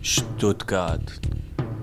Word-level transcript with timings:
Stuttgart. 0.00 1.20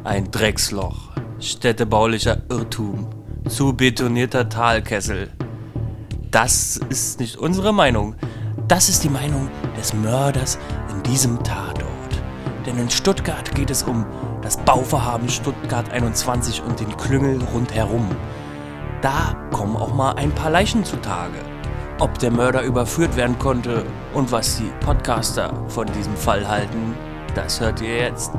Ein 0.05 0.31
Drecksloch. 0.31 1.11
Städtebaulicher 1.39 2.37
Irrtum. 2.49 3.09
Zu 3.49 3.73
betonierter 3.73 4.47
Talkessel. 4.47 5.31
Das 6.31 6.79
ist 6.89 7.19
nicht 7.19 7.35
unsere 7.35 7.73
Meinung. 7.73 8.15
Das 8.69 8.87
ist 8.87 9.03
die 9.03 9.09
Meinung 9.09 9.49
des 9.77 9.93
Mörders 9.93 10.57
in 10.91 11.03
diesem 11.03 11.43
Tatort. 11.43 11.85
Denn 12.65 12.79
in 12.79 12.89
Stuttgart 12.89 13.53
geht 13.53 13.69
es 13.69 13.83
um 13.83 14.05
das 14.41 14.57
Bauvorhaben 14.57 15.27
Stuttgart 15.27 15.91
21 15.91 16.63
und 16.63 16.79
den 16.79 16.95
Klüngel 16.95 17.43
rundherum. 17.53 18.07
Da 19.01 19.35
kommen 19.51 19.75
auch 19.75 19.93
mal 19.93 20.13
ein 20.13 20.31
paar 20.31 20.51
Leichen 20.51 20.85
zutage. 20.85 21.39
Ob 21.99 22.17
der 22.19 22.31
Mörder 22.31 22.63
überführt 22.63 23.17
werden 23.17 23.37
konnte 23.37 23.85
und 24.13 24.31
was 24.31 24.55
die 24.55 24.71
Podcaster 24.79 25.53
von 25.67 25.87
diesem 25.87 26.15
Fall 26.15 26.47
halten, 26.47 26.95
das 27.35 27.59
hört 27.59 27.81
ihr 27.81 27.97
jetzt. 27.97 28.31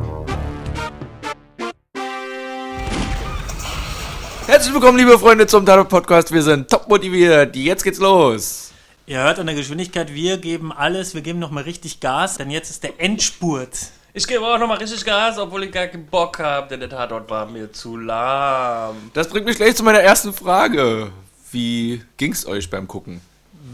Herzlich 4.47 4.73
willkommen, 4.73 4.97
liebe 4.97 5.19
Freunde, 5.19 5.47
zum 5.47 5.67
Tatort 5.67 5.89
Podcast. 5.89 6.33
Wir 6.33 6.43
sind 6.43 6.71
top 6.71 6.89
motiviert. 6.89 7.55
Jetzt 7.55 7.85
geht's 7.85 7.99
los. 7.99 8.73
Ihr 9.07 9.19
hört 9.19 9.39
an 9.39 9.47
der 9.47 9.55
Geschwindigkeit, 9.55 10.13
wir 10.13 10.39
geben 10.39 10.73
alles, 10.73 11.15
wir 11.15 11.21
geben 11.21 11.39
nochmal 11.39 11.63
richtig 11.65 12.01
Gas, 12.01 12.39
denn 12.39 12.51
jetzt 12.51 12.71
ist 12.71 12.83
der 12.83 13.01
Endspurt. 13.01 13.71
Ich 14.15 14.27
gebe 14.27 14.45
auch 14.45 14.59
nochmal 14.59 14.79
richtig 14.79 15.05
Gas, 15.05 15.39
obwohl 15.39 15.65
ich 15.65 15.73
gar 15.73 15.87
keinen 15.87 16.07
Bock 16.07 16.39
habe, 16.41 16.69
denn 16.69 16.81
der 16.81 16.89
Tatort 16.89 17.31
war 17.31 17.47
mir 17.47 17.71
zu 17.71 17.97
lahm. 17.97 18.97
Das 19.15 19.29
bringt 19.29 19.47
mich 19.47 19.57
gleich 19.57 19.77
zu 19.77 19.85
meiner 19.85 20.01
ersten 20.01 20.33
Frage. 20.33 21.13
Wie 21.53 22.03
ging's 22.17 22.47
euch 22.47 22.69
beim 22.69 22.89
Gucken? 22.89 23.21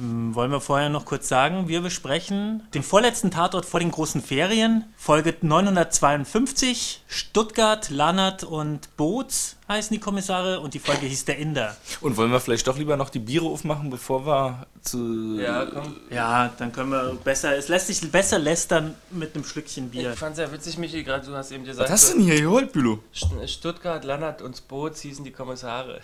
Hm, 0.03 0.35
Wollen 0.35 0.51
wir 0.51 0.61
vorher 0.61 0.89
noch 0.89 1.05
kurz 1.05 1.29
sagen, 1.29 1.69
wir 1.69 1.81
besprechen 1.81 2.65
den 2.75 2.83
vorletzten 2.83 3.31
Tatort 3.31 3.65
vor 3.65 3.79
den 3.79 3.93
großen 3.93 4.21
Ferien, 4.21 4.85
Folge 4.97 5.37
952, 5.41 7.03
Stuttgart, 7.07 7.89
Lannert 7.89 8.43
und 8.43 8.97
Boots 8.97 9.57
heißen 9.69 9.95
die 9.95 10.01
Kommissare 10.01 10.59
und 10.59 10.75
die 10.75 10.81
Folge 10.81 11.07
hieß 11.07 11.25
der 11.27 11.39
Inder. 11.39 11.77
Und 12.01 12.17
wollen 12.17 12.33
wir 12.33 12.41
vielleicht 12.41 12.67
doch 12.67 12.77
lieber 12.77 12.97
noch 12.97 13.11
die 13.11 13.21
Biere 13.21 13.47
aufmachen, 13.47 13.91
bevor 13.91 14.27
wir 14.27 14.67
zu. 14.83 15.39
Ja, 15.41 15.67
komm. 15.67 15.95
Ja, 16.11 16.51
dann 16.59 16.73
können 16.73 16.91
wir 16.91 17.15
besser, 17.23 17.57
es 17.57 17.69
lässt 17.69 17.87
sich 17.87 18.11
besser 18.11 18.41
lästern 18.41 18.95
mit 19.11 19.37
einem 19.37 19.45
Schlückchen 19.45 19.89
Bier. 19.91 20.13
Ich 20.15 20.19
fand's 20.19 20.41
ja 20.41 20.51
witzig, 20.51 20.79
Michi, 20.79 21.05
gerade 21.05 21.25
du 21.25 21.35
hast 21.37 21.53
eben 21.53 21.65
gesagt, 21.65 21.89
Was 21.89 22.03
hast 22.03 22.15
du 22.15 22.17
denn 22.19 22.25
hier 22.27 22.41
geholt, 22.43 22.73
Bülow? 22.73 22.99
St- 23.15 23.47
Stuttgart, 23.47 24.03
Lannert 24.05 24.43
und 24.43 24.67
Boots 24.67 25.01
hießen 25.03 25.25
die 25.25 25.31
Kommissare. 25.33 26.01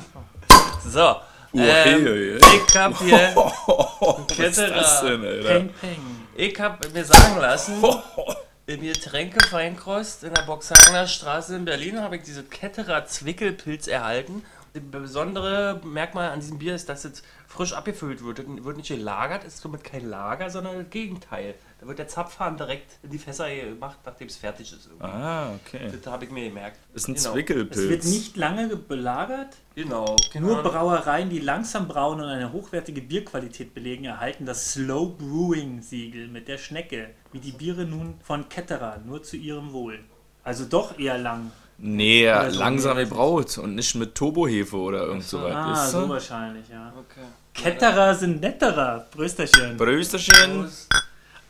so. 0.90 1.16
Ähm. 1.58 2.38
Ich 2.38 2.76
hab 2.76 2.98
hier 2.98 3.32
Was 3.36 5.00
denn? 5.02 5.20
Peng, 5.20 5.70
peng. 5.80 6.26
Ich 6.34 6.60
hab 6.60 6.92
mir 6.92 7.04
sagen 7.04 7.40
lassen, 7.40 7.82
im 8.66 8.82
Getränkefeinkrost 8.82 10.24
in 10.24 10.34
der 10.34 10.42
Boxhagener 10.42 11.06
Straße 11.06 11.56
in 11.56 11.64
Berlin 11.64 12.00
habe 12.00 12.16
ich 12.16 12.22
diese 12.22 12.42
Ketterer 12.42 13.06
Zwickelpilz 13.06 13.86
erhalten. 13.86 14.42
Das 14.76 15.02
besondere 15.02 15.80
Merkmal 15.84 16.30
an 16.30 16.40
diesem 16.40 16.58
Bier 16.58 16.74
ist, 16.74 16.88
dass 16.88 17.04
es 17.06 17.22
frisch 17.48 17.72
abgefüllt 17.72 18.22
wird. 18.22 18.40
Es 18.40 18.46
wird 18.64 18.76
nicht 18.76 18.88
gelagert, 18.88 19.44
es 19.46 19.54
ist 19.54 19.62
somit 19.62 19.82
kein 19.84 20.08
Lager, 20.08 20.50
sondern 20.50 20.76
das 20.78 20.90
Gegenteil. 20.90 21.54
Da 21.80 21.86
wird 21.86 21.98
der 21.98 22.08
Zapfhahn 22.08 22.56
direkt 22.56 22.98
in 23.02 23.10
die 23.10 23.18
Fässer 23.18 23.48
gemacht, 23.54 23.98
nachdem 24.04 24.26
es 24.28 24.36
fertig 24.36 24.72
ist. 24.72 24.86
Irgendwie. 24.86 25.06
Ah, 25.06 25.50
okay. 25.54 25.90
Das 26.02 26.12
habe 26.12 26.24
ich 26.26 26.30
mir 26.30 26.48
gemerkt. 26.48 26.78
Ist 26.94 27.08
ein 27.08 27.14
Genau. 27.14 27.32
Zwickelpilz. 27.32 27.76
Es 27.76 27.88
wird 27.88 28.04
nicht 28.04 28.36
lange 28.36 28.76
belagert, 28.76 29.56
Genau. 29.74 30.16
Nur 30.34 30.56
Genau. 30.56 30.62
Brauereien, 30.62 31.28
die 31.30 31.38
langsam 31.38 31.86
brauen 31.86 32.20
und 32.20 32.26
eine 32.28 32.50
hochwertige 32.52 33.02
Bierqualität 33.02 33.74
belegen, 33.74 34.04
erhalten 34.06 34.46
das 34.46 34.72
Slow 34.72 35.14
Brewing 35.18 35.82
Siegel 35.82 36.28
mit 36.28 36.48
der 36.48 36.56
Schnecke, 36.58 37.10
wie 37.32 37.40
die 37.40 37.52
Biere 37.52 37.84
nun 37.84 38.14
von 38.22 38.48
Ketterer, 38.48 38.98
nur 39.04 39.22
zu 39.22 39.36
ihrem 39.36 39.72
Wohl. 39.72 39.98
Also 40.44 40.64
doch 40.64 40.98
eher 40.98 41.18
lang. 41.18 41.50
Nee, 41.78 42.26
Oder 42.30 42.50
so, 42.50 42.58
langsam 42.58 42.96
nee, 42.96 43.04
gebraut 43.04 43.58
und 43.58 43.74
nicht 43.74 43.94
mit 43.96 44.14
Turbohefe 44.14 44.76
oder 44.76 45.02
irgend 45.06 45.24
so 45.24 45.42
was. 45.42 45.52
Ah, 45.54 45.72
weißt 45.72 45.92
so 45.92 46.08
wahrscheinlich, 46.08 46.68
ja. 46.68 46.92
Okay. 46.98 47.26
Ketterer 47.52 48.14
sind 48.14 48.40
netterer. 48.40 49.06
Brösterchen. 49.10 49.76
Brösterchen. 49.76 50.64
Aus, 50.64 50.88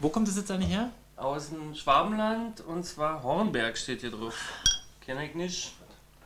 Wo 0.00 0.08
kommt 0.08 0.26
das 0.28 0.36
jetzt 0.36 0.50
eigentlich 0.50 0.70
her? 0.70 0.90
aus 1.16 1.48
dem 1.48 1.74
Schwabenland 1.74 2.60
und 2.60 2.84
zwar 2.84 3.22
Hornberg 3.22 3.78
steht 3.78 4.00
hier 4.02 4.10
drauf. 4.10 4.34
Kenne 5.00 5.26
ich 5.26 5.34
nicht. 5.34 5.72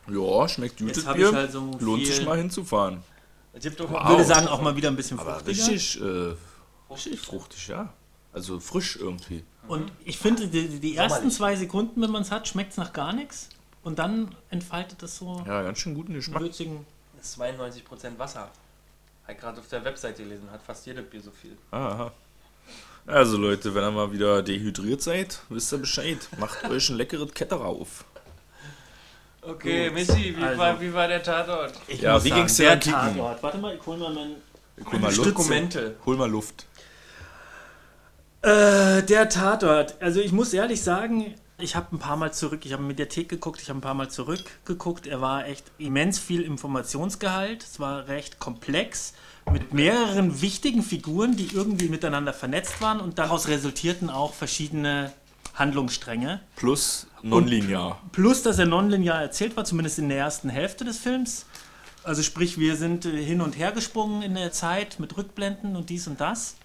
Ja, 0.07 0.49
schmeckt 0.49 0.79
gut 0.79 0.87
Jetzt 0.87 0.97
das 0.97 1.05
hab 1.05 1.15
ich 1.15 1.21
Bier. 1.23 1.33
halt 1.33 1.51
so 1.51 1.71
Lohnt 1.79 2.05
sich 2.05 2.25
mal 2.25 2.37
hinzufahren. 2.37 3.01
Es 3.53 3.63
gibt 3.63 3.79
doch 3.79 3.89
Ich 3.89 4.09
würde 4.09 4.23
sagen, 4.25 4.47
auch 4.47 4.61
mal 4.61 4.75
wieder 4.75 4.89
ein 4.89 4.95
bisschen 4.95 5.19
Aber 5.19 5.35
fruchtiger. 5.35 5.67
richtig, 5.67 6.01
äh, 6.01 6.33
richtig 6.91 7.19
fruchtig, 7.19 7.67
ja. 7.67 7.93
Also 8.33 8.59
frisch 8.59 8.97
irgendwie. 8.97 9.43
Und 9.67 9.91
ich 10.03 10.17
finde, 10.17 10.47
die, 10.47 10.79
die 10.79 10.95
ersten 10.95 11.29
zwei 11.31 11.55
Sekunden, 11.55 12.01
wenn 12.01 12.11
man 12.11 12.23
es 12.23 12.31
hat, 12.31 12.47
schmeckt 12.47 12.71
es 12.71 12.77
nach 12.77 12.91
gar 12.93 13.13
nichts. 13.13 13.47
Und 13.83 13.97
dann 13.99 14.35
entfaltet 14.49 15.01
es 15.03 15.17
so 15.17 15.43
Ja, 15.47 15.63
ganz 15.63 15.79
schön 15.79 15.95
guten 15.95 16.13
Geschmack. 16.13 16.41
würzigen 16.41 16.85
Das 17.17 17.27
ist 17.29 17.39
92% 17.41 18.17
Wasser. 18.19 18.49
Habe 19.23 19.33
ich 19.33 19.37
gerade 19.39 19.59
auf 19.59 19.67
der 19.67 19.83
Webseite 19.85 20.23
gelesen, 20.23 20.49
hat 20.51 20.61
fast 20.61 20.85
jedes 20.85 21.05
Bier 21.09 21.21
so 21.21 21.31
viel. 21.31 21.57
Aha. 21.71 22.11
Also 23.07 23.37
Leute, 23.37 23.73
wenn 23.73 23.83
ihr 23.83 23.91
mal 23.91 24.11
wieder 24.11 24.43
dehydriert 24.43 25.01
seid, 25.01 25.39
wisst 25.49 25.73
ihr 25.73 25.79
Bescheid. 25.79 26.17
Macht 26.37 26.63
euch 26.69 26.89
ein 26.89 26.97
leckeres 26.97 27.33
Ketterer 27.33 27.65
auf. 27.65 28.05
Okay, 29.41 29.89
Missy, 29.89 30.35
wie, 30.37 30.43
Also. 30.43 30.59
war, 30.59 30.79
wie 30.79 30.93
war 30.93 31.07
der 31.07 31.23
Tatort? 31.23 31.73
Ich 31.87 32.01
Ja, 32.01 32.13
muss 32.13 32.23
wie 32.25 32.29
sagen, 32.29 32.41
ging's 32.41 32.57
dir 32.57 32.75
der? 32.75 32.79
Tatort. 32.79 33.41
Warte 33.41 33.57
mal, 33.57 33.75
ich 33.75 33.83
hol 33.85 33.97
mal 33.97 34.13
meinen. 34.13 34.35
Hol 34.91 34.99
mal 34.99 35.15
Luft. 35.15 35.29
Dokumente. 35.31 35.95
Hol 36.05 36.15
mal 36.15 36.29
Luft. 36.29 36.67
Äh, 38.43 39.01
der 39.03 39.29
Tatort. 39.29 39.99
Also 39.99 40.19
ich 40.19 40.31
muss 40.31 40.53
ehrlich 40.53 40.81
sagen, 40.83 41.33
ich 41.63 41.75
habe 41.75 41.95
ein 41.95 41.99
paar 41.99 42.17
Mal 42.17 42.33
zurück, 42.33 42.65
ich 42.65 42.73
habe 42.73 42.83
Mediathek 42.83 43.29
geguckt, 43.29 43.61
ich 43.61 43.69
habe 43.69 43.79
ein 43.79 43.81
paar 43.81 43.93
Mal 43.93 44.09
zurückgeguckt. 44.09 45.07
Er 45.07 45.21
war 45.21 45.47
echt 45.47 45.65
immens 45.77 46.19
viel 46.19 46.41
Informationsgehalt. 46.41 47.63
Es 47.63 47.79
war 47.79 48.07
recht 48.07 48.39
komplex 48.39 49.13
mit 49.51 49.73
mehreren 49.73 50.41
wichtigen 50.41 50.83
Figuren, 50.83 51.35
die 51.35 51.49
irgendwie 51.53 51.89
miteinander 51.89 52.33
vernetzt 52.33 52.81
waren 52.81 52.99
und 52.99 53.17
daraus 53.19 53.47
resultierten 53.47 54.09
auch 54.09 54.33
verschiedene 54.33 55.11
Handlungsstränge. 55.55 56.41
Plus 56.55 57.07
nonlinear. 57.23 58.01
Plus, 58.11 58.43
dass 58.43 58.59
er 58.59 58.65
nonlinear 58.65 59.21
erzählt 59.21 59.57
war, 59.57 59.65
zumindest 59.65 59.99
in 59.99 60.09
der 60.09 60.17
ersten 60.17 60.49
Hälfte 60.49 60.85
des 60.85 60.97
Films. 60.97 61.45
Also 62.03 62.23
sprich, 62.23 62.57
wir 62.57 62.75
sind 62.75 63.05
äh, 63.05 63.23
hin 63.23 63.41
und 63.41 63.57
her 63.57 63.71
gesprungen 63.71 64.21
in 64.21 64.35
der 64.35 64.51
Zeit 64.51 64.99
mit 64.99 65.17
Rückblenden 65.17 65.75
und 65.75 65.89
dies 65.89 66.07
und 66.07 66.19
das. 66.19 66.55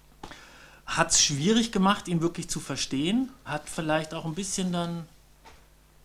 Hat 0.87 1.11
es 1.11 1.21
schwierig 1.21 1.71
gemacht, 1.71 2.07
ihn 2.07 2.21
wirklich 2.21 2.49
zu 2.49 2.59
verstehen. 2.59 3.29
Hat 3.45 3.69
vielleicht 3.69 4.13
auch 4.13 4.25
ein 4.25 4.33
bisschen 4.33 4.71
dann... 4.71 5.05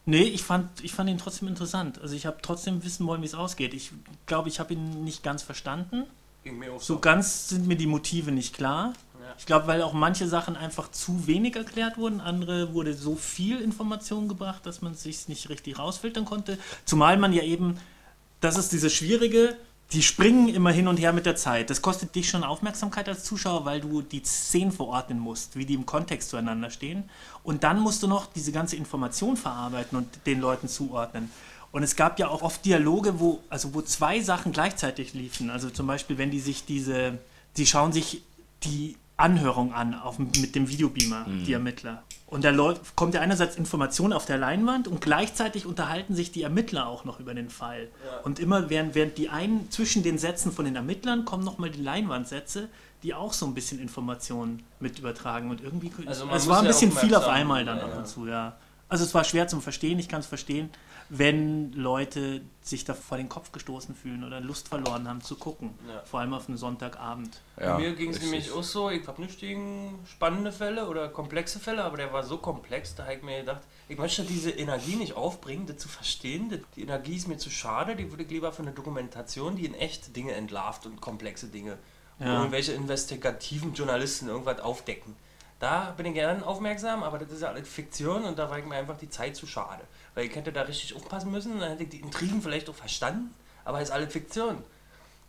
Nee, 0.05 0.25
ich 0.25 0.43
fand, 0.43 0.83
ich 0.83 0.93
fand 0.93 1.09
ihn 1.09 1.19
trotzdem 1.19 1.47
interessant. 1.47 2.01
Also 2.03 2.17
ich 2.17 2.27
habe 2.27 2.39
trotzdem 2.43 2.85
wissen 2.85 3.07
wollen, 3.07 3.23
wie 3.23 3.27
es 3.27 3.35
ausgeht. 3.35 3.73
Ich 3.73 3.93
glaube, 4.27 4.49
ich 4.49 4.59
habe 4.59 4.75
ihn 4.75 5.05
nicht 5.05 5.23
ganz 5.23 5.43
verstanden. 5.43 6.05
So 6.81 6.99
ganz 6.99 7.49
sind 7.49 7.69
mir 7.69 7.77
die 7.77 7.87
Motive 7.87 8.33
nicht 8.33 8.55
klar. 8.55 8.95
Ja. 9.21 9.35
Ich 9.39 9.47
glaube, 9.47 9.69
weil 9.69 9.81
auch 9.83 9.93
manche 9.93 10.27
Sachen 10.27 10.57
einfach 10.57 10.91
zu 10.91 11.29
wenig 11.29 11.55
erklärt 11.55 11.99
wurden. 11.99 12.21
Andere 12.21 12.75
wurde 12.75 12.95
so 12.95 13.15
viel 13.15 13.61
Information 13.61 14.27
gebracht, 14.27 14.67
dass 14.67 14.83
man 14.83 14.93
es 14.93 15.05
sich 15.05 15.29
nicht 15.29 15.49
richtig 15.49 15.79
rausfiltern 15.79 16.25
konnte. 16.25 16.59
Zumal 16.85 17.17
man 17.17 17.33
ja 17.33 17.45
eben, 17.45 17.79
das 18.41 18.57
ist 18.59 18.73
dieses 18.73 18.93
Schwierige, 18.93 19.57
die 19.93 20.03
springen 20.03 20.49
immer 20.49 20.71
hin 20.71 20.89
und 20.89 20.97
her 20.97 21.13
mit 21.13 21.27
der 21.27 21.37
Zeit. 21.37 21.69
Das 21.69 21.83
kostet 21.83 22.15
dich 22.15 22.29
schon 22.29 22.45
Aufmerksamkeit 22.45 23.09
als 23.09 23.25
Zuschauer, 23.25 23.67
weil 23.67 23.81
du 23.81 24.01
die 24.01 24.23
Szenen 24.25 24.73
verordnen 24.73 25.19
musst, 25.19 25.55
wie 25.57 25.67
die 25.67 25.75
im 25.75 25.85
Kontext 25.85 26.31
zueinander 26.31 26.71
stehen. 26.71 27.11
Und 27.43 27.63
dann 27.63 27.79
musst 27.79 28.03
du 28.03 28.07
noch 28.07 28.27
diese 28.27 28.53
ganze 28.53 28.77
Information 28.77 29.37
verarbeiten 29.37 29.99
und 29.99 30.09
den 30.25 30.41
Leuten 30.41 30.69
zuordnen. 30.69 31.31
Und 31.73 31.83
es 31.83 31.95
gab 31.95 32.19
ja 32.19 32.29
auch 32.29 32.43
oft 32.43 32.65
Dialoge, 32.65 33.21
wo, 33.21 33.41
also 33.51 33.75
wo 33.75 33.83
zwei 33.83 34.21
Sachen 34.21 34.53
gleichzeitig 34.53 35.13
liefen. 35.13 35.51
Also 35.51 35.69
zum 35.69 35.87
Beispiel, 35.87 36.17
wenn 36.17 36.31
die 36.31 36.41
sich 36.41 36.65
diese, 36.65 37.19
die 37.57 37.67
schauen 37.67 37.93
sich 37.93 38.23
die 38.65 38.97
Anhörung 39.23 39.73
an 39.73 39.95
auf, 39.95 40.19
mit 40.19 40.55
dem 40.55 40.69
Videobeamer, 40.69 41.27
die 41.47 41.53
Ermittler. 41.53 42.03
Und 42.27 42.45
da 42.45 42.51
läuft, 42.51 42.97
kommt 42.97 43.15
ja 43.15 43.21
einerseits 43.21 43.57
Information 43.57 44.13
auf 44.13 44.25
der 44.25 44.39
Leinwand 44.39 44.89
und 44.89 45.01
gleichzeitig 45.03 45.67
unterhalten 45.67 46.15
sich 46.15 46.33
die 46.33 46.43
Ermittler 46.43 46.87
auch 46.87 47.05
noch 47.05 47.21
über 47.21 47.35
den 47.35 47.51
Fall. 47.51 47.89
Und 48.25 48.39
immer 48.39 48.71
während, 48.71 48.95
während 48.95 49.19
die 49.19 49.29
einen 49.29 49.71
zwischen 49.71 50.03
den 50.03 50.19
Sätzen 50.19 50.51
von 50.51 50.65
den 50.65 50.75
Ermittlern 50.75 51.25
kommen 51.25 51.45
nochmal 51.45 51.71
die 51.71 51.83
Leinwandsätze, 51.83 52.69
die 53.03 53.15
auch 53.15 53.33
so 53.33 53.47
ein 53.47 53.55
bisschen 53.55 53.79
Informationen 53.79 54.63
mit 54.81 54.99
übertragen. 54.99 55.51
Und 55.51 55.63
irgendwie, 55.63 55.91
Also 56.07 56.27
es 56.33 56.49
war 56.49 56.59
ein 56.59 56.65
ja 56.65 56.71
bisschen 56.71 56.93
viel 56.93 57.15
auf 57.15 57.29
einmal 57.29 57.65
dann 57.65 57.79
ja, 57.79 57.85
ab 57.85 57.91
ja. 57.93 57.99
und 57.99 58.07
zu, 58.07 58.27
ja. 58.27 58.57
Also 58.89 59.05
es 59.05 59.15
war 59.15 59.25
schwer 59.25 59.49
zum 59.49 59.63
Verstehen, 59.63 59.99
ich 59.99 60.09
kann 60.09 60.21
es 60.21 60.27
verstehen, 60.27 60.71
wenn 61.15 61.75
Leute 61.75 62.41
sich 62.63 62.87
da 62.87 62.95
vor 62.95 63.19
den 63.19 63.29
Kopf 63.29 63.53
gestoßen 63.53 63.95
fühlen 63.95 64.25
oder 64.25 64.41
Lust 64.41 64.69
verloren 64.69 65.07
haben 65.07 65.21
zu 65.21 65.37
gucken. 65.37 65.75
Ja. 65.87 66.01
Vor 66.07 66.21
allem 66.21 66.33
auf 66.33 66.49
einen 66.49 66.57
Sonntagabend. 66.57 67.43
Ja, 67.61 67.77
Mir 67.77 67.95
ging 67.95 68.13
es 68.13 68.23
nämlich 68.23 68.51
auch 68.51 68.63
so, 68.63 68.89
ich 68.89 69.07
habe 69.07 69.21
nicht 69.21 69.39
gegen 69.39 69.99
spannende 70.11 70.53
Fälle 70.53 70.89
oder 70.89 71.11
komplexe 71.11 71.61
Fälle, 71.61 71.85
aber 71.85 71.99
der 71.99 72.15
war 72.15 72.23
so 72.23 72.39
komplex, 72.39 72.95
da 72.95 73.03
habe 73.03 73.17
ich 73.17 73.23
mir 73.23 73.41
gedacht, 73.41 73.61
ich 73.91 73.99
möchte 73.99 74.23
diese 74.25 74.53
Energie 74.53 74.97
nicht 74.97 75.15
aufbringen, 75.15 75.67
das 75.67 75.77
zu 75.77 75.89
verstehen. 75.91 76.65
Die 76.77 76.81
Energie 76.83 77.17
ist 77.17 77.29
mir 77.29 77.37
zu 77.37 77.51
schade, 77.51 77.95
die 77.95 78.11
würde 78.11 78.23
ich 78.23 78.31
lieber 78.31 78.51
für 78.51 78.63
eine 78.63 78.73
Dokumentation, 78.73 79.57
die 79.57 79.67
in 79.67 79.75
echt 79.75 80.17
Dinge 80.17 80.33
entlarvt 80.33 80.87
und 80.87 81.03
komplexe 81.03 81.49
Dinge. 81.49 81.77
Wo 82.21 82.25
Ja. 82.25 82.39
irgendwelche 82.39 82.73
investigativen 82.73 83.75
Journalisten 83.75 84.29
irgendwas 84.29 84.61
aufdecken. 84.61 85.15
Da 85.59 85.93
bin 85.97 86.07
ich 86.07 86.15
gern 86.15 86.43
aufmerksam, 86.43 87.05
aber 87.05 87.19
das 87.19 87.31
ist 87.31 87.43
ja 87.43 87.49
alles 87.49 87.69
Fiktion 87.69 88.25
und 88.25 88.37
da 88.37 88.51
war 88.51 88.59
ich 88.59 88.65
mir 88.65 88.75
einfach 88.75 88.99
die 88.99 89.09
Zeit 89.09 89.37
zu 89.37 89.47
schade. 89.47 89.85
Weil 90.15 90.27
ich 90.27 90.37
hätte 90.37 90.53
da 90.53 90.63
richtig 90.63 90.95
aufpassen 90.95 91.31
müssen, 91.31 91.59
dann 91.59 91.71
hätte 91.71 91.85
ich 91.85 91.89
die 91.89 92.01
Intrigen 92.01 92.43
vielleicht 92.43 92.69
auch 92.69 92.75
verstanden, 92.75 93.35
aber 93.65 93.81
es 93.81 93.89
ist 93.89 93.95
alles 93.95 94.13
Fiktion. 94.13 94.59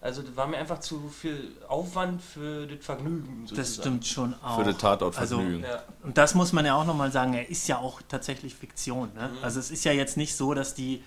Also 0.01 0.21
das 0.21 0.35
war 0.35 0.47
mir 0.47 0.57
einfach 0.57 0.81
zu 0.81 1.07
viel 1.07 1.55
Aufwand 1.69 2.21
für 2.21 2.67
das 2.67 2.85
Vergnügen. 2.85 3.47
Das 3.55 3.75
stimmt 3.75 4.05
schon 4.05 4.35
auch. 4.43 4.57
Für 4.57 4.65
den 4.65 4.77
Tatortvergnügen. 4.77 5.63
Also, 5.63 5.83
und 6.03 6.17
das 6.17 6.35
muss 6.35 6.51
man 6.51 6.65
ja 6.65 6.75
auch 6.75 6.83
nochmal 6.83 7.09
sagen, 7.09 7.33
er 7.33 7.49
ist 7.49 7.69
ja 7.69 7.77
auch 7.77 8.01
tatsächlich 8.09 8.53
Fiktion. 8.53 9.13
Ne? 9.15 9.29
Mhm. 9.29 9.37
Also 9.41 9.61
es 9.61 9.71
ist 9.71 9.85
ja 9.85 9.93
jetzt 9.93 10.17
nicht 10.17 10.35
so, 10.35 10.53
dass 10.53 10.75
die 10.75 11.01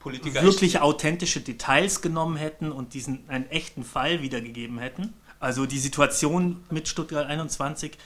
Politiker 0.00 0.42
wirklich 0.42 0.80
authentische 0.80 1.40
Details 1.40 2.00
genommen 2.00 2.36
hätten 2.36 2.72
und 2.72 2.92
diesen 2.92 3.28
einen 3.28 3.48
echten 3.50 3.84
Fall 3.84 4.20
wiedergegeben 4.20 4.80
hätten. 4.80 5.14
Also 5.38 5.66
die 5.66 5.78
Situation 5.78 6.64
mit 6.70 6.88
Stuttgart 6.88 7.28
21 7.28 7.96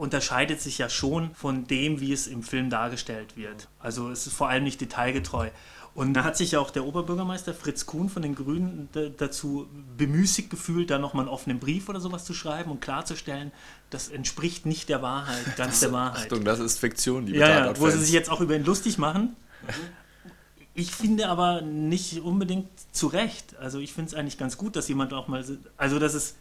unterscheidet 0.00 0.62
sich 0.62 0.78
ja 0.78 0.88
schon 0.88 1.34
von 1.34 1.66
dem, 1.66 2.00
wie 2.00 2.12
es 2.12 2.26
im 2.26 2.42
Film 2.42 2.70
dargestellt 2.70 3.36
wird. 3.36 3.68
Also 3.78 4.10
es 4.10 4.26
ist 4.26 4.34
vor 4.34 4.48
allem 4.48 4.64
nicht 4.64 4.80
detailgetreu. 4.80 5.50
Und 5.94 6.14
da 6.14 6.24
hat 6.24 6.36
sich 6.36 6.52
ja 6.52 6.60
auch 6.60 6.70
der 6.70 6.84
Oberbürgermeister 6.84 7.52
Fritz 7.52 7.84
Kuhn 7.84 8.08
von 8.08 8.22
den 8.22 8.34
Grünen 8.34 8.88
dazu 9.18 9.68
bemüßigt 9.98 10.48
gefühlt, 10.48 10.90
da 10.90 10.98
nochmal 10.98 11.24
einen 11.24 11.34
offenen 11.34 11.58
Brief 11.58 11.88
oder 11.88 12.00
sowas 12.00 12.24
zu 12.24 12.32
schreiben 12.32 12.70
und 12.70 12.80
klarzustellen, 12.80 13.52
das 13.90 14.08
entspricht 14.08 14.64
nicht 14.64 14.88
der 14.88 15.02
Wahrheit, 15.02 15.44
ganz 15.56 15.80
der 15.80 15.92
Wahrheit. 15.92 16.32
Achtung, 16.32 16.44
das 16.44 16.60
ist 16.60 16.78
Fiktion, 16.78 17.26
liebe 17.26 17.38
Ja, 17.38 17.66
ja, 17.66 17.78
wo 17.78 17.90
sie 17.90 17.98
sich 17.98 18.12
jetzt 18.12 18.30
auch 18.30 18.40
über 18.40 18.56
ihn 18.56 18.64
lustig 18.64 18.98
machen. 18.98 19.36
Ich 20.72 20.92
finde 20.92 21.28
aber 21.28 21.60
nicht 21.60 22.22
unbedingt 22.22 22.68
zu 22.92 23.08
Recht. 23.08 23.56
Also 23.56 23.80
ich 23.80 23.92
finde 23.92 24.10
es 24.10 24.14
eigentlich 24.14 24.38
ganz 24.38 24.56
gut, 24.56 24.76
dass 24.76 24.88
jemand 24.88 25.12
auch 25.12 25.28
mal... 25.28 25.44
Also 25.76 25.98
das 25.98 26.14
ist... 26.14 26.36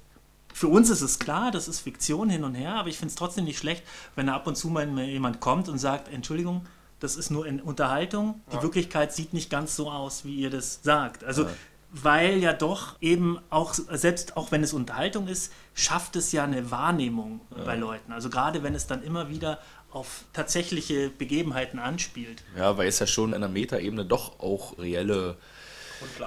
Für 0.53 0.67
uns 0.67 0.89
ist 0.89 1.01
es 1.01 1.19
klar, 1.19 1.51
das 1.51 1.67
ist 1.67 1.79
Fiktion 1.79 2.29
hin 2.29 2.43
und 2.43 2.55
her, 2.55 2.75
aber 2.75 2.89
ich 2.89 2.97
finde 2.97 3.11
es 3.11 3.15
trotzdem 3.15 3.45
nicht 3.45 3.57
schlecht, 3.57 3.83
wenn 4.15 4.27
da 4.27 4.35
ab 4.35 4.47
und 4.47 4.55
zu 4.55 4.69
mal 4.69 4.87
jemand 4.99 5.39
kommt 5.39 5.69
und 5.69 5.77
sagt, 5.77 6.11
Entschuldigung, 6.11 6.65
das 6.99 7.15
ist 7.15 7.29
nur 7.29 7.45
in 7.45 7.61
Unterhaltung, 7.61 8.41
die 8.51 8.61
Wirklichkeit 8.61 9.13
sieht 9.13 9.33
nicht 9.33 9.49
ganz 9.49 9.75
so 9.75 9.89
aus, 9.89 10.25
wie 10.25 10.35
ihr 10.35 10.49
das 10.49 10.79
sagt. 10.83 11.23
Also 11.23 11.47
weil 11.91 12.37
ja 12.37 12.53
doch 12.53 12.95
eben 13.01 13.39
auch, 13.49 13.73
selbst 13.73 14.37
auch 14.37 14.51
wenn 14.51 14.63
es 14.63 14.73
Unterhaltung 14.73 15.27
ist, 15.27 15.51
schafft 15.73 16.15
es 16.15 16.31
ja 16.31 16.43
eine 16.43 16.69
Wahrnehmung 16.71 17.41
bei 17.65 17.75
Leuten. 17.75 18.11
Also 18.11 18.29
gerade 18.29 18.63
wenn 18.63 18.75
es 18.75 18.85
dann 18.85 19.01
immer 19.01 19.29
wieder 19.29 19.59
auf 19.91 20.25
tatsächliche 20.33 21.09
Begebenheiten 21.09 21.79
anspielt. 21.79 22.43
Ja, 22.55 22.77
weil 22.77 22.87
es 22.87 22.99
ja 22.99 23.07
schon 23.07 23.33
in 23.33 23.41
der 23.41 23.49
Metaebene 23.49 24.05
doch 24.05 24.39
auch 24.39 24.77
reelle 24.77 25.37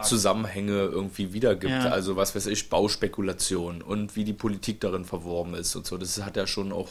Zusammenhänge 0.02 0.72
irgendwie 0.82 1.32
wiedergibt. 1.32 1.72
Ja. 1.72 1.90
Also 1.90 2.16
was 2.16 2.34
weiß 2.34 2.46
ich, 2.46 2.68
Bauspekulation 2.70 3.82
und 3.82 4.16
wie 4.16 4.24
die 4.24 4.32
Politik 4.32 4.80
darin 4.80 5.04
verworben 5.04 5.54
ist 5.54 5.74
und 5.76 5.86
so. 5.86 5.96
Das 5.98 6.22
hat 6.22 6.36
ja 6.36 6.46
schon 6.46 6.72
auch, 6.72 6.88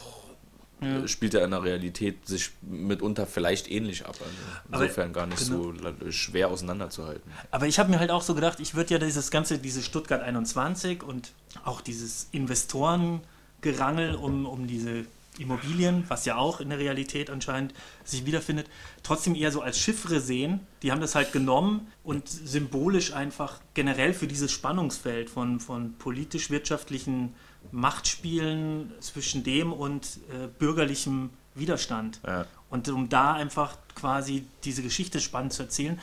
äh, 0.81 1.07
spielt 1.07 1.33
ja 1.33 1.43
in 1.43 1.51
der 1.51 1.63
Realität 1.63 2.27
sich 2.27 2.51
mitunter 2.61 3.27
vielleicht 3.27 3.69
ähnlich 3.69 4.05
ab. 4.05 4.15
Also 4.19 4.31
Aber- 4.71 4.83
insofern 4.83 5.13
gar 5.13 5.27
nicht 5.27 5.39
so 5.39 5.71
la- 5.71 5.93
schwer 6.11 6.49
auseinanderzuhalten. 6.49 7.31
Aber 7.51 7.67
ich 7.67 7.77
habe 7.79 7.89
mir 7.91 7.99
halt 7.99 8.09
auch 8.11 8.21
so 8.23 8.33
gedacht, 8.35 8.59
ich 8.59 8.73
würde 8.75 8.93
ja 8.95 8.99
dieses 8.99 9.29
ganze, 9.31 9.59
diese 9.59 9.81
Stuttgart 9.83 10.21
21 10.21 11.03
und 11.03 11.31
auch 11.65 11.81
dieses 11.81 12.27
Investorengerangel 12.31 14.15
um, 14.15 14.45
um 14.45 14.67
diese 14.67 15.05
Immobilien, 15.39 16.03
was 16.07 16.25
ja 16.25 16.35
auch 16.35 16.59
in 16.59 16.69
der 16.69 16.79
Realität 16.79 17.29
anscheinend 17.29 17.73
sich 18.03 18.25
wiederfindet, 18.25 18.67
trotzdem 19.01 19.33
eher 19.35 19.51
so 19.51 19.61
als 19.61 19.77
Chiffre 19.77 20.19
sehen. 20.19 20.59
Die 20.83 20.91
haben 20.91 21.01
das 21.01 21.15
halt 21.15 21.31
genommen 21.31 21.87
und 22.03 22.27
symbolisch 22.27 23.13
einfach 23.13 23.59
generell 23.73 24.13
für 24.13 24.27
dieses 24.27 24.51
Spannungsfeld 24.51 25.29
von, 25.29 25.59
von 25.59 25.93
politisch-wirtschaftlichen 25.97 27.33
Machtspielen 27.71 28.91
zwischen 28.99 29.43
dem 29.43 29.71
und 29.71 30.19
äh, 30.31 30.47
bürgerlichem 30.47 31.29
Widerstand. 31.55 32.19
Ja. 32.25 32.45
Und 32.69 32.89
um 32.89 33.09
da 33.09 33.33
einfach 33.33 33.77
quasi 33.95 34.45
diese 34.63 34.81
Geschichte 34.81 35.19
spannend 35.19 35.53
zu 35.53 35.63
erzählen. 35.63 35.99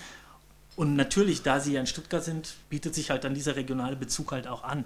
Und 0.76 0.94
natürlich, 0.94 1.42
da 1.42 1.60
sie 1.60 1.72
ja 1.72 1.80
in 1.80 1.86
Stuttgart 1.86 2.22
sind, 2.22 2.54
bietet 2.70 2.94
sich 2.94 3.10
halt 3.10 3.24
dann 3.24 3.34
dieser 3.34 3.56
regionale 3.56 3.96
Bezug 3.96 4.32
halt 4.32 4.46
auch 4.46 4.62
an. 4.62 4.84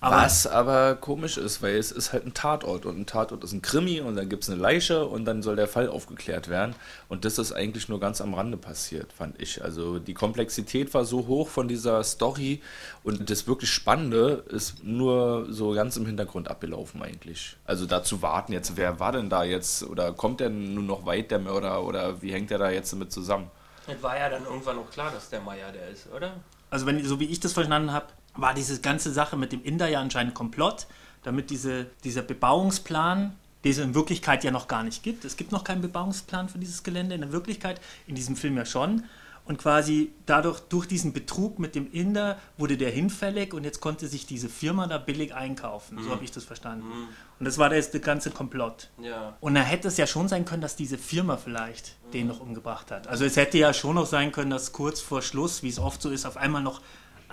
Aber 0.00 0.16
Was 0.16 0.46
aber 0.46 0.96
komisch 0.96 1.38
ist, 1.38 1.62
weil 1.62 1.76
es 1.76 1.90
ist 1.92 2.12
halt 2.12 2.26
ein 2.26 2.34
Tatort 2.34 2.86
und 2.86 2.98
ein 2.98 3.06
Tatort 3.06 3.42
ist 3.44 3.52
ein 3.52 3.62
Krimi 3.62 4.00
und 4.00 4.16
dann 4.16 4.28
gibt 4.28 4.42
es 4.42 4.50
eine 4.50 4.60
Leiche 4.60 5.06
und 5.06 5.24
dann 5.24 5.42
soll 5.42 5.56
der 5.56 5.68
Fall 5.68 5.88
aufgeklärt 5.88 6.48
werden. 6.48 6.74
Und 7.08 7.24
das 7.24 7.38
ist 7.38 7.52
eigentlich 7.52 7.88
nur 7.88 8.00
ganz 8.00 8.20
am 8.20 8.34
Rande 8.34 8.56
passiert, 8.56 9.12
fand 9.12 9.40
ich. 9.40 9.62
Also 9.62 9.98
die 9.98 10.14
Komplexität 10.14 10.92
war 10.94 11.04
so 11.04 11.26
hoch 11.26 11.48
von 11.48 11.68
dieser 11.68 12.02
Story 12.04 12.62
und 13.02 13.30
das 13.30 13.46
wirklich 13.46 13.70
Spannende 13.70 14.44
ist 14.48 14.84
nur 14.84 15.46
so 15.50 15.72
ganz 15.72 15.96
im 15.96 16.06
Hintergrund 16.06 16.48
abgelaufen 16.48 17.02
eigentlich. 17.02 17.56
Also 17.64 17.86
da 17.86 18.02
zu 18.02 18.22
warten 18.22 18.52
jetzt, 18.52 18.76
wer 18.76 19.00
war 19.00 19.12
denn 19.12 19.30
da 19.30 19.44
jetzt 19.44 19.82
oder 19.84 20.12
kommt 20.12 20.40
der 20.40 20.50
nur 20.50 20.84
noch 20.84 21.06
weit, 21.06 21.30
der 21.30 21.38
Mörder 21.38 21.82
oder 21.82 22.20
wie 22.22 22.32
hängt 22.32 22.50
der 22.50 22.58
da 22.58 22.70
jetzt 22.70 22.92
damit 22.92 23.12
zusammen? 23.12 23.50
Es 23.86 24.02
war 24.02 24.18
ja 24.18 24.30
dann 24.30 24.44
irgendwann 24.44 24.78
auch 24.78 24.90
klar, 24.90 25.10
dass 25.10 25.28
der 25.28 25.40
Meier 25.40 25.70
der 25.70 25.88
ist, 25.90 26.08
oder? 26.10 26.32
also 26.74 26.86
wenn, 26.86 27.04
so 27.04 27.20
wie 27.20 27.26
ich 27.26 27.38
das 27.38 27.52
verstanden 27.52 27.92
habe, 27.92 28.06
war 28.36 28.54
diese 28.54 28.80
ganze 28.80 29.12
Sache 29.12 29.36
mit 29.36 29.52
dem 29.52 29.62
Inder 29.62 29.88
ja 29.88 30.00
anscheinend 30.00 30.34
Komplott, 30.34 30.86
damit 31.22 31.50
diese, 31.50 31.86
dieser 32.04 32.22
Bebauungsplan, 32.22 33.34
den 33.64 33.72
es 33.72 33.78
in 33.78 33.94
Wirklichkeit 33.94 34.44
ja 34.44 34.50
noch 34.50 34.68
gar 34.68 34.82
nicht 34.82 35.02
gibt. 35.02 35.24
Es 35.24 35.36
gibt 35.36 35.52
noch 35.52 35.64
keinen 35.64 35.80
Bebauungsplan 35.80 36.48
für 36.48 36.58
dieses 36.58 36.82
Gelände 36.82 37.14
in 37.14 37.22
der 37.22 37.32
Wirklichkeit, 37.32 37.80
in 38.06 38.14
diesem 38.14 38.36
Film 38.36 38.56
ja 38.56 38.66
schon. 38.66 39.04
Und 39.46 39.58
quasi 39.58 40.10
dadurch, 40.24 40.60
durch 40.60 40.86
diesen 40.86 41.12
Betrug 41.12 41.58
mit 41.58 41.74
dem 41.74 41.92
Inder, 41.92 42.38
wurde 42.56 42.78
der 42.78 42.90
hinfällig 42.90 43.52
und 43.52 43.64
jetzt 43.64 43.80
konnte 43.80 44.08
sich 44.08 44.24
diese 44.24 44.48
Firma 44.48 44.86
da 44.86 44.96
billig 44.96 45.34
einkaufen. 45.34 46.02
So 46.02 46.10
habe 46.10 46.24
ich 46.24 46.30
das 46.30 46.44
verstanden. 46.44 46.86
Und 47.38 47.44
das 47.44 47.58
war 47.58 47.68
der, 47.68 47.82
der 47.82 48.00
ganze 48.00 48.30
Komplott. 48.30 48.88
Ja. 49.02 49.36
Und 49.40 49.54
da 49.54 49.60
hätte 49.60 49.88
es 49.88 49.98
ja 49.98 50.06
schon 50.06 50.28
sein 50.28 50.46
können, 50.46 50.62
dass 50.62 50.76
diese 50.76 50.96
Firma 50.96 51.36
vielleicht 51.36 51.96
den 52.14 52.26
noch 52.26 52.40
umgebracht 52.40 52.90
hat. 52.90 53.06
Also 53.06 53.26
es 53.26 53.36
hätte 53.36 53.58
ja 53.58 53.74
schon 53.74 53.96
noch 53.96 54.06
sein 54.06 54.32
können, 54.32 54.50
dass 54.50 54.72
kurz 54.72 55.02
vor 55.02 55.20
Schluss, 55.20 55.62
wie 55.62 55.68
es 55.68 55.78
oft 55.78 56.00
so 56.00 56.08
ist, 56.08 56.24
auf 56.24 56.38
einmal 56.38 56.62
noch 56.62 56.80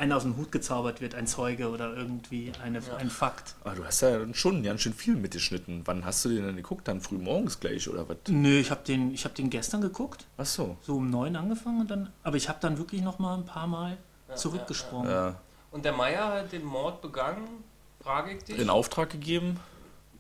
einer 0.02 0.18
aus 0.18 0.24
dem 0.24 0.36
Hut 0.36 0.52
gezaubert 0.52 1.00
wird, 1.00 1.14
ein 1.14 1.28
Zeuge 1.28 1.70
oder 1.70 1.96
irgendwie 1.96 2.52
eine, 2.64 2.82
ein 2.98 3.12
Fakt. 3.12 3.54
Ah, 3.64 3.76
du 3.76 3.86
hast 3.86 4.02
ja 4.02 4.18
dann 4.18 4.34
schon 4.34 4.64
ganz 4.64 4.82
schön 4.82 4.94
viel 4.94 5.16
mitgeschnitten. 5.16 5.84
Wann 5.86 6.04
hast 6.06 6.26
du 6.26 6.30
den 6.30 6.44
denn 6.44 6.56
geguckt? 6.56 6.88
Dann 6.88 7.02
früh 7.02 7.20
morgens 7.20 7.60
gleich 7.60 7.88
oder 7.88 8.10
was? 8.10 8.18
Nö, 8.28 8.60
ich 8.60 8.72
habe 8.72 8.82
den, 8.84 9.14
ich 9.14 9.26
hab 9.26 9.36
den 9.36 9.52
gestern 9.52 9.82
geguckt, 9.82 10.26
Ach 10.38 10.46
so. 10.46 10.76
so 10.82 10.96
um 10.98 11.12
neun 11.12 11.36
angefangen 11.36 11.82
und 11.82 11.92
dann, 11.92 12.10
aber 12.24 12.36
ich 12.36 12.50
habe 12.50 12.58
dann 12.62 12.80
wirklich 12.80 13.02
noch 13.04 13.20
mal 13.20 13.36
ein 13.36 13.46
paar 13.46 13.68
Mal 13.68 13.98
zurückgesprungen. 14.34 15.12
Ja. 15.12 15.36
Und 15.70 15.86
der 15.86 15.94
Meier 15.94 16.34
hat 16.34 16.52
den 16.52 16.66
Mord 16.66 17.02
begangen, 17.02 17.64
frage 18.02 18.32
ich 18.32 18.44
dich. 18.44 18.58
In 18.58 18.72
Auftrag 18.72 19.12
gegeben. 19.12 19.60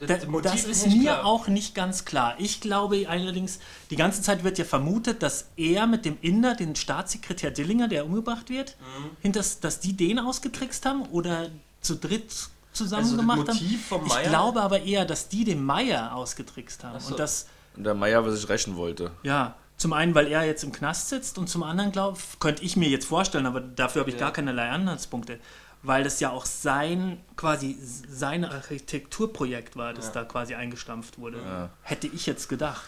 Da, 0.07 0.17
das 0.41 0.63
ist 0.65 0.87
mir 0.87 1.01
klar. 1.11 1.25
auch 1.25 1.47
nicht 1.47 1.75
ganz 1.75 2.05
klar. 2.05 2.33
Ich 2.39 2.59
glaube 2.59 3.05
allerdings, 3.07 3.59
die 3.91 3.95
ganze 3.95 4.21
Zeit 4.21 4.43
wird 4.43 4.57
ja 4.57 4.65
vermutet, 4.65 5.21
dass 5.21 5.45
er 5.57 5.85
mit 5.87 6.05
dem 6.05 6.17
Inder, 6.21 6.55
den 6.55 6.75
Staatssekretär 6.75 7.51
Dillinger, 7.51 7.87
der 7.87 8.05
umgebracht 8.05 8.49
wird, 8.49 8.77
Mhm. 8.79 9.09
hinters, 9.21 9.59
dass 9.59 9.79
die 9.79 9.93
den 9.93 10.17
ausgetrickst 10.19 10.85
haben 10.85 11.03
oder 11.11 11.49
zu 11.81 11.95
dritt 11.95 12.31
zusammen 12.73 13.03
Also 13.03 13.15
das 13.17 13.21
gemacht 13.21 13.47
haben. 13.49 13.59
Ich 14.07 14.23
glaube 14.29 14.61
aber 14.61 14.81
eher, 14.81 15.05
dass 15.05 15.27
die 15.29 15.43
den 15.43 15.63
Meier 15.63 16.15
ausgetrickst 16.15 16.83
haben. 16.83 16.99
So. 16.99 17.11
Und 17.11 17.19
das, 17.19 17.47
Und 17.75 17.83
der 17.83 17.93
Meier, 17.93 18.25
was 18.25 18.37
ich 18.43 18.49
rächen 18.49 18.75
wollte. 18.77 19.11
ja, 19.23 19.55
zum 19.77 19.93
einen, 19.93 20.13
weil 20.13 20.27
er 20.27 20.43
jetzt 20.45 20.63
im 20.63 20.71
Knast 20.71 21.09
sitzt 21.09 21.39
und 21.39 21.47
zum 21.49 21.63
anderen, 21.63 21.91
glaube 21.91 22.19
könnte 22.39 22.63
ich 22.63 22.75
mir 22.77 22.87
jetzt 22.87 23.05
vorstellen, 23.07 23.47
aber 23.47 23.61
dafür 23.61 24.01
habe 24.01 24.09
ich 24.11 24.15
Ja. 24.15 24.21
gar 24.25 24.31
keinerlei 24.33 24.69
Anhaltspunkte, 24.69 25.39
weil 25.83 26.03
das 26.03 26.19
ja 26.19 26.29
auch 26.31 26.45
sein, 26.45 27.19
quasi 27.35 27.77
sein 27.81 28.45
Architekturprojekt 28.45 29.75
war, 29.75 29.93
das 29.93 30.11
da 30.11 30.23
quasi 30.23 30.55
eingestampft 30.55 31.17
wurde. 31.17 31.69
Hätte 31.81 32.07
ich 32.07 32.25
jetzt 32.25 32.49
gedacht. 32.49 32.83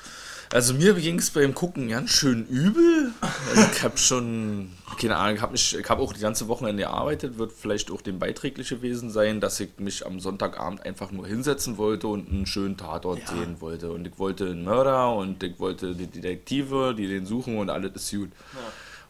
Also 0.52 0.76
mir 0.76 0.94
ging 0.94 1.18
es 1.18 1.32
beim 1.32 1.56
Gucken 1.56 1.88
ganz 1.90 2.12
schön 2.12 2.46
übel. 2.46 3.12
Also 3.22 3.62
ich 3.74 3.82
habe 3.84 3.98
schon, 3.98 4.70
keine 5.00 5.16
Ahnung, 5.16 5.42
hab 5.42 5.52
mich, 5.52 5.76
ich 5.76 5.90
habe 5.90 6.04
auch 6.04 6.14
die 6.14 6.20
ganze 6.20 6.48
Wochenende 6.48 6.84
gearbeitet, 6.84 7.40
wird 7.40 7.52
vielleicht 7.54 7.90
auch 7.90 8.02
dem 8.02 8.20
beiträglich 8.20 8.70
gewesen 8.70 9.10
sein, 9.10 9.42
dass 9.42 9.60
ich 9.60 9.70
mich 9.80 10.06
am 10.06 10.20
Sonntagabend 10.20 10.86
einfach 10.86 11.12
nur 11.12 11.26
hinsetzen 11.26 11.78
wollte 11.80 12.08
und 12.08 12.30
einen 12.30 12.46
schönen 12.46 12.78
Tatort 12.78 13.22
Ja. 13.22 13.28
sehen 13.30 13.62
wollte. 13.62 13.92
Und 13.92 14.06
ich 14.06 14.20
wollte 14.20 14.46
einen 14.46 14.64
Mörder 14.64 15.16
und 15.16 15.42
ich 15.42 15.60
wollte 15.60 15.96
die 15.96 16.06
Detektive, 16.06 16.94
die 16.96 17.08
den 17.08 17.26
suchen 17.26 17.58
und 17.58 17.72
alles 17.72 17.94
ist 17.96 18.12
gut. 18.12 18.30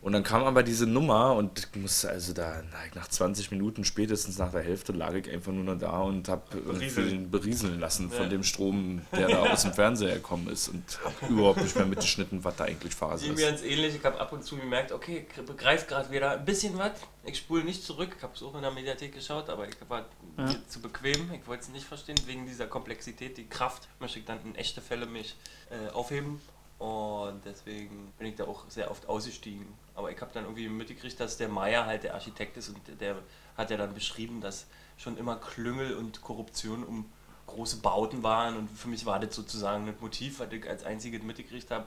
Und 0.04 0.12
dann 0.12 0.24
kam 0.24 0.44
aber 0.44 0.64
diese 0.64 0.86
Nummer 0.86 1.34
und 1.34 1.58
ich 1.60 1.82
musste 1.82 2.10
also 2.10 2.34
da, 2.34 2.62
na, 2.72 2.78
nach 2.94 3.08
20 3.08 3.52
Minuten 3.52 3.86
spätestens 3.86 4.38
nach 4.38 4.52
der 4.52 4.62
Hälfte 4.62 4.92
lag 4.92 5.14
ich 5.14 5.32
einfach 5.32 5.54
nur 5.54 5.64
noch 5.64 5.78
da 5.80 6.02
und 6.02 6.28
habe 6.28 6.44
den 6.60 7.32
berieseln 7.32 7.80
lassen 7.80 8.10
von 8.12 8.24
Ja. 8.24 8.28
dem 8.30 8.44
Strom, 8.44 9.02
der 9.16 9.30
da 9.30 9.44
aus 9.50 9.62
dem 9.64 9.72
Fernseher 9.74 10.16
gekommen 10.16 10.50
ist 10.50 10.68
und 10.68 10.84
habe 11.06 11.32
überhaupt 11.34 11.62
nicht 11.62 11.74
mehr 11.78 11.86
mitgeschnitten, 11.86 12.44
was 12.44 12.54
da 12.58 12.66
eigentlich 12.66 12.94
Phase 12.94 13.28
ist. 13.28 13.40
ganz 13.40 13.62
ähnlich. 13.64 13.96
Ich 13.96 14.04
habe 14.04 14.20
ab 14.20 14.34
und 14.34 14.44
zu 14.44 14.58
gemerkt, 14.58 14.92
okay, 14.92 15.26
ich 15.38 15.46
begreife 15.46 15.86
gerade 15.88 16.12
wieder 16.12 16.32
ein 16.32 16.44
bisschen 16.44 16.78
was. 16.78 16.92
Ich 17.24 17.38
spule 17.38 17.64
nicht 17.64 17.82
zurück. 17.86 18.10
Ich 18.18 18.24
habe 18.24 18.34
es 18.36 18.44
auch 18.44 18.54
in 18.56 18.62
der 18.62 18.72
Mediathek 18.72 19.14
geschaut, 19.14 19.50
aber 19.50 19.70
ich 19.70 19.76
war 19.88 20.06
Ja. 20.38 20.44
mir 20.44 20.68
zu 20.68 20.82
bequem. 20.82 21.32
Ich 21.34 21.48
wollte 21.48 21.64
es 21.64 21.70
nicht 21.70 21.86
verstehen. 21.86 22.18
Wegen 22.26 22.46
dieser 22.46 22.68
Komplexität, 22.68 23.38
die 23.38 23.48
Kraft, 23.48 23.88
möchte 24.02 24.20
ich 24.20 24.26
dann 24.26 24.40
in 24.44 24.56
echte 24.56 24.82
Fälle 24.82 25.06
mich 25.06 25.38
äh, 25.70 25.90
aufheben. 25.94 26.42
Und 26.84 27.46
deswegen 27.46 28.12
bin 28.18 28.28
ich 28.28 28.36
da 28.36 28.44
auch 28.44 28.70
sehr 28.70 28.92
oft 28.92 29.08
ausgestiegen. 29.08 29.66
Aber 29.96 30.12
ich 30.12 30.20
habe 30.20 30.32
dann 30.34 30.44
irgendwie 30.44 30.68
mitgekriegt, 30.68 31.18
dass 31.18 31.38
der 31.38 31.48
Meier 31.48 31.86
halt 31.86 32.04
der 32.04 32.14
Architekt 32.14 32.58
ist 32.58 32.68
und 32.68 32.82
der 33.00 33.16
hat 33.56 33.72
ja 33.72 33.78
dann 33.78 33.94
beschrieben, 33.94 34.42
dass 34.42 34.66
schon 34.98 35.16
immer 35.16 35.38
Klüngel 35.38 35.96
und 35.96 36.22
Korruption 36.22 36.84
um 36.84 37.06
große 37.48 37.78
Bauten 37.78 38.22
waren 38.22 38.58
und 38.58 38.70
für 38.70 38.90
mich 38.90 39.06
war 39.06 39.22
das 39.22 39.34
sozusagen 39.34 39.88
das 39.88 39.96
Motiv, 40.02 40.42
was 40.42 40.52
ich 40.52 40.70
als 40.70 40.84
einziges 40.84 41.24
mitgekriegt 41.24 41.72
habe, 41.72 41.86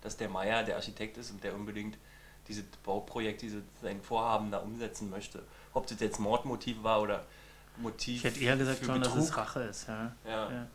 dass 0.00 0.16
der 0.16 0.28
Meier 0.28 0.62
der 0.62 0.76
Architekt 0.76 1.18
ist 1.18 1.32
und 1.32 1.42
der 1.42 1.52
unbedingt 1.52 1.98
dieses 2.46 2.62
Bauprojekt, 2.84 3.42
diese, 3.42 3.62
sein 3.82 4.00
Vorhaben 4.00 4.52
da 4.52 4.58
umsetzen 4.58 5.10
möchte. 5.10 5.42
Ob 5.74 5.88
das 5.88 5.98
jetzt 5.98 6.20
Mordmotiv 6.20 6.84
war 6.84 7.02
oder 7.02 7.24
Motiv. 7.78 8.18
Ich 8.18 8.24
hätte 8.24 8.38
eher 8.38 8.56
gesagt 8.56 8.84
schon, 8.84 9.02
dass 9.02 9.16
es 9.16 9.36
Rache 9.36 9.62
ist. 9.64 9.88
Ja. 9.88 10.12
Ja. 10.24 10.52
Ja. 10.52 10.66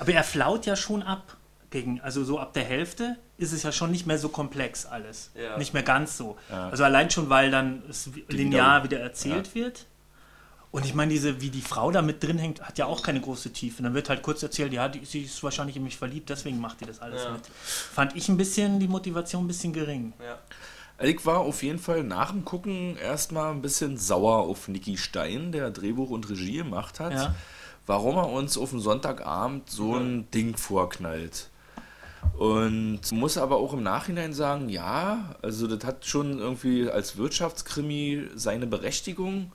Aber 0.00 0.12
er 0.12 0.24
flaut 0.24 0.66
ja 0.66 0.74
schon 0.74 1.04
ab. 1.04 1.36
Gegen, 1.72 2.00
also 2.02 2.22
so 2.22 2.38
ab 2.38 2.52
der 2.52 2.62
Hälfte 2.64 3.16
ist 3.38 3.52
es 3.52 3.64
ja 3.64 3.72
schon 3.72 3.90
nicht 3.90 4.06
mehr 4.06 4.18
so 4.18 4.28
komplex 4.28 4.86
alles. 4.86 5.30
Ja. 5.34 5.56
Nicht 5.58 5.74
mehr 5.74 5.82
ganz 5.82 6.16
so. 6.16 6.36
Ja. 6.50 6.68
Also 6.68 6.84
allein 6.84 7.10
schon, 7.10 7.28
weil 7.30 7.50
dann 7.50 7.82
es 7.88 8.08
linear 8.28 8.84
wieder- 8.84 9.00
erzählt 9.00 9.54
wird. 9.56 9.86
Und 10.70 10.84
ich 10.86 10.94
meine, 10.94 11.12
diese, 11.12 11.40
wie 11.40 11.50
die 11.50 11.60
Frau 11.60 11.90
da 11.90 12.00
mit 12.00 12.22
drin 12.22 12.38
hängt, 12.38 12.62
hat 12.62 12.78
ja 12.78 12.86
auch 12.86 13.02
keine 13.02 13.20
große 13.20 13.52
Tiefe. 13.52 13.82
Dann 13.82 13.92
wird 13.94 14.08
halt 14.08 14.22
kurz 14.22 14.42
erzählt, 14.42 14.72
ja, 14.72 14.88
die, 14.88 15.04
sie 15.04 15.22
ist 15.22 15.42
wahrscheinlich 15.42 15.76
in 15.76 15.82
mich 15.82 15.96
verliebt, 15.98 16.30
deswegen 16.30 16.60
macht 16.60 16.80
die 16.80 16.86
das 16.86 17.00
alles 17.00 17.24
Ja. 17.24 17.32
mit. 17.32 17.42
Fand 17.46 18.16
ich 18.16 18.28
ein 18.28 18.36
bisschen 18.36 18.78
die 18.78 18.88
Motivation 18.88 19.44
ein 19.44 19.48
bisschen 19.48 19.72
gering. 19.72 20.12
Ja. 20.24 20.38
Ich 21.06 21.24
war 21.26 21.40
auf 21.40 21.62
jeden 21.62 21.78
Fall 21.78 22.04
nach 22.04 22.30
dem 22.30 22.44
Gucken 22.44 22.96
erstmal 22.96 23.50
ein 23.50 23.60
bisschen 23.62 23.96
sauer 23.96 24.38
auf 24.46 24.68
Niki 24.68 24.96
Stein, 24.96 25.52
der 25.52 25.70
Drehbuch 25.70 26.10
und 26.10 26.28
Regie 26.30 26.58
gemacht 26.58 27.00
hat, 27.00 27.12
Ja. 27.14 27.34
warum 27.86 28.16
er 28.16 28.28
uns 28.30 28.56
auf 28.56 28.70
dem 28.70 28.80
Sonntagabend 28.80 29.68
so 29.68 29.96
ein 29.96 30.30
Ding 30.30 30.56
vorknallt. 30.56 31.48
Und 32.36 33.00
muss 33.12 33.38
aber 33.38 33.56
auch 33.56 33.72
im 33.72 33.82
Nachhinein 33.82 34.32
sagen, 34.32 34.68
ja, 34.68 35.34
also 35.42 35.66
das 35.66 35.84
hat 35.84 36.06
schon 36.06 36.38
irgendwie 36.38 36.90
als 36.90 37.16
Wirtschaftskrimi 37.16 38.28
seine 38.34 38.66
Berechtigung, 38.66 39.52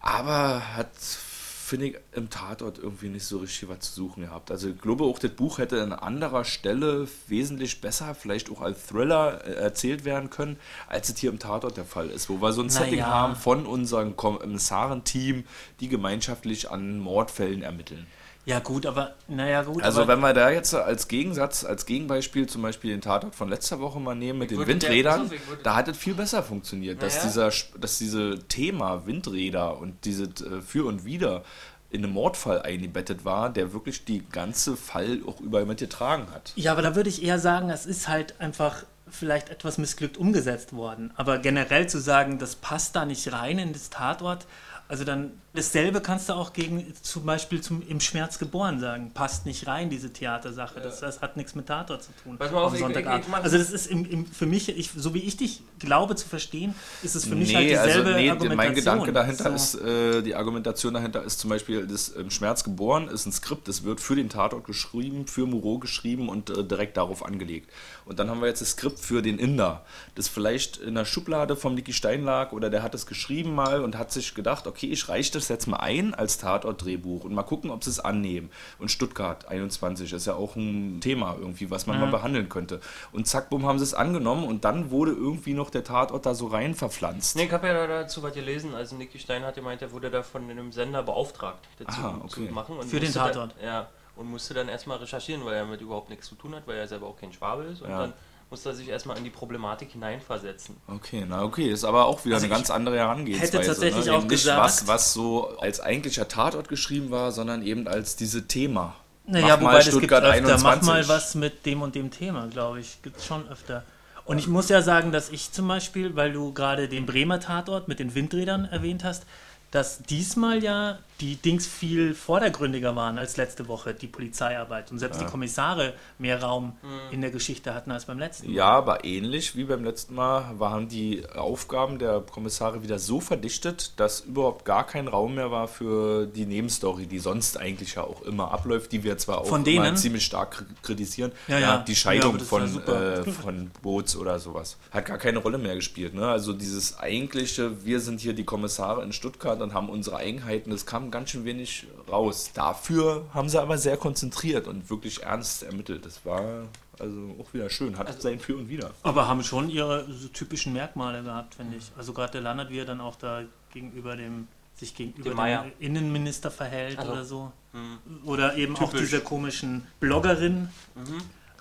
aber 0.00 0.76
hat, 0.76 0.90
finde 0.98 1.86
ich, 1.86 1.96
im 2.12 2.28
Tatort 2.28 2.78
irgendwie 2.78 3.08
nicht 3.08 3.24
so 3.24 3.38
richtig 3.38 3.68
was 3.68 3.80
zu 3.80 3.92
suchen 3.94 4.24
gehabt. 4.24 4.50
Also 4.50 4.68
ich 4.68 4.78
glaube 4.78 5.04
auch, 5.04 5.18
das 5.18 5.30
Buch 5.30 5.58
hätte 5.58 5.82
an 5.82 5.92
anderer 5.92 6.44
Stelle 6.44 7.08
wesentlich 7.28 7.80
besser, 7.80 8.14
vielleicht 8.14 8.50
auch 8.50 8.60
als 8.60 8.86
Thriller 8.86 9.42
äh, 9.46 9.54
erzählt 9.54 10.04
werden 10.04 10.28
können, 10.28 10.58
als 10.88 11.08
es 11.08 11.16
hier 11.16 11.30
im 11.30 11.38
Tatort 11.38 11.76
der 11.76 11.86
Fall 11.86 12.10
ist, 12.10 12.28
wo 12.28 12.42
wir 12.42 12.52
so 12.52 12.60
ein 12.60 12.66
Na 12.66 12.72
Setting 12.72 12.98
ja. 12.98 13.06
haben 13.06 13.36
von 13.36 13.66
unserem 13.66 14.16
Kommissarenteam, 14.16 15.44
die 15.80 15.88
gemeinschaftlich 15.88 16.70
an 16.70 16.98
Mordfällen 16.98 17.62
ermitteln. 17.62 18.06
Ja, 18.46 18.58
gut, 18.58 18.84
aber 18.84 19.14
naja, 19.26 19.62
gut. 19.62 19.82
Also 19.82 20.02
aber, 20.02 20.12
wenn 20.12 20.20
wir 20.20 20.34
da 20.34 20.50
jetzt 20.50 20.74
als 20.74 21.08
Gegensatz, 21.08 21.64
als 21.64 21.86
Gegenbeispiel 21.86 22.46
zum 22.46 22.60
Beispiel 22.62 22.90
den 22.90 23.00
Tatort 23.00 23.34
von 23.34 23.48
letzter 23.48 23.80
Woche 23.80 23.98
mal 24.00 24.14
nehmen 24.14 24.38
mit 24.40 24.50
den 24.50 24.58
der- 24.58 24.66
Windrädern, 24.66 25.30
ich 25.32 25.48
würde- 25.48 25.62
da 25.62 25.76
hat 25.76 25.88
es 25.88 25.96
viel 25.96 26.14
besser 26.14 26.42
funktioniert, 26.42 27.02
dass, 27.02 27.14
Naja. 27.16 27.26
dieser, 27.26 27.46
Sp- 27.48 27.78
dass 27.80 27.96
diese 27.98 28.38
Thema 28.48 29.06
Windräder 29.06 29.78
und 29.78 30.04
diese 30.04 30.24
äh, 30.24 30.60
Für 30.60 30.86
und 30.86 31.04
Wider 31.06 31.42
in 31.90 32.04
einem 32.04 32.12
Mordfall 32.12 32.60
eingebettet 32.62 33.24
war, 33.24 33.48
der 33.50 33.72
wirklich 33.72 34.04
die 34.04 34.22
ganze 34.30 34.76
Fall 34.76 35.20
auch 35.26 35.40
überall 35.40 35.64
mitgetragen 35.64 36.26
hat. 36.34 36.52
Ja, 36.56 36.72
aber 36.72 36.82
da 36.82 36.96
würde 36.96 37.08
ich 37.08 37.22
eher 37.22 37.38
sagen, 37.38 37.70
es 37.70 37.86
ist 37.86 38.08
halt 38.08 38.34
einfach 38.40 38.82
vielleicht 39.08 39.48
etwas 39.48 39.78
missglückt 39.78 40.16
umgesetzt 40.18 40.72
worden. 40.74 41.12
Aber 41.16 41.38
generell 41.38 41.88
zu 41.88 42.00
sagen, 42.00 42.38
das 42.38 42.56
passt 42.56 42.96
da 42.96 43.04
nicht 43.06 43.32
rein 43.32 43.58
in 43.60 43.72
das 43.72 43.90
Tatort, 43.90 44.46
also 44.88 45.04
dann 45.04 45.32
dasselbe 45.54 46.00
kannst 46.00 46.28
du 46.28 46.32
auch 46.34 46.52
gegen 46.52 46.92
zum 47.00 47.24
Beispiel 47.24 47.60
zum, 47.60 47.80
im 47.86 48.00
Schmerz 48.00 48.38
geboren 48.38 48.80
sagen. 48.80 49.12
Passt 49.14 49.46
nicht 49.46 49.66
rein, 49.68 49.88
diese 49.88 50.12
Theatersache. 50.12 50.80
Das, 50.80 51.00
das 51.00 51.20
hat 51.22 51.36
nichts 51.36 51.54
mit 51.54 51.66
Tatort 51.66 52.02
zu 52.02 52.10
tun. 52.22 52.36
Mal 52.38 52.48
auf, 52.54 52.68
am 52.68 52.74
ich- 52.74 52.80
Sonntagabend. 52.80 53.20
ich- 53.20 53.26
ich 53.26 53.30
mach- 53.32 53.42
also 53.44 53.56
das 53.56 53.70
ist 53.70 53.86
im, 53.86 54.04
im, 54.04 54.26
für 54.26 54.46
mich, 54.46 54.68
ich, 54.68 54.90
so 54.96 55.14
wie 55.14 55.20
ich 55.20 55.36
dich 55.36 55.62
glaube 55.78 56.16
zu 56.16 56.28
verstehen, 56.28 56.74
ist 57.02 57.14
es 57.14 57.24
für 57.24 57.36
mich 57.36 57.48
nee, 57.50 57.54
halt 57.54 57.70
dieselbe 57.70 57.88
also 58.08 58.18
nee, 58.18 58.30
Argumentation. 58.30 58.56
mein 58.56 58.74
Gedanke 58.74 59.12
dahinter 59.12 59.56
So. 59.56 59.78
ist, 59.78 59.84
äh, 59.86 60.22
die 60.22 60.34
Argumentation 60.34 60.92
dahinter 60.94 61.22
ist 61.22 61.38
zum 61.38 61.50
Beispiel, 61.50 61.86
das 61.86 62.08
im 62.08 62.30
Schmerz 62.30 62.64
geboren 62.64 63.08
ist 63.08 63.24
ein 63.26 63.32
Skript, 63.32 63.68
das 63.68 63.84
wird 63.84 64.00
für 64.00 64.16
den 64.16 64.28
Tatort 64.28 64.64
geschrieben, 64.64 65.26
für 65.28 65.46
Moreau 65.46 65.78
geschrieben 65.78 66.28
und 66.28 66.50
äh, 66.50 66.64
direkt 66.64 66.96
darauf 66.96 67.24
angelegt. 67.24 67.70
Und 68.06 68.18
dann 68.18 68.28
haben 68.28 68.40
wir 68.40 68.48
jetzt 68.48 68.60
das 68.60 68.70
Skript 68.72 68.98
für 68.98 69.22
den 69.22 69.38
Inder, 69.38 69.84
das 70.16 70.26
vielleicht 70.28 70.76
in 70.78 70.94
der 70.96 71.04
Schublade 71.04 71.54
vom 71.56 71.74
Niki 71.74 71.92
Stein 71.92 72.24
lag 72.24 72.52
oder 72.52 72.68
der 72.70 72.82
hat 72.82 72.94
es 72.94 73.06
geschrieben 73.06 73.54
mal 73.54 73.80
und 73.82 73.96
hat 73.96 74.10
sich 74.12 74.34
gedacht, 74.34 74.66
okay, 74.66 74.73
ich 74.82 75.08
reiche 75.08 75.32
das 75.32 75.48
jetzt 75.48 75.66
mal 75.66 75.78
ein 75.78 76.14
als 76.14 76.38
Tatort-Drehbuch 76.38 77.24
und 77.24 77.32
mal 77.34 77.42
gucken, 77.42 77.70
ob 77.70 77.84
sie 77.84 77.90
es 77.90 78.00
annehmen. 78.00 78.50
Und 78.78 78.90
Stuttgart 78.90 79.46
21 79.48 80.12
ist 80.12 80.26
ja 80.26 80.34
auch 80.34 80.56
ein 80.56 81.00
Thema 81.00 81.36
irgendwie, 81.38 81.70
was 81.70 81.86
man 81.86 82.00
mal 82.00 82.10
behandeln 82.10 82.48
könnte. 82.48 82.80
Und 83.12 83.26
zack, 83.26 83.50
bumm, 83.50 83.66
haben 83.66 83.78
sie 83.78 83.84
es 83.84 83.94
angenommen 83.94 84.44
und 84.44 84.64
dann 84.64 84.90
wurde 84.90 85.12
irgendwie 85.12 85.54
noch 85.54 85.70
der 85.70 85.84
Tatort 85.84 86.26
da 86.26 86.34
so 86.34 86.48
rein 86.48 86.74
verpflanzt. 86.74 87.36
Nee, 87.36 87.44
ich 87.44 87.52
habe 87.52 87.66
ja 87.68 87.86
dazu 87.86 88.22
was 88.22 88.34
gelesen. 88.34 88.74
Also 88.74 88.96
Nicky 88.96 89.18
Stein 89.18 89.44
hat 89.44 89.54
gemeint, 89.54 89.80
er 89.82 89.92
wurde 89.92 90.10
da 90.10 90.22
von 90.22 90.48
einem 90.50 90.72
Sender 90.72 91.02
beauftragt, 91.02 91.60
das 91.78 91.88
Aha, 91.88 92.18
zu, 92.18 92.24
okay. 92.24 92.46
zu 92.48 92.52
machen. 92.52 92.76
Und 92.76 92.88
Für 92.88 93.00
den 93.00 93.06
musste 93.06 93.18
Tatort. 93.20 93.54
Dann, 93.58 93.64
ja, 93.64 93.88
und 94.16 94.30
musste 94.30 94.54
dann 94.54 94.68
erstmal 94.68 94.98
recherchieren, 94.98 95.44
weil 95.44 95.54
er 95.54 95.60
damit 95.64 95.80
überhaupt 95.80 96.08
nichts 96.10 96.28
zu 96.28 96.34
tun 96.36 96.54
hat, 96.54 96.66
weil 96.66 96.76
er 96.76 96.86
selber 96.88 97.06
auch 97.06 97.16
kein 97.16 97.32
Schwabe 97.32 97.64
ist. 97.64 97.82
Und 97.82 97.90
Ja. 97.90 97.98
dann 98.02 98.12
musste 98.50 98.68
er 98.70 98.74
sich 98.74 98.88
erstmal 98.88 99.16
in 99.18 99.24
die 99.24 99.30
Problematik 99.30 99.90
hineinversetzen. 99.92 100.76
Okay, 100.86 101.24
na 101.28 101.42
okay, 101.42 101.70
ist 101.70 101.84
aber 101.84 102.06
auch 102.06 102.24
wieder 102.24 102.36
Also 102.36 102.46
eine 102.46 102.54
ganz 102.54 102.70
andere 102.70 102.96
Herangehensweise. 102.98 103.58
hätte 103.58 103.66
tatsächlich 103.66 104.06
ne? 104.06 104.12
auch 104.12 104.18
Eben 104.18 104.26
nicht 104.28 104.42
gesagt- 104.42 104.60
was, 104.62 104.86
was 104.86 105.12
so 105.12 105.56
als 105.58 105.80
eigentlicher 105.80 106.28
Tatort 106.28 106.68
geschrieben 106.68 107.10
war, 107.10 107.32
sondern 107.32 107.62
eben 107.62 107.88
als 107.88 108.16
diese 108.16 108.46
Thema. 108.46 108.94
Naja, 109.26 109.48
Mach 109.48 109.56
mal 109.56 109.60
wobei 109.62 109.72
das 109.78 109.84
gibt 109.86 109.96
Stuttgart 109.96 110.24
öfter. 110.24 110.42
Mach 110.42 110.72
21. 110.72 110.86
mal 110.86 111.08
was 111.08 111.34
mit 111.34 111.64
dem 111.66 111.82
und 111.82 111.94
dem 111.94 112.10
Thema, 112.10 112.46
glaube 112.48 112.80
ich. 112.80 113.00
Gibt 113.02 113.16
es 113.18 113.26
schon 113.26 113.48
öfter. 113.48 113.82
Und 114.26 114.38
ich 114.38 114.46
muss 114.48 114.68
ja 114.68 114.82
sagen, 114.82 115.12
dass 115.12 115.30
ich 115.30 115.52
zum 115.52 115.66
Beispiel, 115.68 116.14
weil 116.16 116.32
du 116.32 116.52
gerade 116.52 116.88
den 116.88 117.06
Bremer 117.06 117.40
Tatort 117.40 117.88
mit 117.88 117.98
den 117.98 118.14
Windrädern 118.14 118.64
erwähnt 118.66 119.04
hast, 119.04 119.24
dass 119.70 119.98
diesmal 120.02 120.62
ja 120.62 120.98
die 121.24 121.36
Dings 121.36 121.66
viel 121.66 122.14
vordergründiger 122.14 122.94
waren 122.96 123.16
als 123.16 123.38
letzte 123.38 123.66
Woche, 123.66 123.94
die 123.94 124.06
Polizeiarbeit. 124.08 124.90
Und 124.92 124.98
selbst 124.98 125.20
die 125.22 125.24
Kommissare 125.24 125.94
mehr 126.18 126.42
Raum 126.42 126.72
in 127.10 127.22
der 127.22 127.30
Geschichte 127.30 127.72
hatten 127.74 127.90
als 127.90 128.04
beim 128.04 128.18
letzten 128.18 128.48
Mal. 128.48 128.54
Ja, 128.56 128.66
aber 128.66 129.04
ähnlich 129.04 129.56
wie 129.56 129.64
beim 129.64 129.82
letzten 129.84 130.14
Mal 130.14 130.58
waren 130.58 130.88
die 130.88 131.24
Aufgaben 131.34 131.98
der 131.98 132.20
Kommissare 132.20 132.82
wieder 132.82 132.98
so 132.98 133.20
verdichtet, 133.20 133.92
dass 133.98 134.20
überhaupt 134.20 134.66
gar 134.66 134.86
kein 134.86 135.08
Raum 135.08 135.36
mehr 135.36 135.50
war 135.50 135.66
für 135.66 136.26
die 136.26 136.44
Nebenstory, 136.44 137.06
die 137.06 137.18
sonst 137.20 137.56
eigentlich 137.58 137.94
ja 137.94 138.02
auch 138.04 138.20
immer 138.22 138.50
abläuft, 138.52 138.92
die 138.92 139.02
wir 139.02 139.16
zwar 139.16 139.38
auch 139.38 139.46
Von 139.46 139.64
immer 139.64 139.84
denen? 139.84 139.96
ziemlich 139.96 140.24
stark 140.26 140.56
kri- 140.56 140.82
kritisieren. 140.82 141.32
Ja, 141.48 141.58
ja. 141.58 141.78
die 141.78 141.92
Ja, 141.92 141.96
Scheidung 141.96 142.34
war 142.34 142.40
von, 142.40 142.82
äh, 142.86 143.24
von 143.24 143.70
Boots 143.80 144.14
oder 144.16 144.38
sowas. 144.38 144.76
Hat 144.90 145.06
gar 145.06 145.16
keine 145.18 145.38
Rolle 145.38 145.56
mehr 145.56 145.74
gespielt. 145.74 146.12
Ne? 146.12 146.26
Also 146.28 146.52
dieses 146.52 146.98
eigentliche, 146.98 147.82
wir 147.86 148.00
sind 148.00 148.20
hier 148.20 148.34
die 148.34 148.44
Kommissare 148.44 149.02
in 149.02 149.12
Stuttgart 149.14 149.62
und 149.62 149.72
haben 149.72 149.88
unsere 149.88 150.16
Eigenheiten, 150.18 150.70
das 150.70 150.84
kam 150.84 151.10
ganz 151.14 151.30
schön 151.30 151.44
wenig 151.44 151.86
raus. 152.10 152.50
Dafür 152.54 153.24
haben 153.32 153.48
sie 153.48 153.60
aber 153.62 153.78
sehr 153.78 153.96
konzentriert 153.96 154.66
und 154.66 154.90
wirklich 154.90 155.22
ernst 155.22 155.62
ermittelt. 155.62 156.04
Das 156.04 156.26
war 156.26 156.64
also 156.98 157.36
auch 157.40 157.54
wieder 157.54 157.70
schön. 157.70 157.96
Hat 157.96 158.20
sein 158.20 158.40
Für 158.40 158.56
und 158.56 158.68
Wider. 158.68 158.90
Aber 159.04 159.28
haben 159.28 159.42
schon 159.44 159.70
ihre 159.70 160.04
so 160.12 160.26
typischen 160.28 160.72
Merkmale 160.72 161.22
gehabt, 161.22 161.54
finde 161.54 161.76
ich. 161.76 161.84
Also 161.96 162.12
gerade 162.12 162.32
der 162.32 162.40
Landert, 162.40 162.70
wie 162.70 162.78
er 162.80 162.84
dann 162.84 163.00
auch 163.00 163.14
da 163.16 163.42
gegenüber 163.72 164.16
dem 164.16 164.48
sich 164.76 164.92
gegenüber 164.96 165.30
Dem 165.30 165.36
dem. 165.36 165.72
Innenminister 165.78 166.50
verhält 166.50 166.98
Also, 166.98 167.12
oder 167.12 167.24
so. 167.24 167.52
hm. 167.72 167.98
Oder 168.24 168.56
eben 168.56 168.74
auch 168.74 168.90
Typisch. 168.90 169.02
diese 169.02 169.20
komischen 169.20 169.86
Bloggerin. 170.00 170.68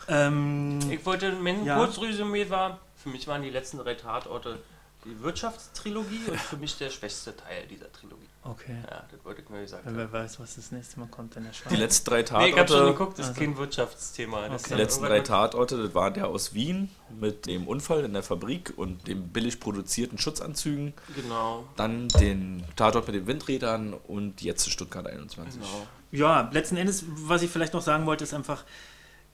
Ähm, 0.08 0.80
Ich 0.90 1.06
wollte, 1.06 1.32
mein 1.34 1.64
Ja. 1.64 1.78
Kurzresümee 1.78 2.50
war, 2.50 2.80
für 2.96 3.10
mich 3.10 3.28
waren 3.28 3.44
die 3.44 3.52
letzten 3.52 3.78
drei 3.78 3.94
Tatorte 3.94 4.58
die 5.06 5.22
Wirtschaftstrilogie 5.22 6.22
und 6.30 6.40
für 6.40 6.58
mich 6.58 6.78
der 6.78 6.90
schwächste 6.90 7.36
Teil 7.36 7.68
dieser 7.68 7.92
Trilogie. 7.92 8.28
okay. 8.44 8.78
Ja, 8.90 9.04
das 9.12 9.24
wollte 9.26 9.42
ich 9.42 9.50
nur 9.50 9.60
gesagt 9.60 9.86
haben. 9.86 9.98
Wer 9.98 10.12
weiß, 10.12 10.40
was 10.40 10.56
das 10.56 10.72
nächste 10.72 11.00
Mal 11.00 11.08
kommt 11.08 11.36
in 11.36 11.44
der 11.44 11.52
Die 11.52 11.58
Schweiz. 11.58 11.78
letzten 11.78 12.10
drei 12.10 12.18
Nee, 12.22 12.50
ich 12.50 12.58
hab 12.58 12.68
schon 12.70 12.78
Tatorte, 12.78 12.92
geguckt, 12.94 13.20
das 13.20 13.26
ist 13.26 13.30
Also. 13.32 13.40
kein 13.42 13.58
Wirtschaftsthema. 13.58 14.38
Das 14.42 14.48
Okay. 14.48 14.56
ist 14.56 14.70
die 14.70 14.74
letzten 14.76 15.04
drei 15.06 15.20
Tatorte, 15.20 15.84
das 15.84 15.94
war 15.96 16.12
der 16.12 16.28
aus 16.28 16.54
Wien 16.54 16.90
mit 17.20 17.46
dem 17.46 17.68
Unfall 17.68 18.06
in 18.06 18.14
der 18.14 18.24
Fabrik 18.24 18.74
und 18.78 19.08
dem 19.08 19.28
billig 19.30 19.60
produzierten 19.60 20.18
Schutzanzügen. 20.18 20.94
Genau, 21.16 21.68
Dann 21.76 22.08
den 22.08 22.64
Tatort 22.76 23.08
mit 23.08 23.16
den 23.16 23.28
Windrädern 23.28 23.94
und 23.94 24.42
jetzt 24.42 24.70
Stuttgart 24.72 25.06
21. 25.08 25.60
genau. 25.62 25.88
Ja, 26.12 26.50
letzten 26.54 26.78
Endes, 26.78 27.04
was 27.08 27.42
ich 27.42 27.50
vielleicht 27.50 27.74
noch 27.74 27.82
sagen 27.82 28.06
wollte, 28.06 28.24
ist 28.24 28.34
einfach 28.34 28.64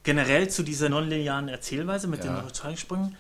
generell 0.03 0.49
zu 0.49 0.63
dieser 0.63 0.87
nonlinearen 0.89 1.49
Erzählweise 1.49 2.07
mit 2.07 2.23
Ja. 2.23 2.39
den 2.41 2.53
Zeitsprüngen 2.53 3.17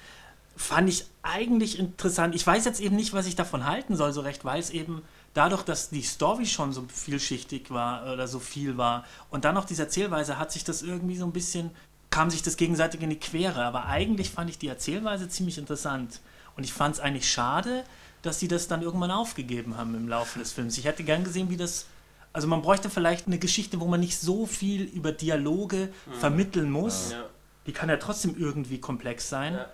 fand 0.59 0.89
ich 0.89 1.05
eigentlich 1.23 1.79
interessant. 1.79 2.35
Ich 2.35 2.45
weiß 2.45 2.65
jetzt 2.65 2.81
eben 2.81 2.97
nicht, 2.97 3.13
was 3.13 3.25
ich 3.25 3.37
davon 3.37 3.65
halten 3.65 3.95
soll, 3.95 4.11
so 4.11 4.19
recht, 4.19 4.43
weil 4.43 4.59
es 4.59 4.71
eben 4.71 5.03
dadurch, 5.33 5.63
dass 5.63 5.89
die 5.89 6.01
Story 6.01 6.45
schon 6.45 6.73
so 6.73 6.85
vielschichtig 6.93 7.71
war 7.71 8.11
oder 8.11 8.27
so 8.27 8.39
viel 8.39 8.77
war 8.77 9.05
und 9.29 9.45
dann 9.45 9.55
noch 9.55 9.63
diese 9.63 9.83
Erzählweise, 9.83 10.37
hat 10.37 10.51
sich 10.51 10.65
das 10.65 10.81
irgendwie 10.81 11.15
so 11.15 11.25
ein 11.25 11.31
bisschen, 11.31 11.71
kam 12.09 12.29
sich 12.29 12.43
das 12.43 12.57
gegenseitig 12.57 13.01
in 13.01 13.09
die 13.09 13.19
Quere. 13.19 13.63
Aber 13.63 13.85
eigentlich 13.85 14.31
fand 14.31 14.49
ich 14.49 14.57
die 14.57 14.67
Erzählweise 14.67 15.29
ziemlich 15.29 15.57
interessant. 15.57 16.19
Und 16.57 16.65
ich 16.65 16.73
fand 16.73 16.95
es 16.95 17.01
eigentlich 17.01 17.31
schade, 17.31 17.85
dass 18.21 18.39
sie 18.39 18.49
das 18.49 18.67
dann 18.67 18.81
irgendwann 18.81 19.11
aufgegeben 19.11 19.77
haben 19.77 19.95
im 19.95 20.09
Laufe 20.09 20.39
des 20.39 20.51
Films. 20.51 20.77
Ich 20.77 20.83
hätte 20.83 21.05
gern 21.05 21.23
gesehen, 21.23 21.49
wie 21.49 21.57
das. 21.57 21.85
Also 22.33 22.49
man 22.49 22.61
bräuchte 22.61 22.89
vielleicht 22.89 23.27
eine 23.27 23.39
Geschichte, 23.39 23.79
wo 23.79 23.87
man 23.87 24.01
nicht 24.01 24.19
so 24.19 24.45
viel 24.45 24.83
über 24.83 25.13
Dialoge 25.13 25.89
vermitteln 26.19 26.69
muss. 26.69 27.11
Ja. 27.11 27.23
Die 27.65 27.71
kann 27.71 27.87
ja 27.87 27.95
trotzdem 27.95 28.35
irgendwie 28.37 28.79
komplex 28.79 29.29
sein, 29.29 29.53
Ja. 29.53 29.67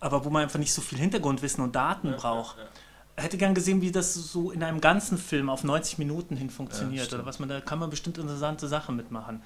Aber 0.00 0.24
wo 0.24 0.30
man 0.30 0.42
einfach 0.42 0.58
nicht 0.58 0.72
so 0.72 0.80
viel 0.80 0.98
Hintergrundwissen 0.98 1.62
und 1.64 1.74
Daten 1.74 2.10
Ja, 2.10 2.16
braucht. 2.16 2.56
ja, 2.58 2.64
ja. 3.16 3.22
hätte 3.22 3.36
gern 3.38 3.54
gesehen, 3.54 3.80
wie 3.80 3.90
das 3.90 4.14
so 4.14 4.50
in 4.52 4.62
einem 4.62 4.80
ganzen 4.80 5.18
Film 5.18 5.50
auf 5.50 5.64
90 5.64 5.98
Minuten 5.98 6.36
hin 6.36 6.50
funktioniert. 6.50 7.12
oder 7.12 7.26
was 7.26 7.38
man 7.38 7.48
da 7.48 7.60
kann 7.60 7.78
man 7.78 7.90
bestimmt 7.90 8.18
interessante 8.18 8.68
Sachen 8.68 8.96
mitmachen. 8.96 9.42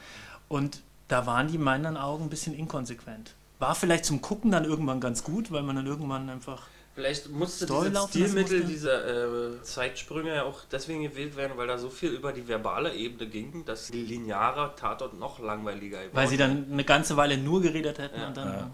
Und 0.49 0.81
da 1.09 1.27
waren 1.27 1.49
die 1.49 1.55
in 1.57 1.63
meinen 1.63 1.97
Augen 1.97 2.25
ein 2.25 2.31
bisschen 2.31 2.55
inkonsequent. 2.55 3.35
War 3.59 3.75
vielleicht 3.75 4.05
zum 4.05 4.21
Gucken 4.21 4.51
dann 4.51 4.65
irgendwann 4.65 5.01
ganz 5.01 5.23
gut, 5.25 5.51
weil 5.53 5.63
man 5.63 5.77
dann 5.77 5.87
irgendwann 5.87 6.29
einfach. 6.29 6.63
Vielleicht 6.95 7.31
musste 7.31 7.65
Story 7.65 7.89
dieses 7.89 8.09
Stilmittel 8.11 8.59
musste? 8.59 8.73
dieser 8.73 9.55
äh, 9.55 9.63
Zeitsprünge 9.63 10.35
ja 10.35 10.43
auch 10.43 10.61
deswegen 10.71 11.03
gewählt 11.03 11.37
werden, 11.37 11.53
weil 11.57 11.67
da 11.67 11.79
so 11.79 11.89
viel 11.89 12.11
über 12.11 12.33
die 12.33 12.47
verbale 12.47 12.93
Ebene 12.95 13.31
ging, 13.31 13.65
dass 13.65 13.87
die 13.91 14.03
lineare 14.03 14.75
Tatort 14.77 15.19
noch 15.19 15.39
langweiliger 15.39 15.97
geworden 15.99 16.11
Weil 16.17 16.29
sie 16.29 16.37
dann 16.37 16.67
eine 16.71 16.85
ganze 16.85 17.17
Weile 17.17 17.39
nur 17.39 17.63
geredet 17.63 17.99
hätten 17.99 18.21
Ja. 18.21 18.29
und 18.29 18.37
dann. 18.37 18.71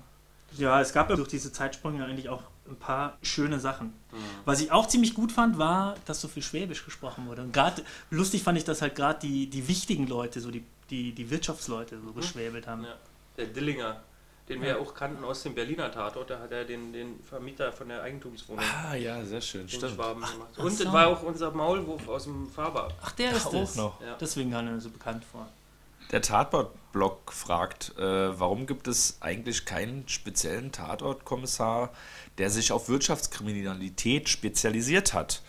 Ja. 0.57 0.81
es 0.81 0.93
gab 0.93 1.11
ja 1.11 1.17
durch 1.17 1.29
diese 1.29 1.53
Zeitsprünge 1.53 2.05
eigentlich 2.05 2.29
auch 2.29 2.43
ein 2.69 2.77
paar 2.77 3.17
schöne 3.23 3.61
Sachen. 3.61 3.93
Was 4.45 4.61
ich 4.61 4.73
auch 4.73 4.87
ziemlich 4.87 5.15
gut 5.15 5.33
fand, 5.33 5.59
war, 5.59 5.95
dass 6.07 6.21
so 6.21 6.29
viel 6.29 6.43
Schwäbisch 6.43 6.85
gesprochen 6.85 7.27
wurde. 7.27 7.43
Und 7.43 7.53
gerade 7.53 7.83
lustig 8.11 8.43
fand 8.43 8.59
ich, 8.59 8.65
dass 8.65 8.83
halt 8.83 8.95
gerade 8.95 9.19
die, 9.21 9.49
die 9.49 9.69
wichtigen 9.69 10.07
Leute, 10.07 10.41
so 10.41 10.51
die, 10.51 10.65
die, 10.91 11.13
die 11.13 11.31
Wirtschaftsleute 11.31 11.99
so 12.01 12.13
geschwäbelt 12.13 12.67
haben. 12.67 12.85
Ja. 12.85 12.95
Der 13.37 13.47
Dillinger, 13.47 14.01
den 14.49 14.61
wir 14.63 14.69
ja 14.71 14.79
auch 14.79 14.95
kannten 14.95 15.23
aus 15.25 15.43
dem 15.45 15.55
Berliner 15.55 15.91
Tatort, 15.93 16.31
da 16.31 16.41
hat 16.41 16.51
er 16.53 16.65
den, 16.65 16.93
den 16.93 17.23
Vermieter 17.23 17.73
von 17.73 17.89
der 17.89 18.03
Eigentumswohnung, 18.03 18.65
Ah, 18.87 18.95
ja, 18.97 19.25
sehr 19.25 19.41
schön, 19.41 19.63
den 19.63 19.69
stimmt. 19.69 19.95
Schwaben 19.95 20.21
gemacht. 20.21 20.35
ach 20.55 20.59
Und 20.65 20.73
so. 20.73 20.85
es 20.85 20.93
war 20.93 21.07
auch 21.07 21.23
unser 21.23 21.51
Maulwurf 21.53 22.09
aus 22.09 22.25
dem 22.25 22.49
Faber. 22.51 22.89
Ach, 23.03 23.13
der 23.13 23.33
ist 23.33 23.47
auch 23.47 23.55
es. 23.55 23.77
noch. 23.77 24.01
Ja. 24.01 24.17
Deswegen 24.21 24.51
kam 24.51 24.67
er 24.67 24.81
so 24.81 24.91
bekannt 24.91 25.25
vor. 25.25 25.49
Der 26.11 26.23
Tatort-Blog 26.23 27.33
fragt, 27.33 27.95
äh, 27.99 28.41
warum 28.41 28.67
gibt 28.67 28.89
es 28.89 29.19
eigentlich 29.21 29.67
keinen 29.67 30.09
speziellen 30.09 30.73
Tatortkommissar, 30.73 31.91
der 32.39 32.49
sich 32.49 32.73
auf 32.73 32.89
Wirtschaftskriminalität 32.89 34.31
spezialisiert 34.31 35.13
hat? 35.13 35.43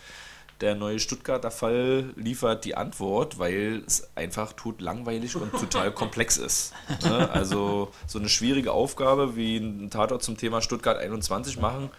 Der 0.60 0.74
neue 0.74 0.98
Stuttgarter 0.98 1.50
Fall 1.50 2.12
liefert 2.16 2.66
die 2.66 2.74
Antwort, 2.74 3.38
weil 3.38 3.82
es 3.86 4.10
einfach 4.14 4.52
totlangweilig 4.52 5.34
und 5.36 5.50
total 5.52 5.90
komplex 5.94 6.36
ist. 6.36 6.74
Ne? 7.02 7.30
Also 7.30 7.90
so 8.06 8.18
eine 8.18 8.28
schwierige 8.28 8.72
Aufgabe 8.72 9.36
wie 9.36 9.56
ein 9.56 9.88
Tatort 9.88 10.22
zum 10.22 10.36
Thema 10.36 10.60
Stuttgart 10.60 10.98
21 10.98 11.58
machen, 11.58 11.90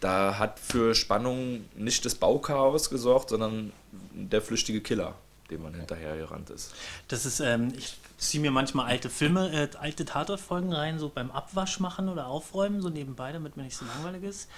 da 0.00 0.38
hat 0.38 0.60
für 0.60 0.94
Spannung 0.94 1.64
nicht 1.74 2.04
das 2.04 2.14
Bauchaos 2.14 2.90
gesorgt, 2.90 3.30
sondern 3.30 3.72
der 4.12 4.42
flüchtige 4.42 4.82
Killer, 4.82 5.14
dem 5.54 5.62
man 5.62 5.74
hinterher 5.74 6.16
gerannt 6.16 6.50
ist. 6.50 6.74
Das 7.08 7.24
ist, 7.24 7.40
ähm, 7.40 7.72
ich 7.76 7.96
ziehe 8.18 8.40
mir 8.40 8.50
manchmal 8.50 8.86
alte 8.86 9.08
Filme, 9.08 9.50
äh, 9.52 9.68
alte 9.78 10.04
Tatortfolgen 10.04 10.72
rein, 10.72 10.98
so 10.98 11.08
beim 11.08 11.30
Abwasch 11.30 11.80
machen 11.80 12.08
oder 12.08 12.26
aufräumen, 12.26 12.82
so 12.82 12.88
nebenbei, 12.88 13.32
damit 13.32 13.56
mir 13.56 13.62
nicht 13.62 13.76
so 13.76 13.84
langweilig 13.84 14.24
ist. 14.24 14.50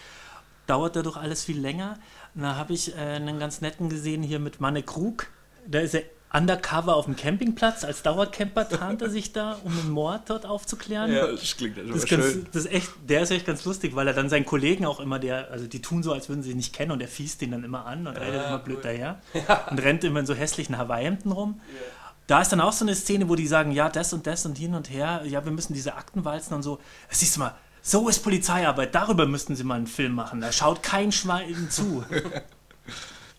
Dauert 0.67 0.97
dadurch 0.97 1.17
alles 1.17 1.45
viel 1.45 1.61
länger. 1.61 1.99
Da 2.35 2.57
habe 2.57 2.73
ich 2.73 2.97
äh, 2.97 2.99
einen 2.99 3.39
ganz 3.39 3.61
netten 3.61 3.89
gesehen 3.89 4.23
hier 4.23 4.41
mit 4.41 4.61
Manne 4.61 4.83
Krug. 4.83 5.29
Da 5.67 5.81
ist 5.81 5.95
er 5.95 6.03
undercover 6.33 6.97
auf 6.97 7.07
dem 7.07 7.17
Campingplatz. 7.17 7.85
Als 7.85 8.03
Dauercamper 8.03 8.69
tarnt 8.69 9.03
er 9.03 9.11
sich 9.11 9.33
da, 9.33 9.59
um 9.65 9.79
einen 9.79 9.91
Mord 9.91 10.23
dort 10.29 10.47
aufzuklären. 10.47 11.11
das 11.33 11.57
klingt 11.57 11.77
ja 11.77 11.85
Das 11.85 11.97
ist, 11.97 12.09
ganz, 12.09 12.37
das 12.53 12.65
ist 12.65 12.73
echt, 12.73 12.91
der 13.09 13.23
ist 13.23 13.31
echt 13.31 13.47
ganz 13.47 13.65
lustig, 13.65 13.95
weil 13.95 14.07
er 14.07 14.15
dann 14.15 14.29
seinen 14.29 14.45
Kollegen 14.45 14.87
auch 14.87 15.01
immer, 15.01 15.19
der, 15.19 15.51
also 15.51 15.67
die 15.67 15.81
tun 15.81 16.03
so, 16.03 16.13
als 16.13 16.29
würden 16.29 16.43
sie 16.43 16.51
ihn 16.51 16.57
nicht 16.57 16.75
kennen 16.75 16.91
und 16.91 17.01
er 17.01 17.09
fiest 17.09 17.41
den 17.41 17.53
dann 17.53 17.65
immer 17.65 17.87
an 17.87 18.07
und 18.07 18.17
redet 18.17 18.47
immer 18.47 18.59
blöd 18.59 18.85
daher 18.85 19.21
und 19.71 19.79
rennt 19.79 20.05
immer 20.05 20.21
in 20.21 20.27
so 20.27 20.35
hässlichen 20.35 20.77
Hawaii-Hemden 20.77 21.33
rum. 21.33 21.61
Da 22.27 22.41
ist 22.41 22.51
dann 22.51 22.61
auch 22.61 22.73
so 22.73 22.85
eine 22.85 22.97
Szene, 22.97 23.29
wo 23.29 23.37
die 23.37 23.47
sagen, 23.47 23.71
ja, 23.71 23.89
das 23.89 24.13
und 24.13 24.27
das 24.27 24.45
und 24.47 24.59
hin 24.59 24.75
und 24.75 24.91
her, 24.91 25.23
ja, 25.25 25.45
wir 25.45 25.53
müssen 25.53 25.75
diese 25.75 25.95
Akten 25.95 26.25
walzen 26.25 26.55
und 26.55 26.63
so. 26.63 26.81
Siehst 27.09 27.37
du 27.37 27.41
mal, 27.41 27.55
so 27.83 28.09
ist 28.09 28.19
Polizeiarbeit, 28.25 28.97
darüber 28.97 29.27
müssten 29.27 29.55
sie 29.55 29.63
mal 29.63 29.77
einen 29.77 29.87
Film 29.87 30.13
machen. 30.13 30.41
Da 30.41 30.51
schaut 30.51 30.83
kein 30.83 31.13
Schwein 31.13 31.69
zu. 31.71 32.05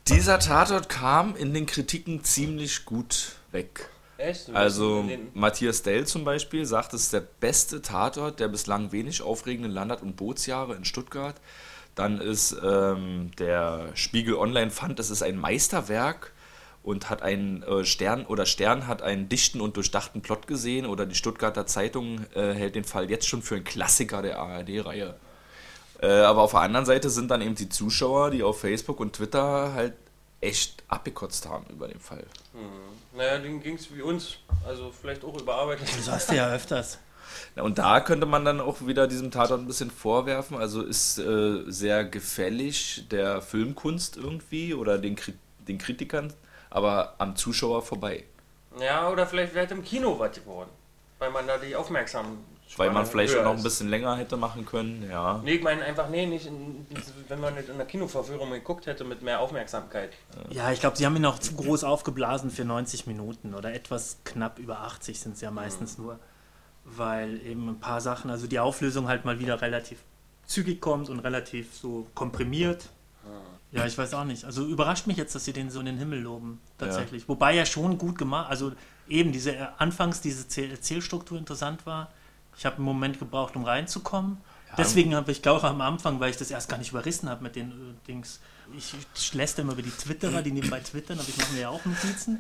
Dieser 0.10 0.40
Tatort 0.40 0.88
kam 0.88 1.36
in 1.36 1.54
den 1.54 1.66
Kritiken 1.66 2.24
ziemlich 2.24 2.86
gut 2.86 3.34
weg. 3.52 3.90
Echt? 4.18 4.50
Also 4.50 5.06
Matthias 5.34 5.84
Dell 5.84 6.08
zum 6.08 6.24
Beispiel 6.24 6.66
sagt, 6.66 6.94
es 6.94 7.04
ist 7.04 7.14
der 7.14 7.20
beste 7.22 7.82
Tatort 7.82 8.40
der 8.40 8.48
bislang 8.48 8.92
wenig 8.92 9.22
aufregenden 9.22 9.72
Land- 9.72 10.02
und 10.02 10.16
Bootsjahre 10.16 10.76
in 10.76 10.86
Stuttgart. 10.86 11.36
Dann 11.96 12.22
ist 12.22 12.56
ähm, 12.64 13.32
der 13.38 13.90
Spiegel 13.96 14.36
Online 14.36 14.72
fand, 14.72 15.00
es 15.00 15.10
ist 15.10 15.24
ein 15.24 15.38
Meisterwerk 15.38 16.32
und 16.84 17.10
hat 17.10 17.22
einen 17.22 17.64
äh, 17.64 17.84
Stern 17.84 18.26
oder 18.26 18.46
Stern 18.46 18.88
hat 18.88 19.02
einen 19.02 19.28
dichten 19.28 19.60
und 19.60 19.76
durchdachten 19.76 20.22
Plot 20.22 20.48
gesehen 20.48 20.86
oder 20.86 21.06
die 21.06 21.16
Stuttgarter 21.16 21.66
Zeitung 21.66 22.26
äh, 22.34 22.54
hält 22.54 22.76
den 22.76 22.86
Fall 22.86 23.10
jetzt 23.10 23.28
schon 23.28 23.42
für 23.42 23.56
einen 23.56 23.66
Klassiker 23.66 24.22
der 24.22 24.40
ARD-Reihe. 24.40 25.16
Äh, 26.02 26.08
aber 26.08 26.42
auf 26.44 26.52
der 26.52 26.62
anderen 26.62 26.86
Seite 26.86 27.10
sind 27.10 27.32
dann 27.32 27.42
eben 27.42 27.56
die 27.56 27.70
Zuschauer, 27.70 28.32
die 28.32 28.44
auf 28.44 28.62
Facebook 28.62 29.00
und 29.00 29.14
Twitter 29.14 29.74
halt 29.74 29.94
echt 30.42 30.84
abgekotzt 30.88 31.48
haben 31.48 31.66
über 31.70 31.88
den 31.88 32.00
Fall. 32.00 32.26
Naja, 33.16 33.40
denen 33.40 33.62
ging 33.62 33.76
es 33.76 33.94
wie 33.96 34.02
uns. 34.02 34.38
Also 34.66 34.92
vielleicht 34.92 35.24
auch 35.24 35.40
überarbeitet. 35.40 35.88
Das 35.98 36.10
hast 36.12 36.32
du 36.32 36.36
ja 36.36 36.50
öfters. 36.50 37.00
Na, 37.56 37.64
Und 37.64 37.80
da 37.80 38.00
könnte 38.00 38.28
man 38.28 38.46
dann 38.46 38.62
auch 38.62 38.86
wieder 38.86 39.08
diesem 39.08 39.32
Tatort 39.32 39.62
ein 39.62 39.68
bisschen 39.68 39.90
vorwerfen. 39.90 40.58
Also 40.58 40.84
ist 40.84 41.18
äh, 41.18 41.64
sehr 41.66 42.06
gefällig 42.06 43.08
der 43.10 43.42
Filmkunst 43.42 44.18
irgendwie 44.18 44.74
oder 44.76 45.00
den, 45.00 45.16
Kri 45.16 45.34
den 45.68 45.80
Kritikern, 45.80 46.32
aber 46.70 47.16
am 47.18 47.36
Zuschauer 47.36 47.82
vorbei. 47.82 48.24
Ja, 48.80 49.10
oder 49.10 49.26
vielleicht 49.26 49.56
wäre 49.56 49.66
es 49.66 49.72
im 49.72 49.84
Kino 49.84 50.18
was 50.20 50.36
geworden. 50.36 50.70
Weil 51.20 51.32
man 51.32 51.48
da 51.48 51.58
die 51.58 51.76
Aufmerksamkeit. 51.76 52.38
Weil 52.76 52.92
man 52.92 53.06
vielleicht 53.06 53.38
auch 53.38 53.44
noch 53.44 53.56
ein 53.56 53.64
bisschen 53.64 53.90
länger 53.90 54.18
hätte 54.18 54.36
machen 54.36 54.66
können, 54.66 55.08
ja. 55.10 55.42
Nee, 55.44 55.54
ich 55.54 55.64
meine 55.64 55.84
einfach, 55.84 56.10
nee, 56.10 56.26
nicht 56.26 56.48
in, 56.48 56.86
wenn 57.28 57.40
man 57.40 57.56
nicht 57.56 57.70
in 57.70 57.78
der 57.78 57.88
Kinoverführung 57.88 58.52
geguckt 58.52 58.86
hätte 58.86 59.04
mit 59.04 59.22
mehr 59.22 59.40
Aufmerksamkeit. 59.40 60.12
Ja, 60.50 60.72
ich 60.72 60.80
glaube, 60.80 60.98
sie 60.98 61.06
haben 61.06 61.16
ihn 61.16 61.22
noch 61.22 61.40
zu 61.40 61.54
groß 61.54 61.84
aufgeblasen 61.84 62.52
für 62.52 62.66
90 62.66 63.08
Minuten 63.08 63.54
oder 63.54 63.74
etwas 63.74 64.20
knapp 64.26 64.60
über 64.60 64.82
80 64.82 65.20
sind 65.20 65.36
es 65.36 65.42
ja 65.42 65.50
meistens 65.52 65.98
nur. 65.98 66.20
Weil 66.84 67.42
eben 67.46 67.70
ein 67.70 67.80
paar 67.80 68.02
Sachen, 68.02 68.30
also 68.30 68.48
die 68.48 68.60
Auflösung 68.60 69.08
halt 69.08 69.26
mal 69.26 69.40
wieder 69.40 69.62
relativ 69.62 70.00
zügig 70.46 70.82
kommt 70.82 71.10
und 71.10 71.20
relativ 71.20 71.76
so 71.76 72.08
komprimiert. 72.14 72.90
Ja, 73.72 73.86
ich 73.86 73.98
weiß 73.98 74.14
auch 74.14 74.24
nicht. 74.24 74.46
Also 74.46 74.66
überrascht 74.66 75.08
mich 75.08 75.18
jetzt, 75.18 75.36
dass 75.36 75.44
sie 75.46 75.52
den 75.54 75.70
so 75.70 75.80
in 75.82 75.88
den 75.88 75.98
Himmel 75.98 76.22
loben, 76.22 76.62
tatsächlich. 76.78 77.28
Wobei 77.28 77.56
er 77.58 77.66
schon 77.66 77.98
gut 77.98 78.18
gemacht, 78.18 78.50
also 78.50 78.72
eben 79.10 79.32
diese 79.32 79.56
äh, 79.56 79.68
anfangs 79.78 80.22
diese 80.22 80.48
Zähl 80.48 80.72
Erzählstruktur 80.72 81.38
interessant 81.38 81.86
war. 81.86 82.12
Ich 82.58 82.66
habe 82.66 82.78
einen 82.78 82.86
Moment 82.86 83.20
gebraucht, 83.20 83.56
um 83.56 83.64
reinzukommen. 83.66 84.38
Deswegen 84.78 85.16
habe 85.16 85.32
ich 85.32 85.42
glaube 85.42 85.60
auch 85.62 85.64
am 85.64 85.80
Anfang, 85.82 86.20
weil 86.20 86.30
ich 86.30 86.38
das 86.38 86.52
erst 86.52 86.70
gar 86.70 86.78
nicht 86.78 86.92
überrissen 86.92 87.30
habe 87.30 87.42
mit 87.42 87.56
den 87.56 87.72
äh, 87.72 87.74
Dings. 88.08 88.40
Ich, 88.78 88.94
ich 89.16 89.34
lässt 89.34 89.58
immer 89.60 89.72
über 89.74 89.82
die 89.82 89.90
Twitterer, 89.92 90.42
die 90.42 90.52
nebenbei 90.52 90.82
twittern, 90.82 91.18
aber 91.18 91.28
ich 91.30 91.38
mache 91.38 91.54
mir 91.54 91.62
ja 91.62 91.70
auch 91.70 91.84
Notizen. 91.86 92.40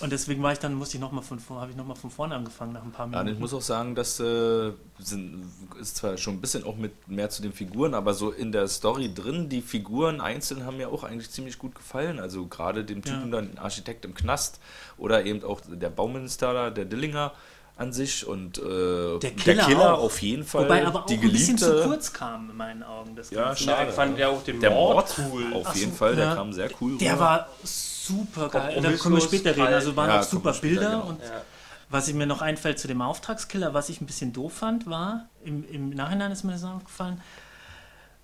Und 0.00 0.10
deswegen 0.10 0.42
war 0.42 0.50
ich 0.52 0.58
dann, 0.58 0.74
musste 0.74 0.96
ich 0.96 1.00
noch 1.00 1.12
mal 1.12 1.22
von, 1.22 1.38
habe 1.50 1.70
ich 1.70 1.76
nochmal 1.76 1.94
von 1.94 2.10
vorne 2.10 2.34
angefangen 2.34 2.72
nach 2.72 2.82
ein 2.82 2.90
paar 2.90 3.06
Ja, 3.06 3.10
Minuten. 3.10 3.28
und 3.28 3.34
ich 3.34 3.38
muss 3.40 3.54
auch 3.54 3.62
sagen, 3.62 3.94
das 3.94 4.18
äh, 4.18 4.72
sind, 4.98 5.44
ist 5.80 5.96
zwar 5.98 6.16
schon 6.18 6.34
ein 6.34 6.40
bisschen 6.40 6.64
auch 6.64 6.76
mit 6.76 7.06
mehr 7.06 7.30
zu 7.30 7.40
den 7.40 7.52
Figuren, 7.52 7.94
aber 7.94 8.14
so 8.14 8.32
in 8.32 8.50
der 8.50 8.66
Story 8.66 9.14
drin, 9.14 9.48
die 9.48 9.62
Figuren 9.62 10.20
einzeln 10.20 10.66
haben 10.66 10.76
mir 10.78 10.88
auch 10.88 11.04
eigentlich 11.04 11.30
ziemlich 11.30 11.56
gut 11.56 11.76
gefallen. 11.76 12.18
Also 12.18 12.46
gerade 12.46 12.84
dem 12.84 13.02
Typen 13.02 13.26
Ja. 13.32 13.36
dann, 13.40 13.50
den 13.50 13.58
Architekt 13.58 14.04
im 14.04 14.14
Knast 14.14 14.58
oder 14.98 15.24
eben 15.24 15.44
auch 15.44 15.60
der 15.68 15.90
Bauminister 15.90 16.52
da, 16.52 16.70
der 16.70 16.84
Dillinger 16.84 17.32
an 17.76 17.92
sich 17.92 18.26
und 18.26 18.58
äh, 18.58 19.18
der 19.18 19.32
Killer, 19.32 19.94
auch. 19.94 20.04
auf 20.04 20.22
jeden 20.22 20.44
Fall. 20.44 20.64
Wobei 20.64 20.86
aber 20.86 21.00
auch 21.00 21.06
die 21.06 21.14
ein 21.14 21.32
bisschen 21.32 21.58
zu 21.58 21.66
Geliebte. 21.66 21.88
kurz 21.88 22.12
kam 22.12 22.50
in 22.50 22.56
meinen 22.56 22.82
Augen. 22.84 23.16
Das 23.16 23.30
Ja, 23.30 23.54
schade. 23.56 23.88
ich 23.90 23.94
fand 23.96 24.16
ja 24.16 24.28
auch 24.28 24.42
den 24.44 24.60
Der 24.60 24.70
Mord 24.70 25.18
Mord 25.18 25.30
cool. 25.32 25.52
auf 25.54 25.66
Ach 25.68 25.74
jeden 25.74 25.90
so, 25.90 25.96
Fall, 25.98 26.14
der 26.14 26.24
ja. 26.26 26.34
kam 26.36 26.52
sehr 26.52 26.70
cool 26.80 26.96
Der 26.98 27.14
rüber. 27.14 27.20
war 27.24 27.48
super 27.64 28.48
geil. 28.48 28.80
Da 28.80 28.92
können 28.92 29.16
wir 29.16 29.20
später 29.22 29.50
reden. 29.56 29.66
Also 29.74 29.96
waren 29.96 30.08
Ja, 30.10 30.20
auch 30.20 30.22
super 30.22 30.52
kommen 30.52 30.54
wir 30.54 30.54
später, 30.54 30.80
Bilder. 30.82 30.90
genau. 30.98 31.08
Und 31.08 31.20
Ja. 31.22 31.42
was 31.90 32.06
ich 32.06 32.14
mir 32.14 32.26
noch 32.26 32.42
einfällt 32.42 32.78
zu 32.78 32.86
dem 32.86 33.02
Auftragskiller, 33.02 33.74
was 33.74 33.88
ich 33.88 34.00
ein 34.00 34.06
bisschen 34.06 34.32
doof 34.32 34.52
fand, 34.52 34.86
war, 34.88 35.26
im, 35.44 35.68
im 35.68 35.90
Nachhinein 35.90 36.30
ist 36.30 36.44
mir 36.44 36.52
das 36.52 36.62
aufgefallen, 36.64 37.20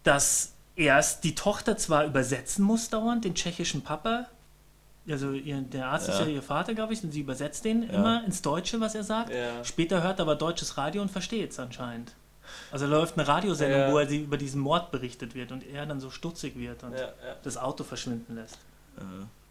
dass 0.04 0.52
erst 0.76 1.24
die 1.24 1.34
Tochter 1.34 1.76
zwar 1.76 2.04
übersetzen 2.06 2.64
muss 2.64 2.88
dauernd, 2.88 3.24
den 3.24 3.34
tschechischen 3.34 3.82
Papa, 3.82 4.26
also 5.08 5.32
ihr, 5.32 5.60
der 5.60 5.86
Arzt 5.88 6.08
ist 6.08 6.18
Ja. 6.18 6.24
ja 6.26 6.30
ihr 6.32 6.42
Vater, 6.42 6.74
glaube 6.74 6.92
ich, 6.92 7.02
und 7.02 7.12
sie 7.12 7.20
übersetzt 7.20 7.64
den 7.64 7.82
immer 7.88 8.24
ins 8.24 8.42
Deutsche, 8.42 8.80
was 8.80 8.94
er 8.94 9.04
sagt. 9.04 9.30
Ja. 9.30 9.64
Später 9.64 10.02
hört 10.02 10.18
er 10.18 10.22
aber 10.22 10.36
deutsches 10.36 10.76
Radio 10.76 11.02
und 11.02 11.10
versteht 11.10 11.50
es 11.52 11.58
anscheinend. 11.58 12.12
Also 12.72 12.86
läuft 12.86 13.16
eine 13.16 13.26
Radiosendung, 13.28 13.80
Ja. 13.80 13.92
wo 13.92 13.98
er 13.98 14.06
sie 14.08 14.22
über 14.22 14.36
diesen 14.36 14.60
Mord 14.60 14.90
berichtet 14.90 15.34
wird 15.34 15.52
und 15.52 15.64
er 15.66 15.86
dann 15.86 16.00
so 16.00 16.10
stutzig 16.10 16.56
wird 16.58 16.82
und 16.82 16.92
Ja, 16.92 16.98
ja. 16.98 17.12
das 17.42 17.56
Auto 17.56 17.84
verschwinden 17.84 18.34
lässt. 18.34 18.58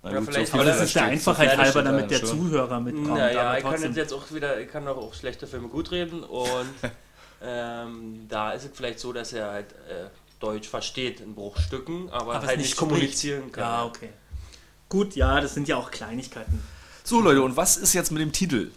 Gut, 0.02 0.26
vielleicht- 0.26 0.52
viel 0.52 0.60
Aber 0.60 0.66
das 0.70 0.78
Ja, 0.80 0.84
ist 0.84 0.96
der 0.96 1.04
Einfachheit 1.04 1.58
halber, 1.58 1.82
damit 1.84 2.12
der. 2.12 2.24
Zuhörer 2.24 2.80
mitkommt. 2.80 3.08
Naja, 3.18 3.58
ich 3.58 3.64
kann 3.64 3.94
jetzt 3.96 4.14
auch 4.14 4.32
wieder, 4.32 4.60
ich 4.60 4.70
kann 4.70 4.86
doch 4.86 4.98
auch 4.98 5.14
schlechte 5.14 5.48
Filme 5.48 5.68
gut 5.70 5.92
reden 5.92 6.24
und 6.24 6.70
ähm, 7.42 8.26
da 8.30 8.52
ist 8.52 8.66
es 8.66 8.72
vielleicht 8.74 9.00
so, 9.00 9.14
dass 9.14 9.34
er 9.34 9.52
halt 9.52 9.72
äh, 9.90 10.08
Deutsch 10.40 10.68
versteht 10.70 11.20
in 11.20 11.36
Bruchstücken, 11.36 12.10
aber, 12.10 12.36
Aber 12.36 12.48
halt 12.48 12.48
nicht 12.48 12.58
nicht 12.58 12.66
spricht. 12.72 12.78
kommunizieren 12.78 13.52
kann. 13.52 13.64
Ja, 13.64 13.86
okay. 13.86 14.10
Gut, 14.90 15.16
ja, 15.16 15.40
das 15.40 15.54
sind 15.54 15.68
ja 15.68 15.78
auch 15.78 15.92
Kleinigkeiten. 15.92 16.62
So 17.04 17.22
Leute, 17.22 17.44
und 17.44 17.56
was 17.56 17.78
ist 17.78 17.94
jetzt 17.94 18.12
mit 18.12 18.22
dem 18.22 18.32
Titel? 18.32 18.72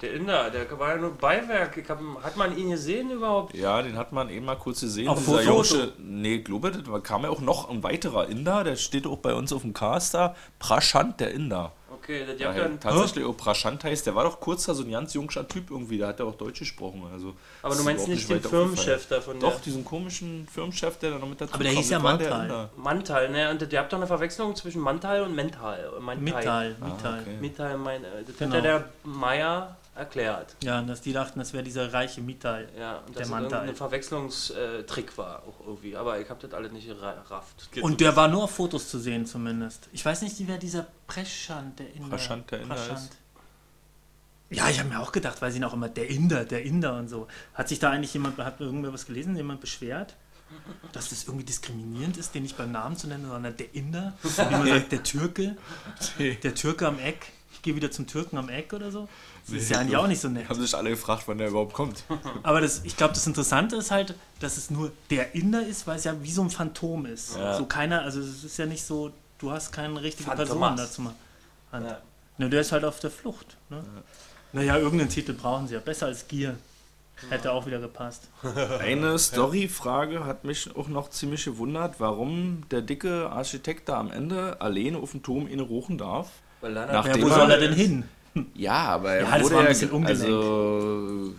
Der 0.00 0.14
Inder, 0.14 0.50
der 0.50 0.78
war 0.78 0.90
ja 0.90 0.96
nur 0.96 1.10
Beiwerk. 1.10 1.76
Ich 1.76 1.88
hab, 1.90 2.00
hat 2.22 2.36
man 2.36 2.56
ihn 2.56 2.70
gesehen 2.70 3.10
überhaupt? 3.10 3.54
Ja, 3.54 3.82
den 3.82 3.96
hat 3.96 4.12
man 4.12 4.30
eben 4.30 4.46
mal 4.46 4.56
kurz 4.56 4.80
gesehen. 4.80 5.08
Auf 5.08 5.18
Dieser 5.18 5.38
Foto? 5.38 5.44
Jungsche, 5.44 5.92
nee, 5.98 6.38
glaube, 6.38 6.70
da 6.70 6.98
kam 7.00 7.24
ja 7.24 7.30
auch 7.30 7.40
noch 7.40 7.68
ein 7.68 7.82
weiterer 7.82 8.28
Inder, 8.28 8.64
der 8.64 8.76
steht 8.76 9.06
auch 9.06 9.18
bei 9.18 9.34
uns 9.34 9.52
auf 9.52 9.62
dem 9.62 9.74
Cast 9.74 10.14
da. 10.14 10.34
Prashant, 10.58 11.20
der 11.20 11.32
Inder. 11.32 11.72
Okay, 12.08 12.24
der 12.24 12.36
Ja, 12.36 12.48
hat 12.54 12.58
dann. 12.58 12.80
tatsächlich 12.80 13.24
auch 13.26 13.36
Prashant 13.36 13.84
heißt, 13.84 14.06
der 14.06 14.14
war 14.14 14.24
doch 14.24 14.40
kurz 14.40 14.64
da 14.64 14.72
so 14.72 14.82
ein 14.82 14.90
ganz 14.90 15.12
jungscher 15.12 15.46
Typ 15.46 15.70
irgendwie, 15.70 15.98
der 15.98 16.08
hat 16.08 16.18
ja 16.20 16.24
auch 16.24 16.36
Deutsch 16.36 16.60
gesprochen. 16.60 17.02
Also, 17.12 17.34
Aber 17.60 17.74
du 17.74 17.82
meinst 17.82 18.08
nicht 18.08 18.28
den 18.30 18.40
Firmenchef 18.40 19.06
da 19.08 19.20
von 19.20 19.38
Doch, 19.38 19.60
diesen 19.60 19.84
komischen 19.84 20.48
Firmenchef, 20.50 20.96
der 20.98 21.10
da 21.10 21.18
noch 21.18 21.28
mit 21.28 21.38
dazu 21.38 21.52
Aber 21.52 21.64
der 21.64 21.72
kam, 21.74 21.82
hieß 21.82 21.90
ja 21.90 21.98
Mantal. 21.98 22.70
Mantal, 22.76 23.28
ne? 23.30 23.50
Und 23.50 23.70
der 23.70 23.80
habt 23.80 23.92
doch 23.92 23.98
eine 23.98 24.06
Verwechslung 24.06 24.56
zwischen 24.56 24.80
Mantal 24.80 25.20
und 25.22 25.34
Mental. 25.34 25.90
Mantal. 26.00 26.22
Mittal, 26.24 26.76
Ah, 26.80 26.84
Mittal. 26.86 27.20
okay. 27.20 27.36
Mittal, 27.42 27.76
mein, 27.76 28.04
äh, 28.04 28.24
das 28.26 28.38
Genau. 28.38 28.60
der 28.62 28.88
Meier 29.04 29.76
erklärt. 29.98 30.56
Ja, 30.62 30.80
dass 30.82 31.00
die 31.00 31.12
dachten, 31.12 31.38
das 31.38 31.52
wäre 31.52 31.62
dieser 31.62 31.92
reiche 31.92 32.20
Mittal. 32.20 32.68
Ja, 32.78 32.98
und 32.98 33.08
Der 33.08 33.14
dass 33.14 33.16
das 33.22 33.28
Mantal. 33.28 33.68
ein 33.68 33.76
Verwechslungstrick 33.76 35.18
war 35.18 35.42
auch 35.42 35.66
irgendwie. 35.66 35.96
Aber 35.96 36.20
ich 36.20 36.30
habe 36.30 36.40
das 36.40 36.54
alles 36.54 36.72
nicht 36.72 36.86
gerafft. 36.88 37.68
Und 37.82 38.00
der 38.00 38.16
war 38.16 38.28
nur 38.28 38.44
auf 38.44 38.52
Fotos 38.52 38.88
zu 38.88 38.98
sehen 38.98 39.26
zumindest. 39.26 39.88
Ich 39.92 40.04
weiß 40.04 40.22
nicht, 40.22 40.36
wer 40.46 40.58
dieser 40.58 40.86
Preschant, 41.06 41.78
der 41.78 41.92
Inder. 41.94 42.08
Prashant, 42.08 42.50
der 42.50 42.60
Inder 42.62 42.76
ist. 42.76 43.10
Ja, 44.50 44.70
ich 44.70 44.78
habe 44.78 44.88
mir 44.88 45.00
auch 45.00 45.12
gedacht, 45.12 45.42
weil 45.42 45.50
sie 45.52 45.58
ihn 45.58 45.64
auch 45.64 45.74
immer 45.74 45.90
der 45.90 46.08
Inder, 46.08 46.44
der 46.46 46.62
Inder 46.62 46.96
und 46.96 47.08
so. 47.08 47.28
Hat 47.52 47.68
sich 47.68 47.78
da 47.80 47.90
eigentlich 47.90 48.14
jemand, 48.14 48.38
hat 48.38 48.60
irgendwer 48.60 48.92
was 48.94 49.04
gelesen, 49.04 49.36
jemand 49.36 49.60
beschwert? 49.60 50.16
Dass 50.92 51.10
das 51.10 51.24
irgendwie 51.24 51.44
diskriminierend 51.44 52.16
ist, 52.16 52.34
den 52.34 52.44
nicht 52.44 52.56
beim 52.56 52.72
Namen 52.72 52.96
zu 52.96 53.06
nennen, 53.08 53.28
sondern 53.28 53.54
der 53.54 53.74
Inder. 53.74 54.14
Wie 54.22 54.56
man 54.56 54.66
sagt, 54.68 54.92
der 54.92 55.02
Türke. 55.02 55.56
Der 56.18 56.54
Türke 56.54 56.86
am 56.88 56.98
Eck. 56.98 57.26
Ich 57.58 57.62
gehe 57.62 57.74
wieder 57.74 57.90
zum 57.90 58.06
Türken 58.06 58.38
am 58.38 58.48
Eck 58.48 58.72
oder 58.72 58.92
so. 58.92 59.08
Das 59.46 59.56
ist 59.56 59.68
ja 59.68 59.80
eigentlich 59.80 59.96
auch 59.96 60.06
nicht 60.06 60.20
so 60.20 60.28
nett. 60.28 60.48
Haben 60.48 60.60
sich 60.60 60.76
alle 60.76 60.90
gefragt, 60.90 61.24
wann 61.26 61.38
der 61.38 61.48
überhaupt 61.48 61.72
kommt. 61.72 62.04
Aber 62.44 62.60
das, 62.60 62.84
ich 62.84 62.96
glaube, 62.96 63.14
das 63.14 63.26
Interessante 63.26 63.74
ist 63.74 63.90
halt, 63.90 64.14
dass 64.38 64.58
es 64.58 64.70
nur 64.70 64.92
der 65.10 65.34
Inder 65.34 65.66
ist, 65.66 65.88
weil 65.88 65.96
es 65.96 66.04
ja 66.04 66.14
wie 66.22 66.30
so 66.30 66.42
ein 66.42 66.50
Phantom 66.50 67.04
ist. 67.06 67.36
Ja. 67.36 67.56
So 67.56 67.66
keiner, 67.66 68.02
also 68.02 68.20
es 68.20 68.44
ist 68.44 68.58
ja 68.58 68.66
nicht 68.66 68.84
so, 68.84 69.10
du 69.38 69.50
hast 69.50 69.72
keine 69.72 70.00
richtige. 70.00 70.30
Person 70.30 70.76
dazu 70.76 71.02
mal. 71.02 71.14
Ja. 71.72 71.98
Ne, 72.38 72.48
der 72.48 72.60
ist 72.60 72.70
halt 72.70 72.84
auf 72.84 73.00
der 73.00 73.10
Flucht. 73.10 73.56
Ne? 73.70 73.82
Naja, 74.52 74.78
irgendeinen 74.78 75.10
Titel 75.10 75.32
brauchen 75.32 75.66
sie 75.66 75.74
ja. 75.74 75.80
Besser 75.80 76.06
als 76.06 76.28
Gier. 76.28 76.56
Hätte 77.28 77.50
auch 77.50 77.66
wieder 77.66 77.80
gepasst. 77.80 78.28
Eine 78.78 79.18
Story-Frage 79.18 80.24
hat 80.24 80.44
mich 80.44 80.76
auch 80.76 80.86
noch 80.86 81.10
ziemlich 81.10 81.44
gewundert, 81.44 81.96
warum 81.98 82.62
der 82.70 82.80
dicke 82.80 83.28
Architekt 83.30 83.88
da 83.88 83.98
am 83.98 84.12
Ende 84.12 84.60
alleine 84.60 84.98
auf 84.98 85.10
dem 85.10 85.24
Turm 85.24 85.48
inne 85.48 85.62
ruchen 85.62 85.98
darf. 85.98 86.30
Weil 86.60 86.72
leider 86.72 86.92
Nach 86.92 87.06
Ja, 87.06 87.22
wo 87.22 87.28
soll 87.28 87.50
er 87.50 87.58
denn 87.58 87.72
hin? 87.74 88.04
Ja, 88.54 88.74
aber 88.84 89.12
er 89.14 89.22
Ja, 89.22 89.42
wurde 89.42 89.54
war 89.54 89.60
ein 89.60 89.64
ja, 89.64 89.68
bisschen 89.70 89.90
ungelenk. 89.90 90.20
also 90.22 91.32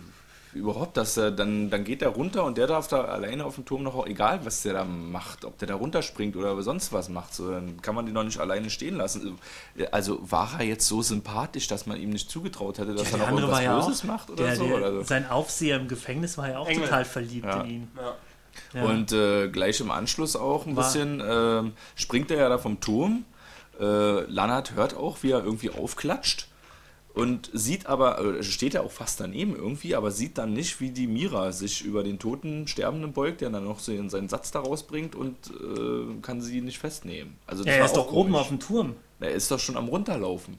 überhaupt, 0.52 0.96
dass 0.96 1.16
er 1.16 1.30
dann, 1.30 1.70
dann 1.70 1.84
geht 1.84 2.02
er 2.02 2.08
runter 2.08 2.44
und 2.44 2.58
der 2.58 2.66
darf 2.66 2.88
da 2.88 3.02
alleine 3.04 3.44
auf 3.44 3.54
dem 3.54 3.64
Turm 3.64 3.84
noch, 3.84 4.04
egal 4.06 4.40
was 4.44 4.62
der 4.62 4.72
da 4.74 4.84
macht, 4.84 5.44
ob 5.44 5.56
der 5.58 5.68
da 5.68 5.76
runterspringt 5.76 6.34
oder 6.36 6.60
sonst 6.62 6.92
was 6.92 7.08
macht, 7.08 7.32
so, 7.34 7.50
dann 7.52 7.80
kann 7.80 7.94
man 7.94 8.04
den 8.04 8.14
doch 8.16 8.24
nicht 8.24 8.38
alleine 8.40 8.68
stehen 8.68 8.96
lassen. 8.96 9.38
Also 9.92 10.18
war 10.28 10.50
er 10.58 10.66
jetzt 10.66 10.88
so 10.88 11.00
sympathisch, 11.02 11.68
dass 11.68 11.86
man 11.86 11.98
ihm 12.00 12.10
nicht 12.10 12.28
zugetraut 12.30 12.78
hätte, 12.78 12.94
dass 12.94 13.10
Ja, 13.12 13.18
er 13.18 13.30
noch 13.30 13.38
irgendwas 13.38 13.62
ja 13.62 13.78
Böses 13.80 14.00
auch. 14.02 14.04
macht 14.04 14.30
oder 14.30 14.44
Der, 14.44 14.56
so? 14.56 14.66
der, 14.66 14.76
oder 14.76 14.92
so. 14.92 15.02
Sein 15.04 15.30
Aufseher 15.30 15.76
im 15.78 15.86
Gefängnis 15.88 16.36
war 16.36 16.50
ja 16.50 16.58
auch 16.58 16.68
Engel. 16.68 16.84
total 16.84 17.04
verliebt 17.04 17.46
Ja. 17.46 17.60
in 17.62 17.70
ihn. 17.70 17.88
Ja. 17.96 18.14
Ja. 18.74 18.82
Und 18.82 19.12
äh, 19.12 19.48
gleich 19.48 19.80
im 19.80 19.92
Anschluss 19.92 20.34
auch 20.34 20.66
ein 20.66 20.74
War- 20.76 20.82
bisschen 20.84 21.22
ähm, 21.24 21.72
springt 21.94 22.30
er 22.32 22.38
ja 22.38 22.48
da 22.48 22.58
vom 22.58 22.80
Turm. 22.80 23.24
Äh, 23.80 24.20
Lannert 24.30 24.74
hört 24.74 24.94
auch, 24.96 25.22
wie 25.22 25.30
er 25.30 25.42
irgendwie 25.44 25.70
aufklatscht 25.70 26.48
und 27.14 27.50
sieht 27.52 27.86
aber, 27.86 28.20
äh, 28.38 28.42
steht 28.42 28.74
er 28.74 28.82
auch 28.84 28.90
fast 28.92 29.20
daneben 29.20 29.56
irgendwie, 29.56 29.94
aber 29.94 30.10
sieht 30.10 30.38
dann 30.38 30.52
nicht, 30.52 30.80
wie 30.80 30.90
die 30.90 31.06
Mira 31.06 31.50
sich 31.52 31.82
über 31.84 32.02
den 32.04 32.18
toten 32.18 32.66
Sterbenden 32.68 33.12
beugt, 33.12 33.40
der 33.40 33.50
dann 33.50 33.64
noch 33.64 33.80
so 33.80 33.92
seinen 34.08 34.28
Satz 34.28 34.50
da 34.50 34.60
rausbringt 34.60 35.14
und 35.14 35.36
äh, 35.50 36.20
kann 36.22 36.40
sie 36.40 36.60
nicht 36.60 36.78
festnehmen. 36.78 37.36
Also 37.46 37.64
ja, 37.64 37.72
er 37.72 37.84
ist 37.84 37.96
doch 37.96 38.12
oben 38.12 38.30
komisch. 38.30 38.40
auf 38.42 38.48
dem 38.48 38.60
Turm. 38.60 38.96
Er 39.18 39.32
ist 39.32 39.50
doch 39.50 39.58
schon 39.58 39.76
am 39.76 39.88
runterlaufen. 39.88 40.58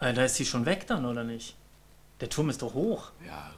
Äh, 0.00 0.12
Da 0.12 0.24
ist 0.24 0.34
sie 0.36 0.46
schon 0.46 0.66
weg 0.66 0.86
dann, 0.86 1.04
oder 1.04 1.22
nicht? 1.24 1.56
Der 2.20 2.28
Turm 2.28 2.50
ist 2.50 2.62
doch 2.62 2.74
hoch. 2.74 3.10
Ja, 3.26 3.52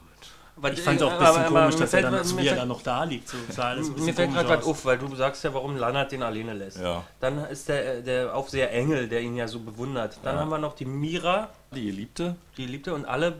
Aber, 0.57 0.71
Ich 0.71 0.79
fand 0.79 0.97
es 1.01 1.03
auch 1.03 1.11
ein 1.11 1.17
aber- 1.17 1.25
bisschen 1.27 1.45
aber 1.47 1.59
komisch, 1.61 1.75
mir 1.75 1.79
dass 1.81 1.93
er 1.93 2.01
dann, 2.03 2.23
so 2.23 2.35
mir 2.35 2.41
wie 2.43 2.47
er 2.47 2.55
dann 2.55 2.67
noch 2.69 2.81
da 2.81 3.03
liegt. 3.03 3.27
So 3.27 3.35
sah 3.49 3.63
alles 3.69 3.89
ein 3.89 3.95
Mir 4.05 4.13
fällt 4.13 4.29
komisch 4.29 4.43
gerade 4.45 4.59
was 4.61 4.65
auf, 4.67 4.85
weil 4.85 4.97
du 4.97 5.13
sagst 5.15 5.43
ja, 5.43 5.53
warum 5.53 5.75
Lannert 5.75 6.11
den 6.13 6.23
alleine 6.23 6.53
lässt. 6.53 6.79
Ja. 6.79 7.03
Dann 7.19 7.43
ist 7.45 7.67
der, 7.67 8.01
der 8.01 8.33
Aufseher 8.33 8.71
Engel, 8.71 9.09
der 9.09 9.19
ihn 9.21 9.35
ja 9.35 9.47
so 9.49 9.59
bewundert. 9.59 10.17
Dann 10.23 10.35
Ja. 10.35 10.41
haben 10.41 10.49
wir 10.49 10.57
noch 10.57 10.73
die 10.75 10.85
Mira, 10.85 11.49
Die 11.73 11.85
Geliebte. 11.87 12.35
die 12.57 12.67
Liebte, 12.67 12.93
und 12.93 13.03
alle 13.05 13.33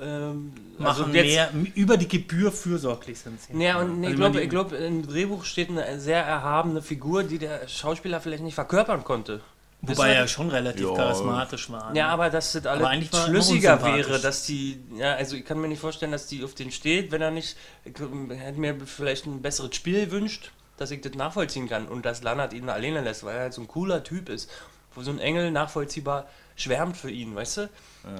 ähm, 0.00 0.52
Machen 0.78 0.88
also 0.88 1.06
jetzt- 1.08 1.52
mehr, 1.52 1.66
über 1.74 1.98
die 1.98 2.08
Gebühr 2.08 2.50
fürsorglich 2.50 3.18
sind 3.18 3.38
sie. 3.40 3.52
Ja, 3.62 3.78
und 3.78 3.98
Also 3.98 4.10
ich 4.10 4.16
glaube, 4.16 4.48
glaub, 4.48 4.72
im 4.72 5.06
Drehbuch 5.06 5.44
steht 5.44 5.68
eine 5.68 6.00
sehr 6.00 6.22
erhabene 6.24 6.80
Figur, 6.80 7.22
die 7.22 7.38
der 7.38 7.68
Schauspieler 7.68 8.20
vielleicht 8.20 8.42
nicht 8.42 8.54
verkörpern 8.54 9.04
konnte. 9.04 9.40
Wobei 9.84 10.12
er 10.14 10.28
schon 10.28 10.48
relativ 10.48 10.86
Ja. 10.88 10.94
charismatisch 10.94 11.68
war. 11.70 11.94
Ja, 11.94 12.08
aber 12.08 12.30
dass 12.30 12.52
das 12.52 12.66
alles 12.66 12.84
Aber 12.84 12.94
er 12.94 13.02
schlüssiger 13.26 13.82
wäre, 13.84 14.20
dass 14.20 14.44
die, 14.46 14.80
ja, 14.96 15.14
also 15.14 15.34
ich 15.34 15.44
kann 15.44 15.60
mir 15.60 15.66
nicht 15.68 15.80
vorstellen, 15.80 16.12
dass 16.12 16.28
die 16.28 16.44
auf 16.44 16.54
den 16.54 16.70
steht, 16.70 17.10
wenn 17.10 17.20
er 17.20 17.32
nicht, 17.32 17.56
ich 17.84 17.94
hätte 17.98 18.60
mir 18.60 18.76
vielleicht 18.86 19.26
ein 19.26 19.42
besseres 19.42 19.74
Spiel 19.74 20.06
gewünscht, 20.06 20.52
dass 20.76 20.92
ich 20.92 21.00
das 21.00 21.14
nachvollziehen 21.14 21.68
kann 21.68 21.88
und 21.88 22.04
dass 22.06 22.22
Lannert 22.22 22.52
ihn 22.52 22.68
alleine 22.68 23.00
lässt, 23.00 23.24
weil 23.24 23.34
er 23.34 23.40
halt 23.42 23.54
so 23.54 23.60
ein 23.60 23.68
cooler 23.68 24.04
Typ 24.04 24.28
ist, 24.28 24.48
wo 24.94 25.02
so 25.02 25.10
ein 25.10 25.18
Engel 25.18 25.50
nachvollziehbar 25.50 26.26
schwärmt 26.54 26.96
für 26.96 27.10
ihn, 27.10 27.34
weißt 27.34 27.56
du? 27.56 27.68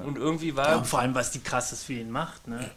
Und 0.05 0.17
irgendwie 0.17 0.57
war 0.57 0.71
Ja, 0.71 0.77
und 0.79 0.87
vor 0.87 1.01
allem, 1.01 1.15
was 1.15 1.31
die 1.31 1.41
krasses 1.41 1.85
für 1.85 1.93
ihn 1.95 2.11
macht. 2.11 2.49
Ne? 2.49 2.71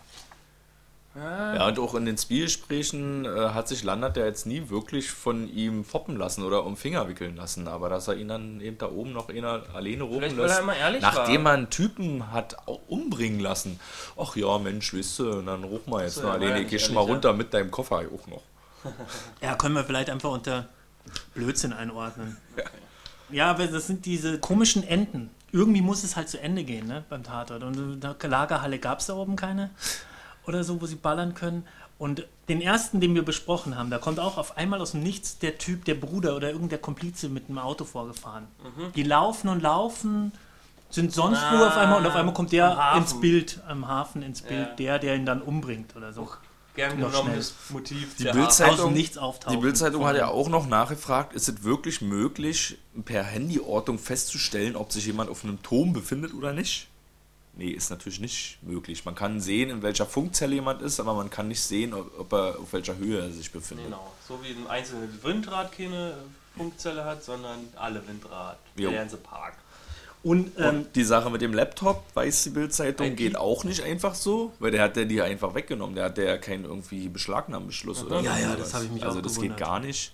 Ja, 1.15 1.67
und 1.67 1.79
auch 1.79 1.95
in 1.95 2.05
den 2.05 2.17
Spielgesprächen 2.17 3.23
äh, 3.23 3.49
hat 3.49 3.69
sich 3.69 3.83
Landert 3.83 4.17
ja 4.17 4.25
jetzt 4.25 4.45
nie 4.45 4.69
wirklich 4.69 5.09
von 5.11 5.47
ihm 5.47 5.85
foppen 5.85 6.17
lassen 6.17 6.43
oder 6.43 6.65
um 6.65 6.75
Finger 6.75 7.07
wickeln 7.07 7.37
lassen, 7.37 7.69
aber 7.69 7.87
dass 7.87 8.09
er 8.09 8.15
ihn 8.15 8.27
dann 8.27 8.59
eben 8.59 8.77
da 8.77 8.89
oben 8.89 9.13
noch 9.13 9.29
einer 9.29 9.63
alleine 9.73 10.03
rufen 10.03 10.35
lässt, 10.35 10.55
er 10.55 10.59
immer 10.59 10.75
ehrlich 10.75 11.01
nachdem 11.01 11.45
war. 11.45 11.53
man 11.53 11.55
einen 11.55 11.69
Typen 11.69 12.33
hat 12.33 12.57
umbringen 12.87 13.39
lassen. 13.39 13.79
Ach 14.17 14.35
ja, 14.35 14.57
Mensch, 14.57 14.93
weißt 14.93 15.19
du, 15.19 15.31
und 15.37 15.45
dann 15.45 15.63
rufen 15.63 15.89
wir 15.89 16.03
jetzt 16.03 16.15
So, 16.15 16.21
noch 16.21 16.27
ja, 16.27 16.33
war 16.33 16.41
alleine, 16.41 16.63
ja 16.63 16.67
geh 16.67 16.79
schon 16.79 16.95
mal 16.95 17.01
runter 17.01 17.31
mit 17.31 17.53
deinem 17.53 17.71
Koffer 17.71 17.99
auch 17.99 18.27
noch. 18.27 18.41
Ja, 19.41 19.55
können 19.55 19.73
wir 19.73 19.83
vielleicht 19.83 20.09
einfach 20.09 20.31
unter 20.31 20.67
Blödsinn 21.33 21.73
einordnen. 21.73 22.37
Ja, 23.29 23.51
aber 23.51 23.67
das 23.67 23.87
sind 23.87 24.05
diese 24.05 24.37
komischen 24.39 24.83
Enden. 24.83 25.31
Irgendwie 25.51 25.81
muss 25.81 26.03
es 26.03 26.15
halt 26.15 26.29
zu 26.29 26.39
Ende 26.39 26.63
gehen, 26.63 26.87
ne, 26.87 27.03
beim 27.09 27.23
Tatort. 27.23 27.63
Und 27.63 27.77
in 27.77 27.99
der 27.99 28.15
Lagerhalle 28.21 28.77
gab 28.79 28.99
es 28.99 29.07
da 29.07 29.15
oben 29.15 29.35
keine 29.37 29.71
oder 30.47 30.63
so, 30.63 30.81
wo 30.81 30.85
sie 30.85 30.95
ballern 30.95 31.33
können. 31.33 31.65
Und 31.97 32.27
den 32.49 32.59
ersten, 32.61 32.99
den 32.99 33.15
wir 33.15 33.23
besprochen 33.23 33.77
haben, 33.77 33.89
da 33.89 33.97
kommt 33.99 34.19
auch 34.19 34.37
auf 34.37 34.57
einmal 34.57 34.81
aus 34.81 34.91
dem 34.91 35.01
Nichts 35.03 35.39
der 35.39 35.57
Typ, 35.57 35.85
der 35.85 35.95
Bruder 35.95 36.35
oder 36.35 36.51
irgendein 36.51 36.81
Komplize 36.81 37.29
mit 37.29 37.47
einem 37.47 37.57
Auto 37.59 37.85
vorgefahren. 37.85 38.47
Die 38.95 39.03
laufen 39.03 39.47
und 39.47 39.61
laufen, 39.61 40.33
sind 40.89 41.13
sonst 41.13 41.41
wo 41.51 41.63
auf 41.63 41.77
einmal 41.77 41.99
und 41.99 42.05
auf 42.07 42.15
einmal 42.15 42.33
kommt 42.33 42.51
der 42.51 42.93
ins 42.97 43.19
Bild, 43.19 43.61
am 43.67 43.87
Hafen 43.87 44.23
ins 44.23 44.41
Bild, 44.41 44.67
Ja. 44.69 44.75
der, 44.75 44.99
der 44.99 45.15
ihn 45.15 45.25
dann 45.25 45.41
umbringt 45.41 45.95
oder 45.95 46.11
so. 46.11 46.29
Gern 46.75 46.99
Noch 46.99 47.09
genommenes 47.11 47.53
Motiv. 47.69 48.17
Die 48.17 48.25
der 48.25 48.33
Bildzeitung- 48.33 48.73
Aus 48.79 48.83
dem 48.83 48.93
Nichts 48.93 49.17
auftauchen. 49.17 49.57
Die 49.57 49.63
Bildzeitung 49.63 50.05
hat 50.05 50.17
ja 50.17 50.27
auch 50.27 50.49
noch 50.49 50.67
nachgefragt, 50.67 51.31
ist 51.33 51.47
es 51.47 51.63
wirklich 51.63 52.01
möglich, 52.01 52.77
per 53.05 53.25
Handyortung 53.25 53.97
festzustellen, 53.97 54.75
ob 54.75 54.91
sich 54.91 55.05
jemand 55.05 55.29
auf 55.29 55.45
einem 55.45 55.63
Turm 55.63 55.93
befindet 55.93 56.33
oder 56.33 56.51
nicht? 56.51 56.89
Nee, 57.57 57.69
ist 57.69 57.89
natürlich 57.89 58.19
nicht 58.19 58.57
möglich. 58.63 59.05
Man 59.05 59.15
kann 59.15 59.39
sehen, 59.39 59.69
in 59.69 59.81
welcher 59.81 60.05
Funkzelle 60.05 60.55
jemand 60.55 60.81
ist, 60.81 60.99
aber 60.99 61.13
man 61.13 61.29
kann 61.29 61.47
nicht 61.47 61.61
sehen, 61.61 61.93
ob, 61.93 62.33
er 62.33 62.59
auf 62.59 62.73
welcher 62.73 62.97
Höhe 62.97 63.21
er 63.21 63.31
sich 63.31 63.51
befindet. 63.51 63.85
Genau, 63.85 64.11
so 64.27 64.39
wie 64.43 64.49
ein 64.49 64.67
einzelnes 64.67 65.23
Windrad 65.23 65.71
keine 65.71 66.17
Funkzelle 66.57 67.05
hat, 67.05 67.23
sondern 67.23 67.59
alle 67.75 68.05
Windrad, 68.07 68.57
der 68.77 68.91
ganze 68.91 69.17
Park. 69.17 69.53
Und, 70.21 70.51
ähm, 70.57 70.69
Und 70.69 70.95
die 70.95 71.03
Sache 71.03 71.29
mit 71.29 71.41
dem 71.41 71.53
Laptop, 71.53 72.03
weiß 72.15 72.43
die 72.45 72.49
Bildzeitung, 72.49 73.15
geht 73.15 73.37
auch 73.37 73.63
nicht 73.63 73.83
einfach 73.83 74.15
so, 74.15 74.51
weil 74.59 74.71
der 74.71 74.81
hat 74.81 74.95
der 74.95 75.05
die 75.05 75.21
einfach 75.21 75.53
weggenommen. 75.53 75.95
Der 75.95 76.05
hat 76.05 76.17
ja 76.17 76.37
keinen 76.37 76.65
irgendwie 76.65 77.07
Beschlagnahmebeschluss 77.09 78.03
oder 78.03 78.21
Ja, 78.21 78.37
ja, 78.37 78.55
das 78.55 78.73
habe 78.73 78.85
ich 78.85 78.91
mich 78.91 79.03
Also 79.03 79.19
auch 79.19 79.21
das 79.23 79.35
gewundert. 79.35 79.57
geht 79.57 79.65
gar 79.67 79.79
nicht. 79.79 80.13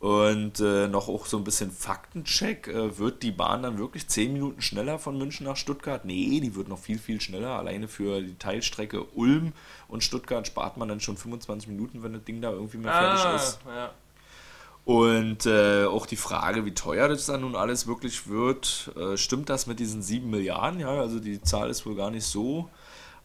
Und 0.00 0.60
äh, 0.60 0.86
noch 0.86 1.08
auch 1.08 1.26
so 1.26 1.36
ein 1.38 1.44
bisschen 1.44 1.72
Faktencheck. 1.72 2.68
Äh, 2.68 2.98
wird 2.98 3.24
die 3.24 3.32
Bahn 3.32 3.64
dann 3.64 3.78
wirklich 3.78 4.06
10 4.06 4.32
Minuten 4.32 4.62
schneller 4.62 5.00
von 5.00 5.18
München 5.18 5.44
nach 5.44 5.56
Stuttgart? 5.56 6.04
Nee, 6.04 6.38
die 6.38 6.54
wird 6.54 6.68
noch 6.68 6.78
viel, 6.78 6.98
viel 6.98 7.20
schneller. 7.20 7.58
Alleine 7.58 7.88
für 7.88 8.20
die 8.20 8.36
Teilstrecke 8.36 9.04
Ulm 9.14 9.52
und 9.88 10.04
Stuttgart 10.04 10.46
spart 10.46 10.76
man 10.76 10.88
dann 10.88 11.00
schon 11.00 11.16
25 11.16 11.68
Minuten, 11.68 12.04
wenn 12.04 12.12
das 12.12 12.22
Ding 12.22 12.40
da 12.40 12.52
irgendwie 12.52 12.78
mehr 12.78 12.92
fertig 12.92 13.34
ist. 13.34 13.58
Ah, 13.66 13.74
ja. 13.74 13.90
Und 14.84 15.44
äh, 15.44 15.84
auch 15.84 16.06
die 16.06 16.16
Frage, 16.16 16.64
wie 16.64 16.72
teuer 16.72 17.08
das 17.08 17.26
dann 17.26 17.42
nun 17.42 17.56
alles 17.56 17.86
wirklich 17.86 18.28
wird, 18.28 18.90
äh, 18.96 19.16
stimmt 19.16 19.50
das 19.50 19.66
mit 19.66 19.80
diesen 19.80 20.00
7 20.00 20.30
Milliarden? 20.30 20.80
Ja, 20.80 20.90
also 20.90 21.18
die 21.18 21.42
Zahl 21.42 21.68
ist 21.68 21.84
wohl 21.84 21.96
gar 21.96 22.10
nicht 22.10 22.24
so 22.24 22.70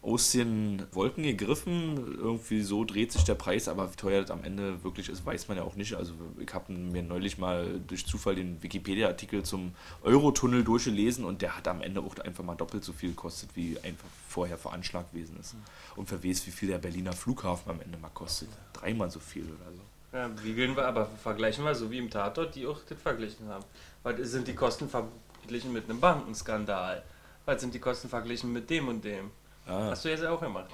aus 0.04 0.32
den 0.32 0.82
Wolken 0.92 1.22
gegriffen. 1.22 2.18
Irgendwie 2.18 2.60
so 2.60 2.84
dreht 2.84 3.10
sich 3.10 3.24
der 3.24 3.34
Preis, 3.34 3.68
aber 3.68 3.90
wie 3.90 3.96
teuer 3.96 4.20
das 4.20 4.30
am 4.30 4.44
Ende 4.44 4.84
wirklich 4.84 5.08
ist, 5.08 5.24
weiß 5.24 5.48
man 5.48 5.56
ja 5.56 5.62
auch 5.64 5.76
nicht. 5.76 5.94
Also 5.94 6.12
ich 6.38 6.52
habe 6.52 6.72
mir 6.72 7.02
neulich 7.02 7.38
mal 7.38 7.80
durch 7.86 8.06
Zufall 8.06 8.34
den 8.34 8.62
Wikipedia-Artikel 8.62 9.42
zum 9.42 9.72
Eurotunnel 10.02 10.62
durchgelesen 10.62 11.24
und 11.24 11.40
der 11.40 11.56
hat 11.56 11.66
am 11.68 11.80
Ende 11.80 12.02
auch 12.02 12.16
einfach 12.18 12.44
mal 12.44 12.54
doppelt 12.54 12.84
so 12.84 12.92
viel 12.92 13.10
gekostet, 13.10 13.50
wie 13.54 13.78
einfach 13.82 14.08
vorher 14.28 14.58
veranschlagt 14.58 15.12
gewesen 15.12 15.38
ist. 15.40 15.56
Und 15.96 16.10
wer 16.10 16.22
wie 16.22 16.34
viel 16.34 16.68
der 16.68 16.78
Berliner 16.78 17.12
Flughafen 17.12 17.70
am 17.70 17.80
Ende 17.80 17.96
mal 17.98 18.10
kostet. 18.10 18.48
Dreimal 18.74 19.10
so 19.10 19.20
viel 19.20 19.44
oder 19.44 19.72
so. 19.72 20.16
Ja, 20.16 20.30
wiegeln 20.44 20.76
wir, 20.76 20.86
aber 20.86 21.06
vergleichen 21.06 21.64
wir 21.64 21.74
so 21.74 21.90
wie 21.90 21.98
im 21.98 22.10
Tatort, 22.10 22.54
die 22.54 22.66
auch 22.66 22.80
das 22.88 23.00
verglichen 23.00 23.48
haben. 23.48 23.64
Weil 24.02 24.22
sind 24.24 24.46
die 24.46 24.54
Kosten 24.54 24.88
verglichen 24.88 25.72
mit 25.72 25.88
einem 25.88 25.98
Bankenskandal? 25.98 27.02
Was 27.46 27.60
sind 27.60 27.74
die 27.74 27.78
Kosten 27.78 28.08
verglichen 28.08 28.52
mit 28.52 28.70
dem 28.70 28.88
und 28.88 29.04
dem? 29.04 29.30
Ah. 29.66 29.90
Hast 29.90 30.04
du 30.04 30.10
jetzt 30.10 30.24
auch 30.24 30.40
gemacht. 30.40 30.70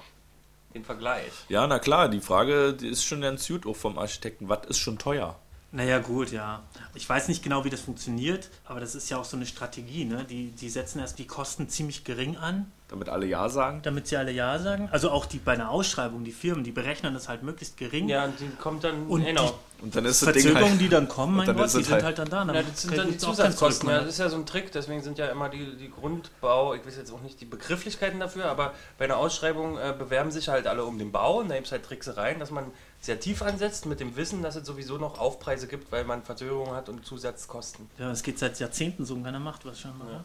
Den 0.73 0.85
Vergleich. 0.85 1.31
Ja, 1.49 1.67
na 1.67 1.79
klar, 1.79 2.07
die 2.07 2.21
Frage 2.21 2.73
die 2.73 2.87
ist 2.87 3.03
schon 3.03 3.21
ganz 3.21 3.47
gut 3.47 3.65
auch 3.65 3.75
vom 3.75 3.97
Architekten. 3.97 4.47
Was 4.47 4.65
ist 4.67 4.77
schon 4.77 4.97
teuer? 4.97 5.37
Naja, 5.73 5.99
gut, 5.99 6.31
ja. 6.31 6.63
Ich 6.95 7.07
weiß 7.07 7.29
nicht 7.29 7.43
genau, 7.43 7.63
wie 7.63 7.69
das 7.69 7.81
funktioniert, 7.81 8.49
aber 8.65 8.81
das 8.81 8.93
ist 8.93 9.09
ja 9.09 9.17
auch 9.17 9.23
so 9.23 9.37
eine 9.37 9.45
Strategie. 9.45 10.03
Ne? 10.03 10.25
Die, 10.25 10.51
die 10.51 10.69
setzen 10.69 10.99
erst 10.99 11.17
die 11.17 11.27
Kosten 11.27 11.69
ziemlich 11.69 12.03
gering 12.03 12.35
an, 12.35 12.71
Damit 12.91 13.07
alle 13.09 13.25
Ja 13.25 13.47
sagen? 13.49 13.79
damit 13.83 14.05
sie 14.07 14.17
alle 14.17 14.31
Ja 14.31 14.59
sagen. 14.59 14.89
Also 14.91 15.09
auch 15.11 15.25
die 15.25 15.37
bei 15.39 15.53
einer 15.53 15.71
Ausschreibung, 15.71 16.23
die 16.25 16.33
Firmen, 16.33 16.63
die 16.65 16.71
berechnen 16.71 17.13
das 17.13 17.29
halt 17.29 17.41
möglichst 17.41 17.77
gering. 17.77 18.09
Ja, 18.09 18.25
und 18.25 18.37
die 18.39 18.49
kommt 18.59 18.83
dann. 18.83 19.07
Und 19.07 19.23
genau. 19.25 19.57
Und 19.81 19.95
dann 19.95 20.05
ist 20.05 20.23
Verzögerungen, 20.23 20.71
halt, 20.71 20.81
die 20.81 20.89
dann 20.89 21.07
kommen, 21.07 21.37
mein 21.37 21.47
dann 21.47 21.55
Gott, 21.55 21.73
die 21.73 21.77
es 21.79 21.85
sind 21.85 21.89
halt- 21.91 22.03
halt 22.03 22.19
dann 22.19 22.29
da. 22.29 22.53
Ja, 22.53 22.61
das 22.61 22.81
sind 22.83 22.95
dann 22.97 23.07
die 23.09 23.17
Zusatzkosten. 23.17 23.89
Ja, 23.89 23.99
das 24.01 24.09
ist 24.09 24.19
ja 24.19 24.29
so 24.29 24.35
ein 24.35 24.45
Trick, 24.45 24.71
deswegen 24.73 25.01
sind 25.01 25.17
ja 25.17 25.27
immer 25.27 25.47
die, 25.49 25.75
die 25.77 25.89
Grundbau, 25.89 26.73
ich 26.75 26.85
weiß 26.85 26.97
jetzt 26.97 27.11
auch 27.11 27.21
nicht 27.21 27.39
die 27.41 27.45
Begrifflichkeiten 27.45 28.19
dafür, 28.19 28.45
aber 28.45 28.73
bei 28.99 29.05
einer 29.05 29.17
Ausschreibung 29.17 29.77
äh, 29.77 29.95
bewerben 29.97 30.29
sich 30.29 30.49
halt 30.49 30.67
alle 30.67 30.83
um 30.83 30.99
den 30.99 31.11
Bau 31.13 31.39
und 31.39 31.47
da 31.49 31.55
gibt 31.55 31.65
es 31.67 31.71
halt 31.71 31.83
Tricksereien, 31.85 32.39
dass 32.39 32.51
man 32.51 32.65
sehr 32.99 33.19
tief 33.19 33.41
ansetzt 33.41 33.85
mit 33.87 33.99
dem 34.01 34.15
Wissen, 34.17 34.43
dass 34.43 34.55
es 34.55 34.67
sowieso 34.67 34.97
noch 34.97 35.17
Aufpreise 35.17 35.65
gibt, 35.65 35.91
weil 35.91 36.03
man 36.03 36.21
Verzögerungen 36.21 36.75
hat 36.75 36.89
und 36.89 37.03
Zusatzkosten. 37.05 37.89
Ja, 37.97 38.09
das 38.09 38.21
geht 38.21 38.37
seit 38.37 38.59
Jahrzehnten 38.59 39.05
so 39.05 39.15
und 39.15 39.23
keiner 39.23 39.39
macht 39.39 39.65
was 39.65 39.79
schon 39.79 39.97
mal. 39.97 40.11
Ja. 40.11 40.23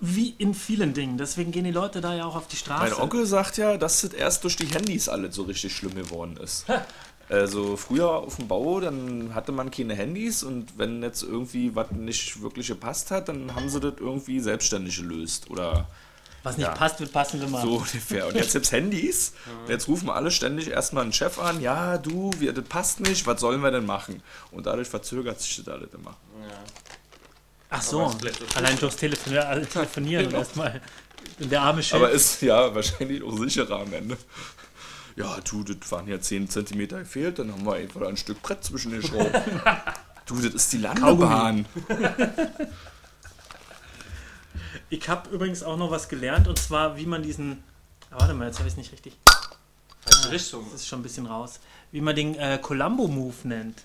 Wie 0.00 0.30
in 0.38 0.54
vielen 0.54 0.94
Dingen. 0.94 1.18
Deswegen 1.18 1.50
gehen 1.50 1.64
die 1.64 1.70
Leute 1.72 2.00
da 2.00 2.14
ja 2.14 2.24
auch 2.24 2.36
auf 2.36 2.46
die 2.48 2.56
Straße. 2.56 2.82
Mein 2.94 3.00
Onkel 3.02 3.26
sagt 3.26 3.56
ja, 3.56 3.76
dass 3.76 4.02
das 4.02 4.12
erst 4.12 4.44
durch 4.44 4.56
die 4.56 4.66
Handys 4.66 5.08
alles 5.08 5.34
so 5.34 5.42
richtig 5.42 5.74
schlimm 5.74 5.94
geworden 5.96 6.36
ist. 6.36 6.66
Also 7.28 7.76
früher 7.76 8.08
auf 8.10 8.36
dem 8.36 8.48
Bau, 8.48 8.80
dann 8.80 9.34
hatte 9.34 9.52
man 9.52 9.70
keine 9.70 9.94
Handys 9.94 10.42
und 10.42 10.78
wenn 10.78 11.02
jetzt 11.02 11.22
irgendwie 11.22 11.74
was 11.74 11.90
nicht 11.90 12.40
wirklich 12.40 12.68
gepasst 12.68 13.10
hat, 13.10 13.28
dann 13.28 13.54
haben 13.54 13.68
sie 13.68 13.80
das 13.80 13.94
irgendwie 13.98 14.40
selbstständig 14.40 14.96
gelöst 14.96 15.50
oder 15.50 15.86
Was 16.42 16.56
nicht 16.56 16.66
Ja. 16.66 16.72
passt, 16.74 17.00
wird 17.00 17.12
passend 17.12 17.42
gemacht. 17.42 17.64
so 17.64 17.74
ungefähr. 17.78 18.28
Und 18.28 18.34
jetzt 18.36 18.52
gibt's 18.54 18.72
Handys. 18.72 19.34
Und 19.64 19.68
jetzt 19.68 19.88
rufen 19.88 20.08
alle 20.08 20.30
ständig 20.30 20.68
erstmal 20.70 21.02
einen 21.02 21.12
Chef 21.12 21.38
an, 21.38 21.60
ja, 21.60 21.98
du, 21.98 22.30
wir, 22.38 22.54
das 22.54 22.64
passt 22.64 23.00
nicht, 23.00 23.26
was 23.26 23.40
sollen 23.40 23.60
wir 23.60 23.72
denn 23.72 23.84
machen? 23.84 24.22
Und 24.50 24.64
dadurch 24.66 24.88
verzögert 24.88 25.38
sich 25.40 25.56
das 25.56 25.68
alles 25.68 25.92
immer. 25.92 26.16
Ach 27.70 27.82
so, 27.82 28.10
allein 28.54 28.78
durchs 28.78 28.96
Telefon 28.96 29.34
äh, 29.34 29.66
Telefonieren 29.66 30.26
und 30.26 30.34
erstmal 30.34 30.80
der 31.38 31.60
arme 31.60 31.82
Chef. 31.82 31.96
Aber 31.96 32.10
ist 32.10 32.40
ja 32.40 32.74
wahrscheinlich 32.74 33.22
auch 33.22 33.36
sicherer 33.36 33.80
am 33.80 33.92
Ende. 33.92 34.16
Ja, 35.16 35.36
du, 35.40 35.64
das 35.64 35.90
waren 35.90 36.06
ja 36.06 36.20
10 36.20 36.48
cm 36.48 36.88
gefehlt, 36.88 37.40
dann 37.40 37.52
haben 37.52 37.66
wir 37.66 37.74
einfach 37.74 38.02
ein 38.02 38.16
Stück 38.16 38.40
Brett 38.40 38.62
zwischen 38.62 38.92
den 38.92 39.02
Schrauben. 39.02 39.32
du, 40.26 40.36
das 40.36 40.54
ist 40.54 40.72
die 40.72 40.78
Landebahn. 40.78 41.66
ich 44.88 45.08
habe 45.08 45.28
übrigens 45.30 45.62
auch 45.62 45.76
noch 45.76 45.90
was 45.90 46.08
gelernt 46.08 46.48
und 46.48 46.58
zwar, 46.58 46.96
wie 46.96 47.06
man 47.06 47.22
diesen. 47.22 47.62
Ah, 48.10 48.20
warte 48.20 48.32
mal, 48.32 48.46
jetzt 48.46 48.58
habe 48.58 48.68
ich 48.68 48.74
es 48.74 48.78
nicht 48.78 48.92
richtig. 48.92 49.18
Falsche 50.00 50.30
Richtung. 50.30 50.64
Das 50.70 50.80
ist 50.80 50.86
schon 50.86 51.00
ein 51.00 51.02
bisschen 51.02 51.26
raus. 51.26 51.60
Wie 51.90 52.00
man 52.00 52.14
den 52.14 52.34
äh, 52.36 52.58
Columbo-Move 52.62 53.34
nennt. 53.44 53.82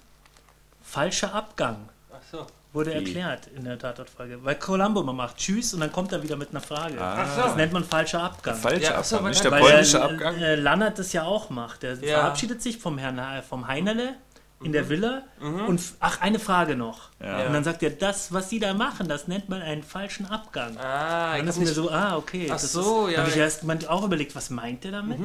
Falscher 0.83 1.33
Abgang. 1.33 1.89
Ach 2.11 2.21
so. 2.31 2.47
Wurde 2.73 2.89
Wie? 2.91 2.95
erklärt 2.95 3.47
in 3.55 3.63
der 3.65 3.77
Tatortfolge. 3.77 4.43
Weil 4.43 4.55
Columbo 4.55 5.03
man 5.03 5.15
macht 5.15 5.37
Tschüss 5.37 5.73
und 5.75 5.79
dann 5.81 5.91
kommt 5.91 6.11
er 6.11 6.23
wieder 6.23 6.35
mit 6.35 6.49
einer 6.49 6.59
Frage. 6.61 6.95
Ach 6.99 7.35
Das 7.37 7.51
so. 7.51 7.55
nennt 7.55 7.71
man 7.71 7.83
falscher 7.83 8.23
Abgang. 8.23 8.55
Falscher 8.55 8.81
Ja, 8.93 8.97
Abgang, 8.97 9.25
nicht 9.29 9.43
der 9.43 9.49
polnische 9.51 9.91
der, 9.97 10.03
Abgang. 10.05 10.35
Äh, 10.37 10.55
Lannert 10.55 10.97
das 10.97 11.13
ja 11.13 11.23
auch 11.23 11.49
macht. 11.51 11.83
Der 11.83 11.93
Ja. 11.95 12.19
verabschiedet 12.21 12.61
sich 12.63 12.79
vom 12.79 12.97
Herrn 12.97 13.19
äh, 13.19 13.41
vom 13.43 13.67
Heinerle 13.67 14.15
in 14.63 14.71
der 14.71 14.87
Villa 14.89 15.23
und 15.41 15.75
f- 15.75 15.95
ach 15.99 16.21
eine 16.21 16.39
Frage 16.39 16.75
noch. 16.77 17.09
Ja. 17.21 17.45
Und 17.47 17.53
dann 17.53 17.65
sagt 17.65 17.83
er, 17.83 17.89
das 17.89 18.31
was 18.33 18.49
Sie 18.49 18.59
da 18.59 18.73
machen, 18.73 19.07
das 19.09 19.27
nennt 19.27 19.49
man 19.49 19.61
einen 19.61 19.83
falschen 19.83 20.25
Abgang. 20.25 20.77
Ah, 20.77 21.33
dann 21.35 21.41
ich 21.43 21.49
ist 21.49 21.59
mir 21.59 21.67
so, 21.67 21.91
ah 21.91 22.15
okay. 22.15 22.47
Ach 22.49 22.53
das 22.53 22.71
so, 22.71 23.07
ist, 23.07 23.13
ja, 23.13 23.19
Habe 23.19 23.29
ich 23.29 23.35
erst 23.37 23.65
mal 23.65 23.77
auch 23.89 24.03
überlegt, 24.05 24.35
was 24.35 24.49
meint 24.49 24.83
der 24.85 24.93
damit? 24.93 25.19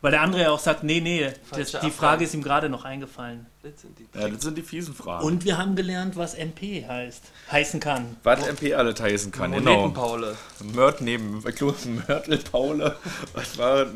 Weil 0.00 0.12
der 0.12 0.20
andere 0.20 0.42
ja 0.42 0.50
auch 0.50 0.60
sagt, 0.60 0.84
nee, 0.84 1.00
nee, 1.00 1.32
das, 1.50 1.72
die. 1.72 1.90
Frage 1.90 2.22
ist 2.24 2.32
ihm 2.32 2.42
gerade 2.42 2.68
noch 2.68 2.84
eingefallen. 2.84 3.46
das 3.62 3.80
sind 3.80 3.98
die 3.98 4.06
Ja, 4.16 4.28
das 4.28 4.42
sind 4.42 4.56
die 4.56 4.62
fiesen 4.62 4.94
Fragen. 4.94 5.24
Und 5.24 5.44
wir 5.44 5.58
haben 5.58 5.74
gelernt, 5.74 6.16
was 6.16 6.34
MP 6.34 6.86
heißt, 6.86 7.22
heißen 7.50 7.80
kann. 7.80 8.16
was 8.22 8.46
MP 8.46 8.74
alle 8.74 8.94
heißen 8.94 9.32
kann, 9.32 9.50
genau. 9.50 9.72
Monetenpaule. 9.72 10.36
Mörd 10.72 11.00
neben, 11.00 11.42
Mörtel 12.06 12.38
Paule, 12.38 12.96
was 13.34 13.58
war? 13.58 13.86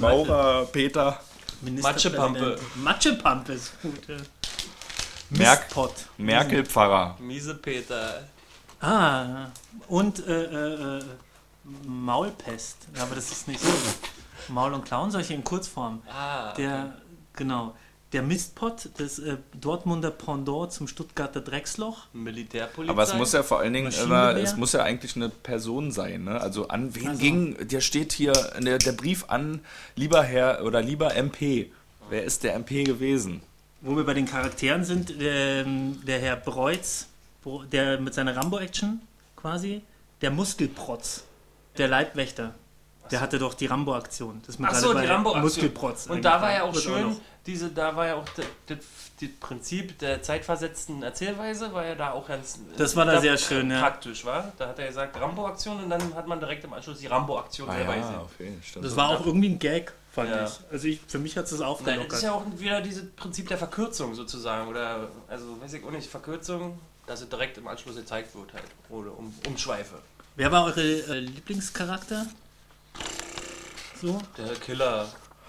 Maurer 0.00 0.66
Peter, 0.66 1.20
Ministerpräsident. 1.62 2.58
Matschepampe 2.76 3.52
ist 3.54 3.72
gut. 3.82 4.06
Ja. 4.08 4.16
Merk- 5.30 5.60
Mistpott. 5.64 5.94
Merkel 6.16 6.64
Pfarrer. 6.64 7.16
Miese 7.20 7.54
Peter. 7.56 8.22
Ah, 8.80 9.46
und 9.88 10.26
äh, 10.26 10.44
äh, 10.44 10.98
äh, 10.98 11.02
Maulpest. 11.86 12.78
Ja, 12.96 13.02
aber 13.02 13.14
das 13.16 13.30
ist 13.30 13.46
nicht 13.48 13.60
so. 13.60 13.68
Maul 14.50 14.74
und 14.74 14.84
Clown, 14.84 15.10
solche 15.10 15.34
in 15.34 15.44
Kurzform. 15.44 16.02
Ah. 16.08 16.52
Der, 16.54 16.94
genau, 17.34 17.74
der 18.12 18.22
Mistpott, 18.22 18.88
das 18.98 19.18
äh, 19.18 19.36
Dortmunder 19.60 20.10
Pendant 20.10 20.72
zum 20.72 20.88
Stuttgarter 20.88 21.40
Drecksloch. 21.40 22.06
Militärpolizei. 22.12 22.92
Aber 22.92 23.02
es 23.04 23.14
muss 23.14 23.32
ja 23.32 23.42
vor 23.42 23.60
allen 23.60 23.72
Dingen 23.72 23.92
immer, 23.92 24.06
Maschinengewehr? 24.06 24.44
es 24.44 24.56
muss 24.56 24.72
ja 24.72 24.82
eigentlich 24.82 25.14
eine 25.16 25.28
Person 25.28 25.92
sein, 25.92 26.24
ne? 26.24 26.40
Also 26.40 26.68
an 26.68 26.94
wen 26.94 27.08
Also. 27.08 27.20
ging, 27.20 27.68
der 27.68 27.80
steht 27.80 28.12
hier, 28.12 28.32
der, 28.58 28.78
der 28.78 28.92
Brief 28.92 29.26
an, 29.28 29.60
lieber 29.94 30.22
Herr 30.22 30.64
oder 30.64 30.82
lieber 30.82 31.14
MP. 31.14 31.70
Wer 32.08 32.24
ist 32.24 32.42
der 32.42 32.54
MP 32.54 32.82
gewesen? 32.82 33.42
Wo 33.80 33.96
wir 33.96 34.04
bei 34.04 34.14
den 34.14 34.26
Charakteren 34.26 34.84
sind, 34.84 35.14
ähm, 35.20 36.04
der 36.04 36.18
Herr 36.18 36.36
Breutz, 36.36 37.06
der 37.70 38.00
mit 38.00 38.12
seiner 38.12 38.36
Rambo-Action 38.36 39.00
quasi, 39.36 39.82
der 40.20 40.30
Muskelprotz, 40.30 41.24
der 41.78 41.88
Leibwächter. 41.88 42.54
Der 43.10 43.20
hatte 43.20 43.38
doch 43.38 43.54
die 43.54 43.66
Rambo-Aktion. 43.66 44.40
Das 44.46 44.56
ist 44.56 44.58
mir 44.60 44.66
Ach 44.68 44.72
gerade 44.72 44.86
so, 44.86 44.94
bei 44.94 45.00
die 45.02 45.06
Rambo-Aktion. 45.08 45.42
Muskelprotz. 45.44 46.06
Und 46.06 46.24
da 46.24 46.40
war 46.40 46.52
ja 46.52 46.62
auch 46.62 46.74
schön, 46.74 47.10
noch. 47.10 47.16
diese, 47.46 47.70
da 47.70 47.94
war 47.96 48.06
ja 48.06 48.14
auch 48.16 48.24
das, 48.34 48.46
Prinzip 49.40 49.98
der 49.98 50.22
zeitversetzten 50.22 51.02
Erzählweise, 51.02 51.72
war 51.74 51.84
ja 51.84 51.94
da 51.94 52.12
auch 52.12 52.26
ganz 52.26 52.58
Das 52.76 52.96
war 52.96 53.04
da 53.04 53.20
sehr 53.20 53.36
schön, 53.36 53.70
ja. 53.70 53.80
praktisch, 53.80 54.24
war. 54.24 54.52
Da 54.56 54.68
hat 54.68 54.78
er 54.78 54.86
gesagt 54.86 55.20
Rambo-Aktion 55.20 55.82
und 55.84 55.90
dann 55.90 56.14
hat 56.14 56.26
man 56.26 56.40
direkt 56.40 56.64
im 56.64 56.72
Anschluss 56.72 57.00
die 57.00 57.06
Rambo-Aktion 57.06 57.70
selber 57.70 57.94
gesehen. 57.96 58.14
okay, 58.20 58.52
stimmt. 58.62 58.84
Das 58.84 58.96
war 58.96 59.10
auch 59.10 59.26
irgendwie 59.26 59.50
ein 59.50 59.58
Gag, 59.58 59.92
fand 60.12 60.30
Ja. 60.30 60.44
ich. 60.46 60.52
Also 60.70 60.86
ich, 60.88 61.00
für 61.06 61.18
mich 61.18 61.36
hat 61.36 61.44
es 61.44 61.50
das 61.50 61.60
Nein, 61.60 61.68
aufgelockert. 61.68 62.12
das 62.12 62.18
ist 62.18 62.24
ja 62.24 62.32
auch 62.32 62.44
wieder 62.56 62.80
dieses 62.80 63.10
Prinzip 63.16 63.48
der 63.48 63.58
Verkürzung 63.58 64.14
sozusagen. 64.14 64.68
Oder, 64.68 65.08
also 65.28 65.60
weiß 65.60 65.72
ich 65.74 65.84
auch 65.84 65.90
nicht, 65.90 66.08
Verkürzung, 66.08 66.78
dass 67.06 67.20
es 67.20 67.28
direkt 67.28 67.58
im 67.58 67.68
Anschluss 67.68 67.96
gezeigt 67.96 68.34
wird 68.34 68.54
halt. 68.54 68.64
Oder 68.88 69.16
um, 69.18 69.34
Umschweife. 69.46 69.96
Wer 70.36 70.50
war 70.50 70.64
eure 70.64 70.80
äh, 70.82 71.18
Lieblingscharakter? 71.20 72.26
So? 74.00 74.18
Der 74.38 74.54
Killer. 74.56 75.06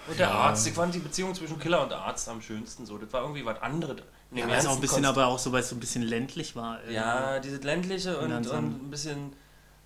Und 0.08 0.18
der 0.20 0.32
Arzt. 0.32 0.66
Ich 0.68 0.74
fand 0.74 0.94
die 0.96 1.00
Beziehung 1.00 1.34
zwischen 1.36 1.60
Killer 1.60 1.84
und 1.84 1.94
Arzt 1.94 2.28
am 2.28 2.42
schönsten 2.42 2.86
so. 2.86 2.98
Das 2.98 3.12
war 3.14 3.22
irgendwie 3.22 3.46
was 3.46 3.62
anderes. 3.62 3.98
Ja, 4.34 4.48
weil 4.48 4.58
es 4.58 4.66
auch 4.66 4.76
ein 4.76 4.82
bisschen, 4.82 5.04
Konst- 5.04 5.10
aber 5.10 5.28
auch 5.28 5.40
so, 5.40 5.52
weil 5.52 5.60
es 5.62 5.70
so 5.70 5.76
ein 5.76 5.80
bisschen 5.80 6.02
ländlich 6.04 6.56
war. 6.56 6.78
irgendwie. 6.80 6.96
Ja, 6.96 7.40
dieses 7.40 7.64
ländliche 7.64 8.18
und, 8.18 8.32
und 8.32 8.44
so 8.46 8.54
ein- 8.54 8.66
ein 8.86 8.90
bisschen, 8.90 9.34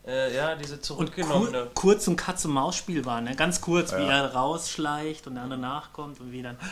äh, 0.05 0.35
ja, 0.35 0.55
diese 0.55 0.75
Und 0.75 0.85
zurückgenommene. 0.85 1.51
kur 1.73 1.93
kurz 1.93 2.07
und 2.07 2.15
Katz-und-Maus-Spiel 2.15 3.05
war, 3.05 3.21
ne? 3.21 3.35
Ganz 3.35 3.59
kurz, 3.59 3.91
wie 3.91 4.01
Ja. 4.03 4.09
er 4.25 4.33
rausschleicht 4.35 5.25
und 5.27 5.35
der 5.35 5.43
andere 5.43 5.59
nachkommt 5.59 6.19
und 6.19 6.31
wie 6.31 6.41
dann. 6.41 6.57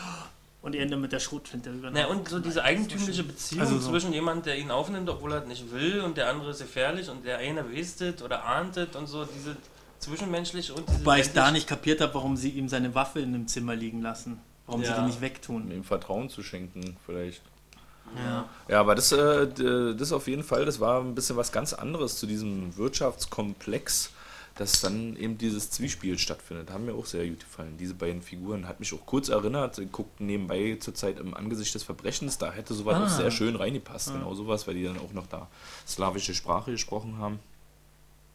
Und 0.61 0.75
Ende 0.77 0.95
mit 0.95 1.11
der 1.11 1.19
Schrotflinte 1.19 1.69
über. 1.71 1.91
Na, 1.91 2.05
und 2.07 2.29
so 2.29 2.39
diese 2.39 2.63
eigentümliche 2.63 3.23
Beziehung 3.23 3.59
Also 3.63 3.77
so. 3.79 3.89
zwischen 3.89 4.13
jemand, 4.13 4.45
der 4.45 4.57
ihn 4.57 4.71
aufnimmt, 4.71 5.09
obwohl 5.09 5.33
er 5.33 5.41
es 5.41 5.45
nicht 5.49 5.69
will, 5.73 5.99
und 5.99 6.15
der 6.15 6.29
andere 6.29 6.51
ist 6.51 6.59
gefährlich 6.61 7.09
und 7.09 7.25
der 7.25 7.39
eine 7.39 7.69
wisst 7.69 8.01
oder 8.21 8.45
ahntet 8.45 8.95
und 8.95 9.07
so, 9.07 9.25
diese 9.25 9.57
zwischenmenschliche 10.03 10.73
und. 10.73 10.87
Wobei 10.99 11.19
ich 11.21 11.31
da 11.33 11.51
nicht 11.51 11.67
kapiert 11.67 12.01
habe, 12.01 12.13
warum 12.13 12.35
sie 12.37 12.49
ihm 12.49 12.69
seine 12.69 12.93
Waffe 12.95 13.19
in 13.19 13.33
dem 13.33 13.47
Zimmer 13.47 13.75
liegen 13.75 14.01
lassen. 14.01 14.39
Warum 14.65 14.81
sie 14.81 14.87
Ja. 14.89 14.99
die 14.99 15.05
nicht 15.07 15.15
Um 15.17 15.21
wegtun. 15.21 15.71
ihm 15.71 15.83
Vertrauen 15.83 16.29
zu 16.29 16.41
schenken, 16.43 16.95
vielleicht. 17.05 17.41
Ja. 18.15 18.47
Ja, 18.67 18.79
aber 18.79 18.93
das, 18.95 19.11
äh, 19.11 19.47
das 19.95 20.11
auf 20.11 20.27
jeden 20.27 20.43
Fall, 20.43 20.65
das 20.65 20.79
war 20.79 21.01
ein 21.01 21.15
bisschen 21.15 21.35
was 21.35 21.51
ganz 21.51 21.73
anderes 21.73 22.17
zu 22.17 22.27
diesem 22.27 22.75
Wirtschaftskomplex, 22.77 24.11
dass 24.55 24.81
dann 24.81 25.15
eben 25.15 25.37
dieses 25.39 25.71
Zwiespel 25.71 26.17
stattfindet. 26.19 26.69
Haben 26.69 26.85
mir 26.85 26.93
auch 26.93 27.07
sehr 27.07 27.27
gut 27.27 27.39
gefallen. 27.39 27.75
Diese 27.79 27.95
beiden 27.95 28.21
Figuren 28.21 28.67
hat 28.67 28.79
mich 28.79 28.93
auch 28.93 29.03
kurz 29.05 29.29
erinnert, 29.29 29.81
guckten 29.91 30.27
nebenbei 30.27 30.77
zurzeit 30.79 31.17
im 31.19 31.33
Angesicht 31.33 31.73
des 31.73 31.81
Verbrechens, 31.83 32.37
da 32.37 32.51
hätte 32.51 32.75
sowas 32.75 32.95
Ah. 32.97 33.05
auch 33.05 33.09
sehr 33.09 33.31
schön 33.31 33.55
reingepasst, 33.55 34.13
genau 34.13 34.35
sowas, 34.35 34.67
weil 34.67 34.75
die 34.75 34.83
dann 34.83 34.99
auch 34.99 35.11
noch 35.13 35.25
da 35.25 35.47
slawische 35.87 36.35
Sprache 36.35 36.69
gesprochen 36.71 37.17
haben. 37.17 37.39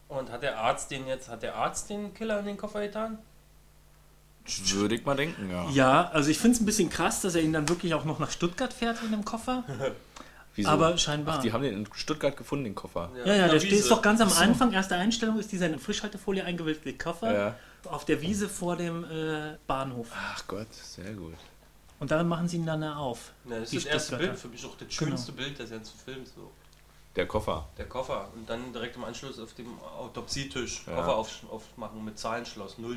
Und 0.08 0.30
hat 0.30 0.42
der 0.42 0.58
Arzt 0.58 0.90
den 0.90 1.06
jetzt, 1.06 1.28
hat 1.28 1.42
der 1.42 1.54
Arzt 1.54 1.90
den 1.90 2.14
Killer 2.14 2.40
in 2.40 2.46
den 2.46 2.56
Koffer 2.56 2.80
getan? 2.80 3.18
Würde 4.72 4.94
ich 4.94 5.04
mal 5.04 5.14
denken, 5.14 5.50
ja. 5.50 5.68
Ja, 5.70 6.08
also 6.10 6.30
ich 6.30 6.38
finde 6.38 6.54
es 6.56 6.62
ein 6.62 6.66
bisschen 6.66 6.88
krass, 6.88 7.20
dass 7.20 7.34
er 7.34 7.42
ihn 7.42 7.52
dann 7.52 7.68
wirklich 7.68 7.92
auch 7.92 8.04
noch 8.06 8.18
nach 8.18 8.30
Stuttgart 8.30 8.72
fährt 8.72 9.02
in 9.02 9.10
dem 9.10 9.24
Koffer. 9.24 9.64
Wieso? 10.54 10.70
Aber 10.70 10.96
scheinbar. 10.96 11.36
Ach, 11.36 11.42
die 11.42 11.52
haben 11.52 11.62
den 11.62 11.74
in 11.74 11.88
Stuttgart 11.92 12.36
gefunden, 12.36 12.64
den 12.64 12.74
Koffer. 12.74 13.10
Ja, 13.24 13.34
ja, 13.34 13.46
Na, 13.46 13.52
der 13.52 13.60
steht 13.60 13.72
Wiese. 13.72 13.82
ist 13.82 13.90
doch 13.90 14.00
ganz 14.02 14.20
am 14.22 14.32
Anfang, 14.32 14.72
erste 14.72 14.96
Einstellung 14.96 15.38
ist 15.38 15.52
dieser 15.52 15.66
in 15.66 15.78
Frischhaltefolie 15.78 16.42
eingewickelte 16.44 16.96
Koffer 16.96 17.32
Ja. 17.32 17.54
auf 17.84 18.06
der 18.06 18.20
Wiese 18.22 18.48
vor 18.48 18.76
dem 18.76 19.04
äh, 19.04 19.56
Bahnhof. 19.66 20.08
Ach 20.16 20.42
Gott, 20.48 20.72
sehr 20.72 21.12
gut. 21.12 21.34
Und 22.00 22.10
darin 22.10 22.26
machen 22.28 22.48
sie 22.48 22.56
ihn 22.56 22.66
dann 22.66 22.82
auf. 22.82 23.32
Ja, 23.48 23.60
das 23.60 23.72
ist 23.72 23.84
das 23.86 23.92
erste. 23.92 24.16
Bild, 24.16 24.38
für 24.38 24.48
mich 24.48 24.64
auch 24.64 24.76
das 24.76 24.92
schönste 24.92 25.32
Bild 25.32 25.58
des 25.58 25.70
ganzen 25.70 25.98
Films. 25.98 26.32
So. 26.34 26.50
Der 27.18 27.26
Koffer. 27.26 27.68
Der 27.76 27.86
Koffer 27.86 28.28
und 28.36 28.48
dann 28.48 28.72
direkt 28.72 28.94
im 28.94 29.02
Anschluss 29.02 29.40
auf 29.40 29.52
dem 29.54 29.66
Autopsietisch 29.80 30.84
Ja. 30.86 30.94
Koffer 30.94 31.16
auf, 31.16 31.28
aufmachen 31.50 32.04
mit 32.04 32.16
Zahlenschloss 32.16 32.78
000 32.78 32.96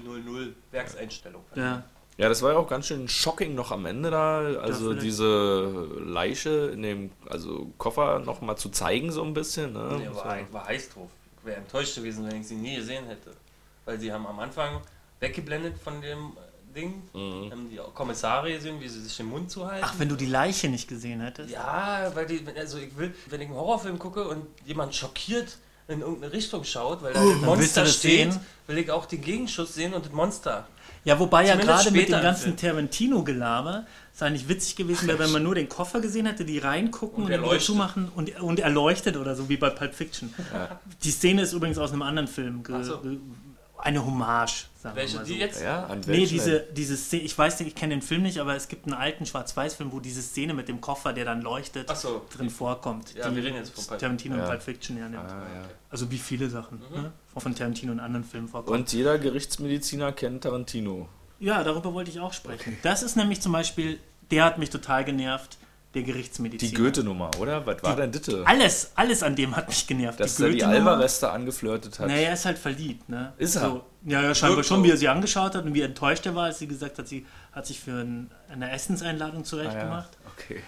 Werkseinstellung. 0.69 1.43
Ja. 1.55 1.83
Ja, 2.17 2.29
das 2.29 2.43
war 2.43 2.51
ja 2.51 2.57
auch 2.59 2.67
ganz 2.67 2.85
schön 2.85 3.07
shocking 3.07 3.55
noch 3.55 3.71
am 3.71 3.87
Ende 3.87 4.11
da. 4.11 4.41
Also 4.61 4.93
diese 4.93 5.71
Leiche 5.97 6.69
in 6.71 6.83
dem 6.83 7.11
also 7.27 7.73
Koffer 7.79 8.19
noch 8.19 8.41
mal 8.41 8.57
zu 8.57 8.69
zeigen, 8.69 9.11
so 9.11 9.23
ein 9.23 9.33
bisschen. 9.33 9.73
Ne? 9.73 9.97
Nee, 9.97 10.15
war, 10.15 10.53
war 10.53 10.67
heiß 10.67 10.89
drauf. 10.89 11.09
Ich 11.39 11.45
wäre 11.47 11.57
enttäuscht 11.57 11.95
gewesen, 11.95 12.29
wenn 12.29 12.41
ich 12.41 12.47
sie 12.47 12.57
nie 12.57 12.75
gesehen 12.75 13.07
hätte. 13.07 13.31
Weil 13.85 13.99
sie 13.99 14.13
haben 14.13 14.27
am 14.27 14.39
Anfang 14.39 14.81
weggeblendet 15.19 15.79
von 15.79 15.99
dem 15.99 16.33
Ding, 16.73 17.01
Mhm. 17.13 17.51
haben 17.51 17.69
die 17.69 17.79
Kommissare 17.93 18.51
gesehen, 18.51 18.79
wie 18.79 18.87
sie 18.87 19.01
sich 19.01 19.15
den 19.17 19.27
Mund 19.27 19.49
zuhalten. 19.51 19.83
Ach, 19.87 19.95
wenn 19.97 20.09
du 20.09 20.15
die 20.15 20.25
Leiche 20.25 20.69
nicht 20.69 20.87
gesehen 20.87 21.21
hättest? 21.21 21.51
Ja, 21.51 22.11
weil 22.13 22.25
die, 22.25 22.43
also 22.57 22.77
ich 22.77 22.95
will, 22.97 23.13
wenn 23.29 23.41
ich 23.41 23.47
einen 23.47 23.55
Horrorfilm 23.57 23.99
gucke 23.99 24.27
und 24.27 24.45
jemand 24.65 24.95
schockiert 24.95 25.57
in 25.87 26.01
irgendeine 26.01 26.31
Richtung 26.31 26.63
schaut, 26.63 27.01
weil 27.03 27.13
da 27.13 27.19
ein 27.21 27.27
willst 27.27 27.41
du 27.41 27.45
Monster 27.47 27.85
steht, 27.85 28.31
sehen? 28.33 28.39
will 28.67 28.77
ich 28.77 28.89
auch 28.91 29.05
den 29.05 29.21
Gegenschuss 29.21 29.73
sehen 29.73 29.93
und 29.93 30.05
das 30.05 30.13
Monster. 30.13 30.67
Ja, 31.03 31.19
wobei 31.19 31.45
ja 31.47 31.53
Zumindest 31.53 31.83
gerade 31.85 31.91
mit 31.97 32.09
dem 32.09 32.21
ganzen. 32.21 32.55
Tarantino-Gelaber 32.55 33.85
es 34.13 34.21
eigentlich 34.21 34.47
witzig 34.47 34.75
gewesen 34.75 35.07
wäre, 35.07 35.17
wenn 35.19 35.31
man 35.31 35.41
nur 35.41 35.55
den 35.55 35.67
Koffer 35.67 35.99
gesehen 35.99 36.27
hätte, 36.27 36.45
die 36.45 36.59
reingucken 36.59 37.23
Und 37.25 37.33
und, 37.33 37.43
dann 37.47 37.59
zumachen 37.59 38.11
und, 38.15 38.39
und 38.39 38.59
erleuchtet 38.59 39.17
oder 39.17 39.35
so 39.35 39.49
wie 39.49 39.57
bei 39.57 39.69
Pulp 39.71 39.95
Fiction. 39.95 40.33
Die 41.03 41.11
Szene 41.11 41.41
ist 41.41 41.53
übrigens 41.53 41.77
aus 41.79 41.91
einem 41.91 42.03
anderen 42.03 42.27
Film. 42.27 42.63
Ge, 42.63 42.75
Ach 42.79 42.83
so. 42.83 43.01
Eine 43.81 44.05
Hommage, 44.05 44.67
sagen 44.81 44.95
Welche 44.95 45.13
wir 45.13 45.19
mal 45.19 45.25
so. 45.25 45.33
die 45.33 45.39
jetzt? 45.39 45.61
Ja, 45.61 45.85
an 45.85 46.01
Nee, 46.05 46.25
diese, 46.25 46.61
diese 46.73 46.95
Szene, 46.97 47.23
ich 47.23 47.37
weiß 47.37 47.59
nicht, 47.59 47.69
ich 47.69 47.75
kenne 47.75 47.93
den 47.95 48.01
Film 48.01 48.21
nicht, 48.23 48.39
aber 48.39 48.55
es 48.55 48.67
gibt 48.67 48.85
einen 48.85 48.93
alten 48.93 49.25
Schwarz-Weiß-Film, 49.25 49.91
wo 49.91 49.99
diese 49.99 50.21
Szene 50.21 50.53
mit 50.53 50.67
dem 50.67 50.81
Koffer, 50.81 51.13
der 51.13 51.25
dann 51.25 51.41
leuchtet, 51.41 51.89
so. 51.97 52.25
drin 52.35 52.49
vorkommt. 52.49 53.13
Ja, 53.15 53.33
wir 53.35 53.43
reden 53.43 53.55
jetzt 53.57 53.71
von 53.79 53.97
Tarantino 53.97 54.35
Ja. 54.35 54.43
und 54.43 54.47
Pulp 54.49 54.61
Fiction 54.63 54.97
ja 54.97 55.09
nimmt. 55.09 55.23
Ah, 55.29 55.39
ja. 55.53 55.61
Also 55.89 56.09
wie 56.11 56.17
viele 56.17 56.49
Sachen 56.49 56.79
ne? 56.93 57.11
von 57.37 57.55
Tarantino 57.55 57.91
und 57.91 57.99
anderen 57.99 58.23
Filmen 58.23 58.47
vorkommen. 58.47 58.79
Und 58.79 58.93
jeder 58.93 59.17
Gerichtsmediziner 59.19 60.11
kennt 60.13 60.43
Tarantino. 60.43 61.07
Ja, 61.39 61.63
darüber 61.63 61.93
wollte 61.93 62.11
ich 62.11 62.19
auch 62.19 62.33
sprechen. 62.33 62.77
Das 62.83 63.03
ist 63.03 63.15
nämlich 63.17 63.41
zum 63.41 63.51
Beispiel, 63.51 63.99
der 64.29 64.45
hat 64.45 64.57
mich 64.57 64.69
total 64.69 65.03
genervt, 65.03 65.57
der 65.93 66.03
Gerichtsmediziner. 66.03 66.69
Die 66.71 66.75
Goethe-Nummer, 66.77 67.31
oder? 67.39 67.65
Was 67.65 67.83
war 67.83 67.95
denn 67.97 68.11
Ditte? 68.11 68.43
Alles, 68.45 68.91
alles 68.95 69.23
an 69.23 69.35
dem 69.35 69.55
hat 69.55 69.67
mich 69.67 69.85
genervt. 69.87 70.19
Dass 70.19 70.39
er 70.39 70.49
die 70.49 70.63
Alvarez 70.63 71.19
da 71.19 71.31
angeflirtet 71.31 71.99
hat. 71.99 72.07
Naja, 72.07 72.27
er 72.29 72.33
ist 72.33 72.45
halt 72.45 72.57
verliebt, 72.57 73.09
ne? 73.09 73.33
Ist 73.37 73.55
er? 73.55 73.61
So, 73.61 73.83
ja, 74.05 74.21
ja, 74.23 74.33
scheinbar 74.35 74.57
Wirkt 74.57 74.69
schon, 74.69 74.83
wie 74.83 74.89
er 74.91 74.97
sie 74.97 75.09
angeschaut 75.09 75.53
hat 75.55 75.65
und 75.65 75.73
wie 75.73 75.81
enttäuscht 75.81 76.25
er 76.25 76.33
war, 76.35 76.45
als 76.45 76.59
sie 76.59 76.67
gesagt 76.67 76.97
hat, 76.97 77.07
sie 77.07 77.25
hat 77.51 77.65
sich 77.67 77.79
für 77.79 78.01
ein, 78.01 78.31
eine 78.49 78.71
Essenseinladung 78.71 79.41
Ah, 79.41 79.43
zurechtgemacht. 79.43 80.09
ja. 80.23 80.31
Okay. 80.37 80.63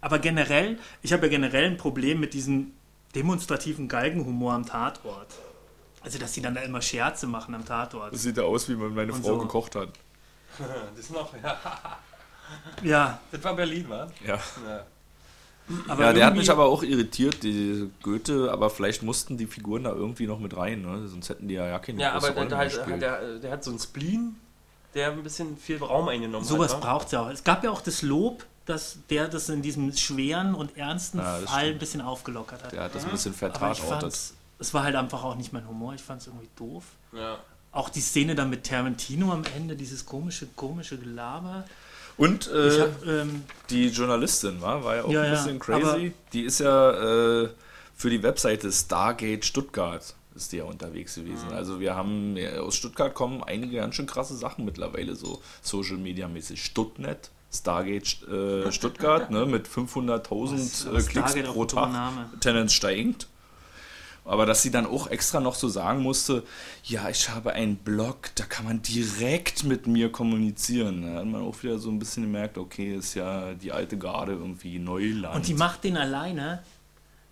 Aber 0.00 0.18
generell, 0.18 0.78
ich 1.02 1.12
habe 1.12 1.26
ja 1.26 1.30
generell 1.30 1.64
ein 1.66 1.76
Problem 1.76 2.20
mit 2.20 2.32
diesem 2.34 2.72
demonstrativen 3.14 3.88
Galgenhumor 3.88 4.54
am 4.54 4.66
Tatort. 4.66 5.28
Also, 6.02 6.18
dass 6.18 6.34
sie 6.34 6.42
dann 6.42 6.54
da 6.54 6.60
immer 6.62 6.82
Scherze 6.82 7.26
machen 7.26 7.54
am 7.54 7.64
Tatort. 7.64 8.12
Das 8.12 8.22
sieht 8.22 8.36
ja 8.36 8.42
aus, 8.42 8.68
wie 8.68 8.74
man 8.74 8.94
meine 8.94 9.12
Und 9.12 9.22
Frau 9.22 9.34
so. 9.34 9.38
gekocht 9.38 9.74
hat. 9.76 9.88
Das 10.96 11.10
noch, 11.10 11.32
ja. 11.42 11.56
Ja, 12.82 13.20
Das 13.32 13.42
war 13.44 13.54
Berlin, 13.54 13.88
wa? 13.88 14.08
Ja. 14.26 14.34
Ja. 14.36 14.84
aber 15.88 16.04
ja, 16.04 16.12
der 16.12 16.26
hat 16.26 16.36
mich 16.36 16.50
aber 16.50 16.66
auch 16.66 16.82
irritiert, 16.82 17.42
die 17.42 17.90
Goethe, 18.02 18.50
aber 18.52 18.68
vielleicht 18.70 19.02
mussten 19.02 19.38
die 19.38 19.46
Figuren 19.46 19.84
da 19.84 19.92
irgendwie 19.92 20.26
noch 20.26 20.38
mit 20.38 20.56
rein, 20.56 20.82
ne? 20.82 21.08
sonst 21.08 21.28
hätten 21.30 21.48
die 21.48 21.54
ja 21.54 21.66
ja 21.66 21.78
keine 21.78 22.00
Ja, 22.02 22.12
aber 22.12 22.30
der, 22.30 22.44
mehr 22.44 22.48
der, 22.58 22.64
gespielt. 22.68 23.02
der, 23.02 23.38
der 23.38 23.50
hat 23.52 23.64
so 23.64 23.70
einen 23.70 23.78
Spleen, 23.80 24.36
der 24.94 25.12
ein 25.12 25.22
bisschen 25.22 25.56
viel 25.56 25.78
Raum 25.78 26.08
eingenommen 26.08 26.44
Sowas 26.44 26.74
hat. 26.74 26.82
wa? 26.82 26.86
braucht 26.92 27.06
es 27.06 27.12
ja 27.12 27.22
auch. 27.22 27.30
Es 27.30 27.42
gab 27.44 27.64
ja 27.64 27.70
auch 27.70 27.80
das 27.80 28.02
Lob, 28.02 28.44
dass 28.66 28.98
der 29.10 29.28
das 29.28 29.48
in 29.48 29.62
diesem 29.62 29.90
schweren 29.96 30.54
und 30.54 30.76
ernsten 30.76 31.18
Ja, 31.18 31.38
Fall 31.38 31.44
stimmt. 31.46 31.72
ein 31.76 31.78
bisschen 31.78 32.00
aufgelockert 32.02 32.62
hat. 32.64 32.72
Der 32.72 32.82
hat 32.84 32.94
das 32.94 33.04
ein 33.04 33.10
bisschen 33.10 33.34
Aber 33.40 33.46
ich 33.46 33.78
vertatortet. 33.80 34.00
fand's, 34.02 34.34
es 34.58 34.72
war 34.74 34.84
halt 34.84 34.96
einfach 34.96 35.24
auch 35.24 35.34
nicht 35.36 35.52
mein 35.52 35.66
Humor. 35.68 35.94
Ich 35.94 36.02
fand 36.02 36.20
es 36.20 36.26
irgendwie 36.28 36.48
doof. 36.56 36.84
Ja. 37.12 37.38
Auch 37.72 37.88
die 37.88 38.00
Szene 38.00 38.34
dann 38.34 38.50
mit 38.50 38.64
Tarantino 38.66 39.32
am 39.32 39.42
Ende, 39.56 39.76
dieses 39.76 40.06
komische, 40.06 40.46
komische 40.54 40.96
Gelaber. 40.96 41.64
Und 42.16 42.50
äh, 42.50 42.80
hab, 42.80 43.06
ähm, 43.06 43.42
die 43.70 43.88
Journalistin 43.88 44.60
war, 44.60 44.84
war 44.84 44.96
ja 44.96 45.04
auch 45.04 45.10
Ja, 45.10 45.22
ein 45.22 45.30
bisschen 45.32 45.58
crazy. 45.58 46.12
Die 46.32 46.42
ist 46.42 46.60
ja 46.60 47.42
äh, 47.42 47.48
für 47.94 48.10
die 48.10 48.22
Webseite 48.22 48.70
Stargate 48.70 49.44
Stuttgart 49.44 50.14
ist 50.34 50.52
die 50.52 50.58
ja 50.58 50.64
unterwegs 50.64 51.14
gewesen. 51.14 51.48
Mhm. 51.48 51.54
Also 51.54 51.80
wir 51.80 51.94
haben 51.94 52.36
ja, 52.36 52.60
aus 52.60 52.76
Stuttgart 52.76 53.14
kommen 53.14 53.42
einige 53.42 53.76
ganz 53.76 53.94
schön 53.94 54.06
krasse 54.06 54.36
Sachen 54.36 54.64
mittlerweile, 54.64 55.14
so 55.14 55.40
Social 55.62 55.96
Media 55.96 56.28
mäßig. 56.28 56.64
Stuttnet, 56.64 57.30
Stargate 57.52 58.22
äh, 58.28 58.72
Stuttgart, 58.72 59.30
ne, 59.30 59.46
mit 59.46 59.68
500.000 59.68 60.92
äh, 60.92 61.02
Klicks 61.02 61.34
pro 61.52 61.64
Tag. 61.64 61.90
Tendenz 62.40 62.72
steigend. 62.72 63.28
Aber 64.24 64.46
dass 64.46 64.62
sie 64.62 64.70
dann 64.70 64.86
auch 64.86 65.08
extra 65.08 65.38
noch 65.40 65.54
so 65.54 65.68
sagen 65.68 66.02
musste, 66.02 66.44
ja, 66.82 67.08
ich 67.10 67.28
habe 67.28 67.52
einen 67.52 67.76
Blog, 67.76 68.30
da 68.36 68.44
kann 68.44 68.64
man 68.64 68.80
direkt 68.80 69.64
mit 69.64 69.86
mir 69.86 70.10
kommunizieren. 70.10 71.02
Da 71.02 71.20
hat 71.20 71.26
man 71.26 71.42
auch 71.42 71.62
wieder 71.62 71.78
so 71.78 71.90
ein 71.90 71.98
bisschen 71.98 72.22
gemerkt, 72.22 72.56
okay, 72.56 72.94
ist 72.94 73.14
ja 73.14 73.52
die 73.54 73.72
alte 73.72 73.98
Garde 73.98 74.32
irgendwie 74.32 74.78
Neuland. 74.78 75.34
und 75.36 75.46
die 75.46 75.54
macht 75.54 75.84
den 75.84 75.98
alleine. 75.98 76.62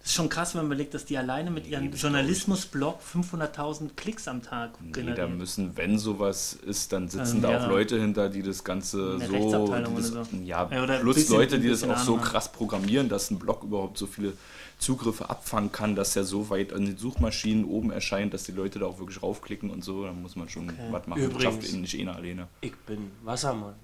Das 0.03 0.11
ist 0.11 0.17
schon 0.17 0.29
krass, 0.29 0.55
wenn 0.55 0.63
man 0.63 0.67
überlegt, 0.67 0.95
dass 0.95 1.05
die 1.05 1.17
alleine 1.17 1.53
mit 1.53 1.65
ihrem 1.67 1.93
Journalismusblog 1.93 2.99
500.000 3.01 3.91
Klicks 3.95 4.27
am 4.27 4.43
Tag 4.43 4.73
Nee, 4.81 4.91
da 4.93 5.01
generieren. 5.01 5.39
müssen, 5.39 5.77
wenn 5.77 5.97
sowas 5.97 6.55
ist, 6.55 6.93
dann 6.93 7.09
sitzen 7.09 7.37
Ähm, 7.37 7.43
da 7.43 7.53
ja. 7.53 7.65
auch 7.65 7.69
Leute 7.69 8.01
hinter, 8.01 8.29
die 8.29 8.43
das 8.43 8.65
Ganze 8.65 9.19
Eine 9.21 9.27
so. 9.29 9.67
Das, 9.69 10.11
oder 10.13 10.25
so. 10.25 10.37
Ja, 10.45 10.69
Ja, 10.73 10.99
plus 10.99 11.15
bisschen- 11.15 11.37
Leute, 11.37 11.61
die 11.61 11.69
das 11.69 11.85
auch 11.85 11.99
so 11.99 12.17
krass 12.17 12.51
programmieren, 12.51 13.09
dass 13.09 13.31
ein 13.31 13.39
Blog 13.39 13.63
überhaupt 13.63 13.97
so 13.97 14.07
viele 14.07 14.33
Zugriffe 14.79 15.31
abfangen 15.31 15.71
kann, 15.71 15.95
dass 15.95 16.17
er 16.17 16.25
so 16.25 16.51
weit 16.51 16.73
an 16.73 16.85
den 16.85 16.97
Suchmaschinen 16.99 17.65
oben 17.65 17.93
erscheint, 17.93 18.35
dass 18.35 18.43
die 18.43 18.51
Leute 18.53 18.81
da 18.81 18.87
auch 18.87 18.99
wirklich 18.99 19.23
raufklicken 19.23 19.71
und 19.71 19.85
so. 19.85 20.05
Da 20.05 20.13
muss 20.13 20.35
man 20.35 20.49
schon 20.49 20.73
was 20.91 21.07
machen. 21.07 21.23
Übrigens. 21.23 21.43
Schafft 21.45 21.73
nicht 21.75 22.01
einer 22.01 22.17
alleine. 22.17 22.49
Ich 22.61 22.75
bin 22.75 23.13
Wassermann. 23.23 23.75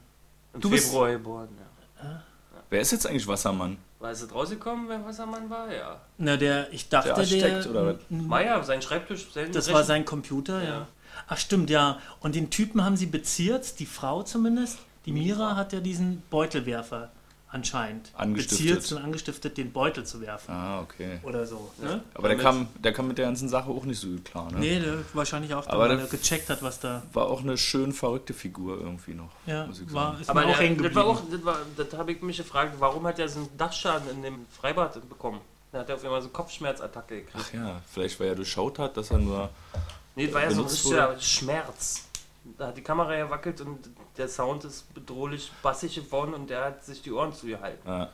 Im 0.54 0.60
Du 0.60 0.68
bist- 0.70 0.86
Februar 0.88 1.12
geboren, 1.12 1.48
ja. 2.02 2.22
Wer 2.70 2.80
ist 2.80 2.90
jetzt 2.90 3.06
eigentlich 3.06 3.26
Wassermann? 3.28 3.76
War 4.00 4.12
es 4.12 4.32
rausgekommen, 4.32 4.88
wer 4.88 5.04
Wassermann 5.04 5.50
war? 5.50 5.72
Ja. 5.72 6.00
Na, 6.18 6.36
der, 6.36 6.72
ich 6.72 6.88
dachte, 6.88 7.08
Der 7.08 7.14
der. 7.16 7.22
Architekt, 7.24 7.66
oder 7.66 7.86
was? 7.86 7.96
Meier, 8.08 8.62
sein 8.62 8.80
Schreibtisch, 8.80 9.26
sein 9.32 9.50
Das 9.50 9.66
Rechen- 9.66 9.74
war 9.74 9.84
sein 9.84 10.04
Computer, 10.04 10.62
ja. 10.62 10.68
Ja. 10.68 10.86
Ach 11.26 11.36
stimmt, 11.36 11.68
ja. 11.68 11.98
Und 12.20 12.34
den 12.36 12.48
Typen 12.50 12.84
haben 12.84 12.96
sie 12.96 13.06
beziert, 13.06 13.78
die 13.80 13.86
Frau 13.86 14.22
zumindest. 14.22 14.78
Die 15.04 15.12
Mira 15.12 15.56
hat 15.56 15.72
ja 15.72 15.80
diesen 15.80 16.22
Beutelwerfer 16.30 17.10
anscheinend 17.50 18.10
Angestiftet. 18.16 18.76
beziert 18.76 18.92
und 18.98 19.04
angestiftet, 19.04 19.56
den 19.56 19.72
Beutel 19.72 20.04
zu 20.04 20.20
werfen. 20.20 20.50
Ah, 20.52 20.80
okay. 20.82 21.18
Oder 21.22 21.46
so. 21.46 21.70
Ne? 21.80 22.02
Aber 22.14 22.28
der 22.28 22.36
kam, 22.36 22.68
der 22.78 22.92
kam 22.92 23.08
mit 23.08 23.16
der 23.18 23.24
ganzen 23.26 23.48
Sache 23.48 23.70
auch 23.70 23.84
nicht 23.84 23.98
so 23.98 24.08
gut 24.08 24.24
klar, 24.24 24.52
ne? 24.52 24.58
Nee, 24.58 24.80
der 24.80 24.98
wahrscheinlich 25.14 25.54
auch, 25.54 25.66
Aber 25.66 25.88
weil 25.88 25.98
er 25.98 26.06
gecheckt 26.06 26.50
hat, 26.50 26.62
was 26.62 26.78
da. 26.80 27.02
War 27.12 27.26
auch 27.26 27.40
eine 27.40 27.56
schön 27.56 27.92
verrückte 27.92 28.34
Figur 28.34 28.78
irgendwie 28.80 29.14
noch. 29.14 29.30
Ja, 29.46 29.66
muss 29.66 29.80
ich 29.80 29.92
war, 29.92 30.10
sagen. 30.12 30.20
ist 30.22 30.30
Aber 30.30 30.40
mir 30.44 30.52
auch 30.52 30.58
der, 30.58 30.74
das 30.74 30.94
war 30.94 31.06
auch, 31.06 31.22
das, 31.30 31.44
war- 31.44 31.58
das 31.76 31.92
habe 31.98 32.12
ich 32.12 32.22
mich 32.22 32.36
gefragt, 32.36 32.74
warum 32.78 33.06
hat 33.06 33.18
er 33.18 33.28
so 33.28 33.40
einen 33.40 33.56
Dachschaden 33.56 34.10
in 34.10 34.22
dem 34.22 34.46
Freibad 34.50 35.08
bekommen? 35.08 35.40
Da 35.72 35.80
hat 35.80 35.88
er 35.88 35.96
auf 35.96 36.04
einmal 36.04 36.20
so 36.20 36.28
eine 36.28 36.32
Kopfschmerzattacke 36.32 37.16
gekriegt. 37.22 37.34
Ach 37.38 37.52
ja, 37.54 37.82
vielleicht 37.90 38.18
weil 38.20 38.28
er 38.28 38.34
durchschaut 38.34 38.78
hat, 38.78 38.96
dass 38.96 39.10
er 39.10 39.18
nur. 39.18 39.50
Nee, 40.16 40.26
das 40.26 40.34
war 40.34 40.42
ja 40.42 40.50
so 40.50 40.62
ein 40.62 40.68
richtiger 40.68 41.20
Schmerz. 41.20 42.04
Da 42.56 42.68
hat 42.68 42.76
die 42.76 42.82
Kamera 42.82 43.14
gewackelt 43.16 43.60
und 43.60 43.78
der 44.18 44.28
Sound 44.28 44.64
ist 44.64 44.92
bedrohlich 44.94 45.50
bassig 45.62 45.94
geworden 45.94 46.34
und 46.34 46.50
der 46.50 46.64
hat 46.64 46.84
sich 46.84 47.00
die 47.02 47.12
Ohren 47.12 47.32
zugehalten. 47.32 47.88
Ja, 47.88 48.10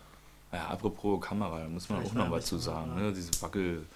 ja 0.52 0.68
apropos 0.68 1.20
Kamera, 1.20 1.60
da 1.60 1.68
muss 1.68 1.88
man 1.88 2.00
Vielleicht 2.00 2.16
auch 2.16 2.24
noch 2.26 2.30
was 2.30 2.46
zu 2.46 2.58
sagen, 2.58 2.94
ne? 2.94 3.12
Diese 3.12 3.30
Wackel. 3.42 3.86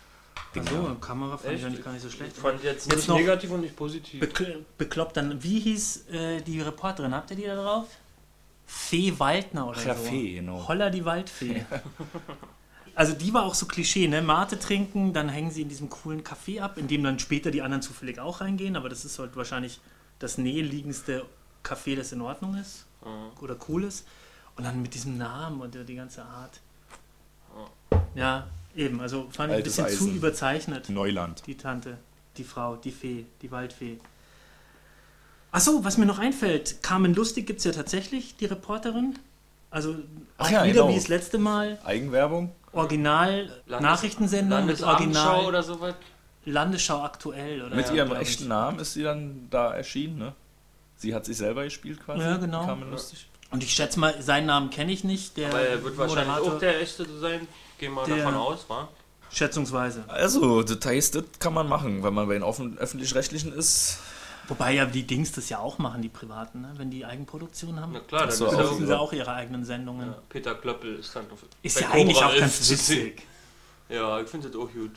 Ach 0.56 0.70
so, 0.70 0.96
Kamera 1.00 1.36
fand 1.36 1.52
ich 1.52 1.58
Echt? 1.58 1.66
eigentlich 1.66 1.84
gar 1.84 1.92
nicht 1.92 2.02
so 2.02 2.10
schlecht. 2.10 2.32
Ich 2.36 2.42
fand 2.42 2.62
jetzt, 2.62 2.86
Jetzt 2.86 2.96
nicht 2.96 3.08
noch- 3.08 3.16
negativ 3.16 3.50
und 3.50 3.60
nicht 3.60 3.76
positiv. 3.76 4.20
Bekl 4.20 4.64
bekloppt 4.78 5.16
dann, 5.16 5.42
wie 5.42 5.60
hieß 5.60 6.08
äh, 6.08 6.40
die 6.40 6.60
Reporterin? 6.60 7.14
Habt 7.14 7.30
ihr 7.30 7.36
die 7.36 7.44
da 7.44 7.54
drauf? 7.54 7.86
Fee 8.66 9.18
Waldner 9.18 9.68
oder 9.68 9.78
Ach 9.80 9.86
ja, 9.86 9.94
so. 9.94 10.02
Fee, 10.04 10.34
genau. 10.34 10.66
Holla 10.66 10.90
die 10.90 11.04
Waldfee. 11.04 11.64
Also 12.94 13.12
die 13.12 13.32
war 13.32 13.44
auch 13.44 13.54
so 13.54 13.66
Klischee, 13.66 14.08
ne? 14.08 14.22
Mate 14.22 14.58
trinken, 14.58 15.12
dann 15.12 15.28
hängen 15.28 15.52
sie 15.52 15.62
in 15.62 15.68
diesem 15.68 15.88
coolen 15.88 16.24
Café 16.24 16.60
ab, 16.60 16.78
in 16.78 16.88
dem 16.88 17.04
dann 17.04 17.20
später 17.20 17.52
die 17.52 17.62
anderen 17.62 17.80
zufällig 17.80 18.18
auch 18.18 18.40
reingehen, 18.40 18.74
aber 18.74 18.88
das 18.88 19.04
ist 19.04 19.20
halt 19.20 19.36
wahrscheinlich 19.36 19.78
das 20.18 20.36
näheliegendste 20.36 21.24
Café, 21.64 21.96
das 21.96 22.12
in 22.12 22.20
Ordnung 22.20 22.54
ist 22.56 22.84
Mhm. 23.04 23.42
oder 23.42 23.56
cool 23.68 23.84
ist. 23.84 24.06
Und 24.56 24.64
dann 24.64 24.82
mit 24.82 24.92
diesem 24.94 25.16
Namen 25.18 25.60
und 25.60 25.74
die 25.88 25.94
ganze 25.94 26.22
Art. 26.24 26.60
Ja, 28.14 28.46
eben, 28.74 29.00
also 29.00 29.28
fand 29.30 29.50
ich 29.50 29.54
ein 29.54 29.62
Altes 29.62 29.76
bisschen 29.76 29.88
zu 29.98 30.04
Eisen. 30.04 30.16
überzeichnet, 30.16 30.88
Neuland. 30.88 31.42
die 31.46 31.56
Tante, 31.56 31.98
die 32.36 32.44
Frau, 32.44 32.76
die 32.76 32.90
Fee, 32.90 33.26
die 33.42 33.50
Waldfee. 33.52 33.98
Achso, 35.52 35.84
was 35.84 35.96
mir 35.96 36.06
noch 36.06 36.18
einfällt, 36.18 36.82
Carmen 36.82 37.14
Lustig 37.14 37.46
gibt 37.46 37.58
es 37.60 37.64
ja 37.64 37.72
tatsächlich, 37.72 38.36
die 38.36 38.46
Reporterin. 38.46 39.18
Also 39.70 39.96
Ach 40.38 40.46
auch 40.46 40.50
ja, 40.50 40.64
wieder 40.64 40.74
genau. 40.82 40.88
wie 40.90 40.94
das 40.96 41.08
letzte 41.08 41.38
Mal, 41.38 41.78
Eigenwerbung? 41.84 42.52
Original 42.72 43.50
Landes- 43.66 43.80
Nachrichtensendung 43.82 44.66
mit 44.66 44.82
Original 44.82 45.44
oder 45.46 45.62
sowas. 45.62 45.94
Landesschau 46.44 47.02
aktuell. 47.02 47.62
Oder 47.62 47.76
Mit 47.76 47.88
ja, 47.88 47.94
ihrem 47.94 48.12
echten 48.16 48.48
Namen 48.48 48.78
ist 48.78 48.94
sie 48.94 49.02
dann 49.02 49.46
da 49.50 49.74
erschienen, 49.74 50.18
ne? 50.18 50.34
Sie 50.98 51.14
hat 51.14 51.24
sich 51.24 51.36
selber 51.36 51.64
gespielt 51.64 52.04
quasi. 52.04 52.20
Ja, 52.22 52.36
genau. 52.36 52.64
Carmen 52.66 52.90
Lustig. 52.90 53.28
Und 53.50 53.62
ich 53.62 53.72
schätze 53.72 53.98
mal, 53.98 54.20
seinen 54.20 54.46
Namen 54.46 54.68
kenne 54.68 54.92
ich 54.92 55.04
nicht. 55.04 55.36
Der 55.36 55.48
Aber 55.48 55.60
er 55.60 55.82
wird 55.82 55.96
wahrscheinlich 55.96 56.26
Moderator, 56.26 56.54
auch 56.54 56.58
der 56.58 56.80
echte 56.82 57.06
sein. 57.18 57.48
Gehen 57.78 57.94
wir 57.94 58.04
Der- 58.04 58.16
davon 58.18 58.34
aus, 58.34 58.66
wa? 58.68 58.88
Schätzungsweise. 59.30 60.04
Also, 60.08 60.62
Details, 60.62 61.10
das 61.12 61.24
kann 61.38 61.54
man 61.54 61.68
machen, 61.68 62.02
wenn 62.02 62.14
man 62.14 62.26
bei 62.28 62.34
den 62.34 62.42
öffentlich-rechtlichen 62.42 63.52
ist. 63.52 63.98
Wobei 64.48 64.72
ja 64.72 64.86
die 64.86 65.02
Dings 65.06 65.32
das 65.32 65.50
ja 65.50 65.58
auch 65.58 65.76
machen, 65.78 66.00
die 66.00 66.08
Privaten, 66.08 66.62
ne? 66.62 66.72
wenn 66.76 66.90
die 66.90 67.04
Eigenproduktion 67.04 67.78
haben. 67.78 67.92
Na 67.92 68.00
klar, 68.00 68.26
dann 68.26 68.30
so, 68.36 68.46
auch 68.46 68.52
ja 68.52 68.58
Machen 68.64 68.78
so. 68.80 68.86
sie 68.86 68.98
auch 68.98 69.12
ihre 69.12 69.32
eigenen 69.34 69.64
Sendungen. 69.64 70.08
Ja, 70.08 70.18
Peter 70.30 70.54
Klöppel 70.54 70.94
ist 70.96 71.14
dann 71.14 71.30
auf 71.30 71.40
Ist 71.62 71.78
ja 71.80 71.90
eigentlich 71.90 72.16
auch 72.16 72.30
11 72.32 72.40
ganz 72.40 72.70
witzig. 72.70 73.22
Ja, 73.90 74.18
ich 74.20 74.28
finde 74.28 74.48
das 74.48 74.56
auch 74.56 74.72
gut. 74.72 74.92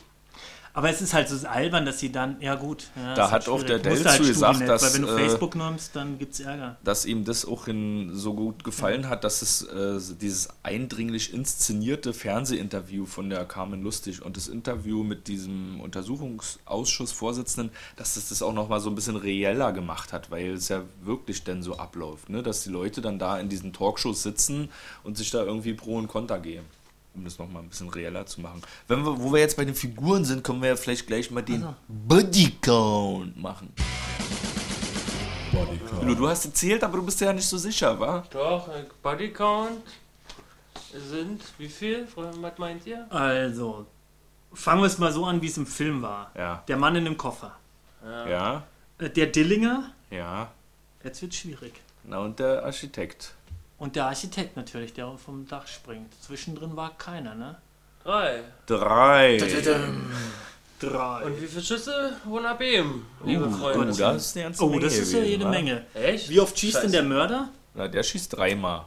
Aber 0.74 0.90
es 0.90 1.02
ist 1.02 1.14
halt 1.14 1.28
so 1.28 1.48
albern, 1.48 1.86
dass 1.86 2.00
sie 2.00 2.12
dann, 2.12 2.38
ja 2.40 2.56
gut. 2.56 2.90
Ja, 2.96 3.14
Da 3.14 3.26
ist 3.26 3.32
hat 3.32 3.48
halt 3.48 3.50
auch 3.50 3.64
der 3.64 3.80
Dell 3.80 4.04
halt 4.04 4.22
zu 4.22 4.28
gesagt, 4.28 4.62
dass, 4.68 4.84
Weil 4.84 4.94
wenn 4.94 5.02
du 5.02 5.08
äh, 5.10 5.20
Facebook 5.20 5.56
nimmst, 5.56 5.96
dann 5.96 6.18
gibt's 6.18 6.40
Ärger. 6.40 6.78
dass 6.84 7.06
ihm 7.06 7.26
das 7.26 7.46
auch 7.46 7.68
in, 7.68 8.16
so 8.16 8.34
gut 8.34 8.64
gefallen 8.64 9.10
hat, 9.10 9.24
dass 9.24 9.42
es 9.42 9.64
äh, 9.64 10.00
dieses 10.20 10.50
eindringlich 10.64 11.34
inszenierte 11.34 12.14
Fernsehinterview 12.14 13.06
von 13.06 13.30
der 13.30 13.46
Carmen 13.46 13.82
Lustig 13.82 14.24
und 14.24 14.38
das 14.38 14.48
Interview 14.48 15.04
mit 15.04 15.28
diesem 15.28 15.82
Untersuchungsausschussvorsitzenden, 15.82 17.72
dass 17.98 18.16
das 18.16 18.30
das 18.30 18.42
auch 18.42 18.54
nochmal 18.54 18.80
so 18.80 18.90
ein 18.90 18.96
bisschen 18.96 19.18
reeller 19.18 19.74
gemacht 19.74 20.14
hat, 20.14 20.32
weil 20.32 20.54
es 20.54 20.70
ja 20.70 20.84
wirklich 21.02 21.44
dann 21.44 21.64
so 21.64 21.78
abläuft, 21.78 22.30
ne? 22.30 22.44
dass 22.44 22.64
die 22.64 22.70
Leute 22.70 23.02
dann 23.02 23.20
da 23.20 23.40
in 23.40 23.50
diesen 23.50 23.74
Talkshows 23.74 24.24
sitzen 24.24 24.70
und 25.04 25.18
sich 25.18 25.32
da 25.32 25.44
irgendwie 25.44 25.74
Pro 25.74 25.98
und 25.98 26.08
Contra 26.08 26.38
geben. 26.38 26.66
Um 27.14 27.26
das 27.26 27.38
nochmal 27.38 27.62
ein 27.64 27.70
bisschen 27.70 27.90
reeller 27.90 28.26
zu 28.26 28.40
machen. 28.42 28.62
Wenn 28.88 29.04
wir, 29.04 29.20
wo 29.22 29.34
wir 29.34 29.40
jetzt 29.42 29.58
bei 29.58 29.66
den 29.66 29.76
Figuren 29.76 30.24
sind, 30.24 30.44
können 30.44 30.62
wir 30.62 30.70
ja 30.70 30.76
vielleicht 30.76 31.08
gleich 31.08 31.30
mal 31.30 31.42
den 31.42 31.64
Also. 31.64 31.76
Bodycount 31.88 33.38
machen. 33.42 33.74
Lu, 36.04 36.16
du 36.16 36.28
hast 36.30 36.46
erzählt, 36.46 36.84
aber 36.84 36.98
du 36.98 37.04
bist 37.06 37.20
ja 37.20 37.34
nicht 37.34 37.46
so 37.48 37.58
sicher, 37.58 38.00
wa? 38.00 38.24
Doch, 38.32 38.70
äh, 38.70 38.86
Bodycount 39.04 39.82
sind 40.94 41.42
wie 41.58 41.68
viel? 41.68 42.08
Was 42.16 42.58
meint 42.58 42.86
ihr? 42.88 43.06
Also, 43.12 43.86
fangen 44.54 44.82
wir 44.82 44.88
es 44.88 44.98
mal 44.98 45.12
so 45.12 45.26
an, 45.26 45.42
wie 45.42 45.48
es 45.48 45.58
im 45.58 45.66
Film 45.68 46.02
war. 46.02 46.32
Ja. 46.36 46.64
Der 46.68 46.78
Mann 46.78 46.96
in 46.96 47.06
dem 47.06 47.18
Koffer. 47.18 47.56
Ja, 48.04 48.64
Äh, 48.98 49.10
Der 49.10 49.28
Dillinger, 49.28 49.92
ja. 50.10 50.50
jetzt 51.04 51.22
wird 51.22 51.36
schwierig. 51.36 51.74
Na 52.04 52.20
und 52.20 52.40
der 52.40 52.64
Architekt. 52.64 53.34
Und 53.82 53.96
der 53.96 54.06
Architekt 54.06 54.56
natürlich, 54.58 54.94
der 54.94 55.12
vom 55.18 55.48
Dach 55.48 55.66
springt. 55.66 56.14
Zwischendrin 56.22 56.76
war 56.76 56.96
keiner, 57.00 57.34
ne? 57.34 57.56
Drei. 58.04 58.44
Drei. 58.68 59.40
Drei. 60.80 61.24
Und 61.26 61.42
wie 61.42 61.48
viele 61.48 61.64
Schüsse 61.64 62.14
wurden 62.26 62.46
ab 62.46 62.62
ihm, 62.62 63.08
liebe 63.26 63.48
Oh, 63.48 63.50
Freunde? 63.50 63.88
das 63.98 64.26
ist 64.28 64.36
eine 64.38 64.44
ganze 64.46 64.64
oh, 64.64 64.70
Menge 64.70 64.82
das 64.84 64.98
ist 64.98 65.14
ja 65.14 65.24
jede? 65.24 65.48
Menge. 65.48 65.86
Echt? 65.96 66.30
Wie 66.30 66.40
oft 66.40 66.58
schießt 66.60 66.76
denn 66.76 66.82
Scheiße. 66.84 66.92
der 66.92 67.04
Mörder? 67.04 67.50
Na, 67.74 67.88
der 67.88 68.04
schießt 68.04 68.38
dreimal. 68.38 68.86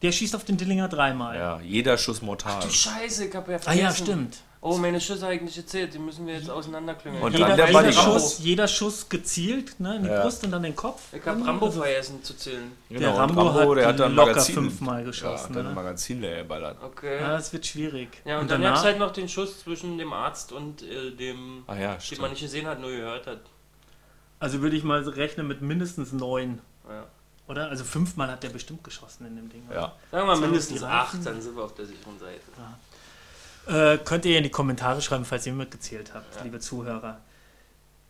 Der 0.00 0.10
schießt 0.10 0.34
auf 0.34 0.44
den 0.44 0.56
Dillinger 0.56 0.88
dreimal. 0.88 1.36
Ja, 1.36 1.60
jeder 1.60 1.98
Schuss 1.98 2.22
mortal. 2.22 2.62
Du 2.62 2.70
Scheiße, 2.70 3.26
ich 3.26 3.34
hab 3.34 3.46
ja 3.46 3.56
Ah 3.56 3.58
vergessen. 3.58 3.82
ja, 3.84 3.94
stimmt. 3.94 4.38
Oh, 4.62 4.76
meine 4.76 5.00
Schüsse 5.00 5.22
habe 5.22 5.34
ich 5.36 5.40
nicht 5.40 5.56
erzählt, 5.56 5.94
die 5.94 5.98
müssen 5.98 6.26
wir 6.26 6.34
jetzt 6.34 6.50
auseinanderklüngeln. 6.50 7.24
Und 7.24 7.32
ich 7.32 7.40
dann 7.40 7.52
Jeder, 7.52 7.66
der 7.66 7.80
jeder. 7.80 7.92
Schuss, 7.94 8.38
jeder 8.40 8.68
Schuss 8.68 9.08
gezielt, 9.08 9.80
ne, 9.80 9.96
in 9.96 10.02
die 10.02 10.10
Ja. 10.10 10.20
Brust 10.20 10.44
und 10.44 10.50
dann 10.50 10.62
den 10.62 10.76
Kopf. 10.76 11.00
ich 11.14 11.24
habe 11.24 11.42
Rambo 11.46 11.70
vergessen 11.70 12.22
zu 12.22 12.34
zählen. 12.36 12.70
Genau, 12.90 13.00
Der 13.00 13.10
und 13.14 13.16
Rambo 13.20 13.54
hat 13.54 13.76
der 13.78 13.86
hat 13.88 13.98
dann 14.00 14.14
locker 14.14 14.30
Magazin, 14.32 14.54
fünfmal 14.56 15.00
Ja, 15.00 15.06
geschossen, 15.06 15.48
hat 15.48 15.56
dann 15.56 15.64
ne? 15.68 15.72
Magazin 15.74 16.20
leer 16.20 16.42
geballert. 16.42 16.76
Okay. 16.84 17.20
Ja, 17.20 17.28
das 17.30 17.50
wird 17.54 17.64
schwierig. 17.64 18.20
Ja, 18.26 18.36
und, 18.36 18.42
und 18.42 18.50
dann 18.50 18.60
gab 18.60 18.74
es 18.74 18.80
danach, 18.82 18.84
halt 18.92 18.98
noch 18.98 19.12
den 19.14 19.30
Schuss 19.30 19.60
zwischen 19.60 19.96
dem 19.96 20.12
Arzt 20.12 20.52
und 20.52 20.82
äh, 20.82 21.10
dem, 21.12 21.64
Ah 21.66 21.76
ja, 21.76 21.92
den 21.94 22.00
stimmt. 22.02 22.20
man 22.20 22.30
nicht 22.32 22.42
gesehen 22.42 22.66
hat, 22.66 22.80
nur 22.80 22.90
gehört 22.90 23.26
hat. 23.26 23.40
also 24.40 24.60
würde 24.60 24.76
ich 24.76 24.84
mal 24.84 25.00
rechnen 25.08 25.48
mit 25.48 25.62
mindestens 25.62 26.12
neun. 26.12 26.60
Ja. 26.86 27.06
Oder? 27.48 27.70
Also 27.70 27.82
fünfmal 27.84 28.30
hat 28.30 28.42
der 28.42 28.50
bestimmt 28.50 28.84
geschossen 28.84 29.26
in 29.26 29.36
dem 29.36 29.48
Ding. 29.48 29.62
oder? 29.70 29.74
Ja. 29.74 29.92
Sagen 30.12 30.26
wir 30.28 30.34
mal 30.36 30.36
mindestens 30.40 30.82
acht, 30.82 31.16
dann 31.24 31.40
sind 31.40 31.56
wir 31.56 31.64
auf 31.64 31.74
der 31.74 31.86
sicheren 31.86 32.18
Seite. 32.18 32.42
Äh, 33.66 33.98
könnt 33.98 34.24
ihr 34.24 34.36
in 34.38 34.44
die 34.44 34.50
Kommentare 34.50 35.00
schreiben, 35.02 35.24
falls 35.24 35.46
ihr 35.46 35.52
mitgezählt 35.52 36.12
habt, 36.14 36.42
liebe 36.44 36.58
Zuhörer. 36.60 37.20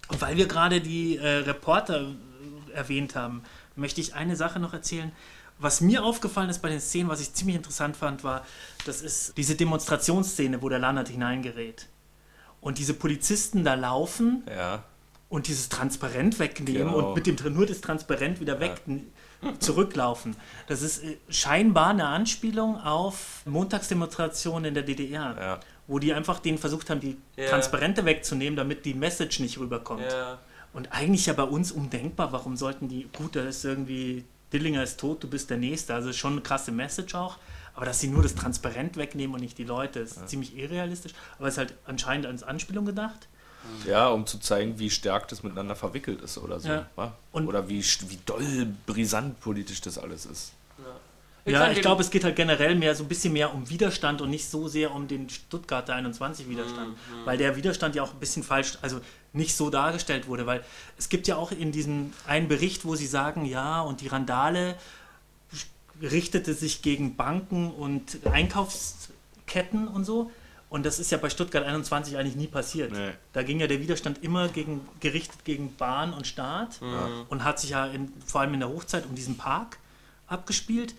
Und 0.09 0.21
weil 0.21 0.37
wir 0.37 0.47
gerade 0.47 0.81
die 0.81 1.17
äh, 1.17 1.27
Reporter 1.39 2.01
äh, 2.03 2.73
erwähnt 2.73 3.15
haben, 3.15 3.43
möchte 3.77 4.01
ich 4.01 4.15
eine 4.15 4.37
Sache 4.37 4.59
noch 4.61 4.73
erzählen. 4.73 5.13
Was 5.59 5.81
mir 5.81 6.03
aufgefallen 6.05 6.49
ist 6.49 6.63
bei 6.63 6.71
den 6.71 6.81
Szenen, 6.81 7.09
was 7.11 7.21
ich 7.21 7.35
ziemlich 7.35 7.57
interessant 7.57 7.97
fand, 7.97 8.25
war, 8.25 8.47
das 8.87 9.03
ist 9.03 9.37
diese 9.37 9.57
Demonstrationsszene, 9.57 10.63
wo 10.63 10.69
der 10.69 10.79
Landert 10.79 11.09
hineingerät. 11.09 11.87
Und 12.61 12.79
diese 12.79 12.95
Polizisten 12.95 13.63
da 13.65 13.75
laufen 13.75 14.43
Ja. 14.49 14.85
und 15.29 15.49
dieses 15.49 15.69
Transparent 15.69 16.39
wegnehmen 16.39 16.85
Genau. 16.93 17.09
und 17.11 17.15
mit 17.15 17.27
dem 17.27 17.37
nur 17.55 17.67
das 17.67 17.81
Transparent 17.83 18.41
wieder 18.41 18.59
weg 18.61 18.81
zurücklaufen. 19.59 20.37
Das 20.67 20.83
ist 20.83 21.03
äh, 21.05 21.17
scheinbar 21.29 21.89
eine 21.89 22.07
Anspielung 22.07 22.81
auf 22.81 23.43
Montagsdemonstrationen 23.47 24.67
in 24.67 24.75
der 24.75 24.83
DDR, 24.83 25.37
Ja. 25.39 25.61
wo 25.87 25.99
die 25.99 26.13
einfach 26.13 26.39
denen 26.39 26.59
versucht 26.59 26.91
haben, 26.91 27.01
die 27.01 27.17
Ja. 27.37 27.49
Transparente 27.49 28.05
wegzunehmen, 28.05 28.57
damit 28.57 28.85
die 28.85 28.95
Message 28.95 29.41
nicht 29.41 29.59
rüberkommt. 29.59 30.03
Ja. 30.11 30.39
Und 30.73 30.93
eigentlich 30.93 31.27
ja 31.27 31.33
bei 31.33 31.43
uns 31.43 31.73
undenkbar, 31.73 32.33
warum 32.33 32.57
sollten 32.57 32.89
die, 32.89 33.09
gut, 33.17 33.35
da 33.35 33.43
ist 33.43 33.65
irgendwie, 33.65 34.25
Dillinger 34.53 34.83
ist 34.83 35.01
tot, 35.01 35.23
du 35.25 35.29
bist 35.29 35.51
der 35.51 35.57
Nächste, 35.57 35.95
also 35.95 36.13
schon 36.13 36.33
eine 36.33 36.41
krasse 36.43 36.71
Message 36.71 37.15
auch, 37.15 37.39
aber 37.75 37.87
dass 37.87 37.99
sie 38.01 38.09
nur 38.09 38.23
das 38.23 38.35
Transparent 38.35 38.97
wegnehmen 38.97 39.35
und 39.35 39.41
nicht 39.41 39.59
die 39.59 39.65
Leute, 39.65 40.01
ist 40.01 40.29
ziemlich 40.29 40.57
irrealistisch, 40.57 41.13
aber 41.39 41.49
ist 41.49 41.59
halt 41.59 41.75
anscheinend 41.87 42.27
als 42.27 42.43
Anspielung 42.43 42.85
gedacht. 42.85 43.29
Ja, 43.87 44.09
um 44.09 44.27
zu 44.27 44.39
zeigen, 44.39 44.79
wie 44.79 44.91
stark 44.91 45.29
das 45.29 45.43
miteinander 45.43 45.77
verwickelt 45.77 46.21
ist 46.23 46.39
oder 46.39 46.61
so. 46.61 46.69
Ja. 46.69 46.87
wa? 46.97 47.13
Und- 47.33 47.47
oder 47.47 47.69
wie, 47.69 47.83
wie 47.83 48.19
doll 48.27 48.67
brisant 48.87 49.41
politisch 49.41 49.81
das 49.81 49.99
alles 49.99 50.27
ist. 50.27 50.53
Ich 51.47 51.55
ja, 51.55 51.61
fand 51.61 51.73
ich 51.75 51.81
glaube, 51.81 52.03
es 52.03 52.11
geht 52.11 52.23
halt 52.23 52.37
generell 52.37 52.75
mehr 52.75 52.95
so 52.95 53.03
ein 53.03 53.09
bisschen 53.09 53.33
mehr 53.33 53.55
um 53.55 53.71
Widerstand 53.71 54.21
und 54.21 54.29
nicht 54.29 54.49
so 54.49 54.69
sehr 54.69 54.95
um 54.95 55.09
den 55.09 55.31
Stuttgarter 55.31 55.95
21 55.95 56.49
Widerstand, 56.51 56.99
weil 57.25 57.39
der 57.39 57.57
Widerstand 57.57 57.95
ja 57.95 58.03
auch 58.03 58.13
ein 58.13 58.21
bisschen 58.21 58.43
falsch, 58.43 58.77
also 58.83 59.01
nicht 59.33 59.57
so 59.57 59.71
dargestellt 59.71 60.29
wurde, 60.29 60.45
weil 60.47 60.63
es 60.99 61.09
gibt 61.09 61.27
ja 61.29 61.37
auch 61.37 61.51
in 61.51 61.73
diesem 61.73 62.13
einen 62.27 62.47
Bericht, 62.47 62.85
wo 62.85 62.95
sie 62.95 63.07
sagen, 63.07 63.47
ja, 63.47 63.81
und 63.81 64.03
die 64.03 64.09
Randale 64.09 64.77
richtete 66.03 66.55
sich 66.55 66.83
gegen 66.83 67.17
Banken 67.17 67.71
und 67.71 68.19
Einkaufsketten 68.31 69.89
und 69.89 70.05
so. 70.05 70.31
Und 70.71 70.87
das 70.87 71.01
ist 71.01 71.11
ja 71.11 71.19
bei 71.19 71.29
Stuttgart 71.29 71.65
21 71.65 72.17
eigentlich 72.17 72.37
nie 72.37 72.47
passiert. 72.47 72.93
Nee. 72.93 73.11
Da 73.33 73.43
ging 73.43 73.61
ja 73.61 73.67
der 73.67 73.81
Widerstand 73.81 74.23
immer 74.23 74.49
gegen, 74.49 74.89
gerichtet 75.01 75.45
gegen 75.45 75.75
Bahn 75.75 76.15
und 76.15 76.27
Staat 76.27 76.81
und 77.29 77.45
hat 77.45 77.59
sich 77.59 77.71
ja 77.71 77.87
in, 77.87 78.13
vor 78.25 78.41
allem 78.41 78.55
in 78.55 78.61
der 78.61 78.69
Hochzeit 78.69 79.05
um 79.05 79.17
diesen 79.17 79.37
Park 79.37 79.79
abgespielt. 80.29 80.95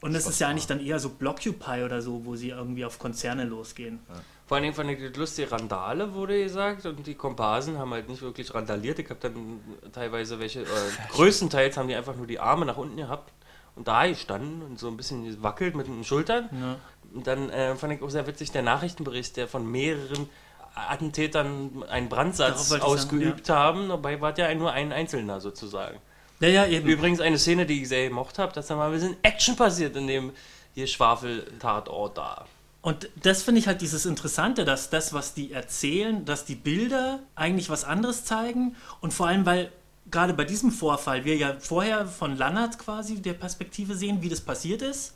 Und 0.00 0.14
das 0.14 0.26
ist 0.26 0.38
ja 0.40 0.48
eigentlich 0.48 0.68
dann 0.68 0.84
eher 0.84 1.00
so 1.00 1.08
Blockupy 1.08 1.82
oder 1.84 2.00
so, 2.00 2.24
wo 2.24 2.36
sie 2.36 2.50
irgendwie 2.50 2.84
auf 2.84 2.98
Konzerne 3.00 3.44
losgehen. 3.44 3.98
Vor 4.46 4.56
allen 4.56 4.62
Dingen 4.62 4.74
fand 4.74 4.90
ich 4.90 5.00
das 5.00 5.16
lustig, 5.16 5.50
Randale 5.50 6.14
wurde 6.14 6.40
gesagt 6.40 6.86
und 6.86 7.04
die 7.04 7.16
Komparsen 7.16 7.78
haben 7.78 7.90
halt 7.92 8.08
nicht 8.08 8.22
wirklich 8.22 8.54
randaliert. 8.54 9.00
Ich 9.00 9.10
habe 9.10 9.18
dann 9.20 9.58
teilweise 9.92 10.38
welche, 10.38 10.62
äh, 10.62 10.66
größtenteils 11.10 11.76
haben 11.76 11.88
die 11.88 11.96
einfach 11.96 12.14
nur 12.14 12.28
die 12.28 12.38
Arme 12.38 12.64
nach 12.64 12.76
unten 12.76 12.96
gehabt 12.96 13.32
und 13.74 13.88
da 13.88 14.06
gestanden 14.06 14.62
und 14.62 14.78
so 14.78 14.86
ein 14.86 14.96
bisschen 14.96 15.24
gewackelt 15.24 15.74
mit 15.74 15.88
den 15.88 16.04
Schultern. 16.04 16.48
Ja. 16.52 16.76
Dann 17.14 17.50
äh, 17.50 17.74
fand 17.76 17.92
ich 17.92 18.02
auch 18.02 18.10
sehr 18.10 18.26
witzig 18.26 18.52
der 18.52 18.62
Nachrichtenbericht, 18.62 19.36
der 19.36 19.48
von 19.48 19.70
mehreren 19.70 20.28
Attentätern 20.74 21.84
einen 21.88 22.08
Brandsatz 22.08 22.68
Darauf 22.68 22.70
wollte 22.70 22.86
ich 22.86 22.92
ausgeübt 22.92 23.48
haben. 23.48 23.88
Dabei 23.88 24.20
war 24.20 24.38
ja 24.38 24.54
nur 24.54 24.72
ein 24.72 24.92
Einzelner 24.92 25.40
sozusagen. 25.40 25.98
Ja, 26.40 26.48
ja, 26.48 26.66
eben. 26.66 26.88
Übrigens 26.88 27.20
eine 27.20 27.38
Szene, 27.38 27.64
die 27.64 27.82
ich 27.82 27.88
sehr 27.88 28.08
gemocht 28.08 28.38
habe, 28.38 28.52
dass 28.52 28.66
da 28.66 28.76
mal 28.76 28.86
ein 28.86 28.92
bisschen 28.92 29.16
Action 29.22 29.56
passiert 29.56 29.96
in 29.96 30.06
dem 30.06 30.32
hier 30.74 30.86
Schwafel-Tatort 30.86 32.18
da. 32.18 32.46
Und 32.82 33.08
das 33.16 33.42
finde 33.42 33.60
ich 33.60 33.66
halt 33.66 33.80
dieses 33.80 34.06
Interessante, 34.06 34.64
dass 34.64 34.90
das, 34.90 35.12
was 35.12 35.34
die 35.34 35.50
erzählen, 35.50 36.24
dass 36.24 36.44
die 36.44 36.54
Bilder 36.54 37.20
eigentlich 37.34 37.70
was 37.70 37.84
anderes 37.84 38.24
zeigen. 38.24 38.76
Und 39.00 39.12
vor 39.12 39.26
allem, 39.26 39.46
weil 39.46 39.72
gerade 40.10 40.34
bei 40.34 40.44
diesem 40.44 40.70
Vorfall 40.70 41.24
wir 41.24 41.36
ja 41.36 41.56
vorher 41.58 42.06
von 42.06 42.36
Lannert 42.36 42.78
quasi 42.78 43.20
der 43.20 43.32
Perspektive 43.32 43.96
sehen, 43.96 44.22
wie 44.22 44.28
das 44.28 44.40
passiert 44.40 44.82
ist. 44.82 45.14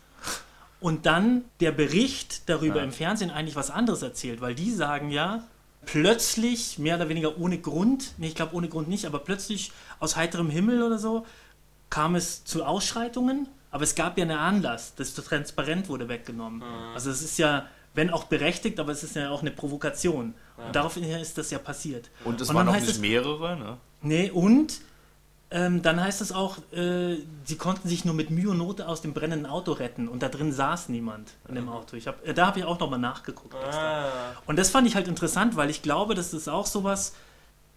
Und 0.81 1.05
dann 1.07 1.45
der 1.61 1.73
Bericht 1.73 2.49
darüber 2.49 2.77
Ja. 2.79 2.85
im 2.85 2.93
Fernsehen 2.93 3.31
eigentlich 3.31 3.57
was 3.57 3.71
anderes 3.71 4.03
erzählt, 4.03 4.41
weil 4.41 4.55
die 4.55 4.71
sagen 4.71 5.11
ja, 5.11 5.45
plötzlich, 5.85 6.79
mehr 6.79 6.97
oder 6.97 7.09
weniger 7.09 7.39
ohne 7.39 7.59
Grund, 7.59 8.13
nee, 8.19 8.29
ich 8.29 8.35
glaube 8.35 8.55
ohne 8.55 8.69
Grund 8.69 8.89
nicht, 8.89 9.05
aber 9.07 9.19
plötzlich 9.19 9.73
aus 9.99 10.17
heiterem 10.17 10.49
Himmel 10.51 10.83
oder 10.83 10.99
so, 10.99 11.27
kam 11.91 12.15
es 12.15 12.45
zu 12.45 12.65
Ausschreitungen, 12.65 13.49
aber 13.71 13.83
es 13.85 13.95
gab 13.95 14.17
ja 14.17 14.25
einen 14.25 14.39
Anlass, 14.39 14.95
das 14.95 15.15
Transparent 15.15 15.89
wurde 15.89 16.09
weggenommen. 16.09 16.63
Also 16.95 17.11
es 17.11 17.23
ist 17.23 17.39
ja, 17.39 17.67
wenn 17.95 18.11
auch 18.11 18.25
berechtigt, 18.25 18.79
aber 18.81 18.93
es 18.93 19.03
ist 19.03 19.17
ja 19.17 19.31
auch 19.31 19.41
eine 19.43 19.51
Provokation. 19.51 20.35
Und 20.57 20.77
daraufhin 20.77 21.05
ist 21.05 21.37
das 21.39 21.51
ja 21.51 21.59
passiert. 21.59 22.09
Und 22.25 22.41
es 22.41 22.49
Und 22.51 22.57
waren 22.57 22.69
heißt 22.71 22.87
nicht 22.87 22.95
es- 22.97 23.01
mehrere, 23.01 23.57
ne? 23.57 23.77
Nee, 24.03 24.31
und 24.31 24.81
ähm, 25.53 25.83
dann 25.83 26.01
heißt 26.01 26.21
es 26.21 26.31
auch, 26.31 26.59
äh, 26.73 27.17
sie 27.45 27.57
konnten 27.57 27.89
sich 27.89 28.05
nur 28.05 28.15
mit 28.15 28.31
Mühe 28.31 28.51
und 28.51 28.59
Note 28.59 28.87
aus 28.87 29.03
dem 29.03 29.13
brennenden 29.13 29.47
Auto 29.47 29.73
retten 29.73 30.07
und 30.07 30.23
da 30.23 30.29
drin 30.29 30.53
saß 30.53 30.89
niemand 30.91 31.33
in 31.49 31.57
dem 31.57 31.69
Auto. 31.69 31.97
Ich 31.97 32.07
hab, 32.07 32.25
äh, 32.27 32.33
da 32.33 32.47
habe 32.47 32.61
ich 32.61 32.65
auch 32.65 32.79
nochmal 32.79 33.01
nachgeguckt. 33.01 33.55
Ah. 33.55 34.35
Und 34.47 34.59
das 34.59 34.71
fand 34.71 34.87
ich 34.87 34.95
halt 34.95 35.09
interessant, 35.09 35.57
weil 35.57 35.69
ich 35.69 35.83
glaube, 35.83 36.15
das 36.15 36.33
ist 36.33 36.49
auch 36.49 36.67
sowas, 36.67 37.15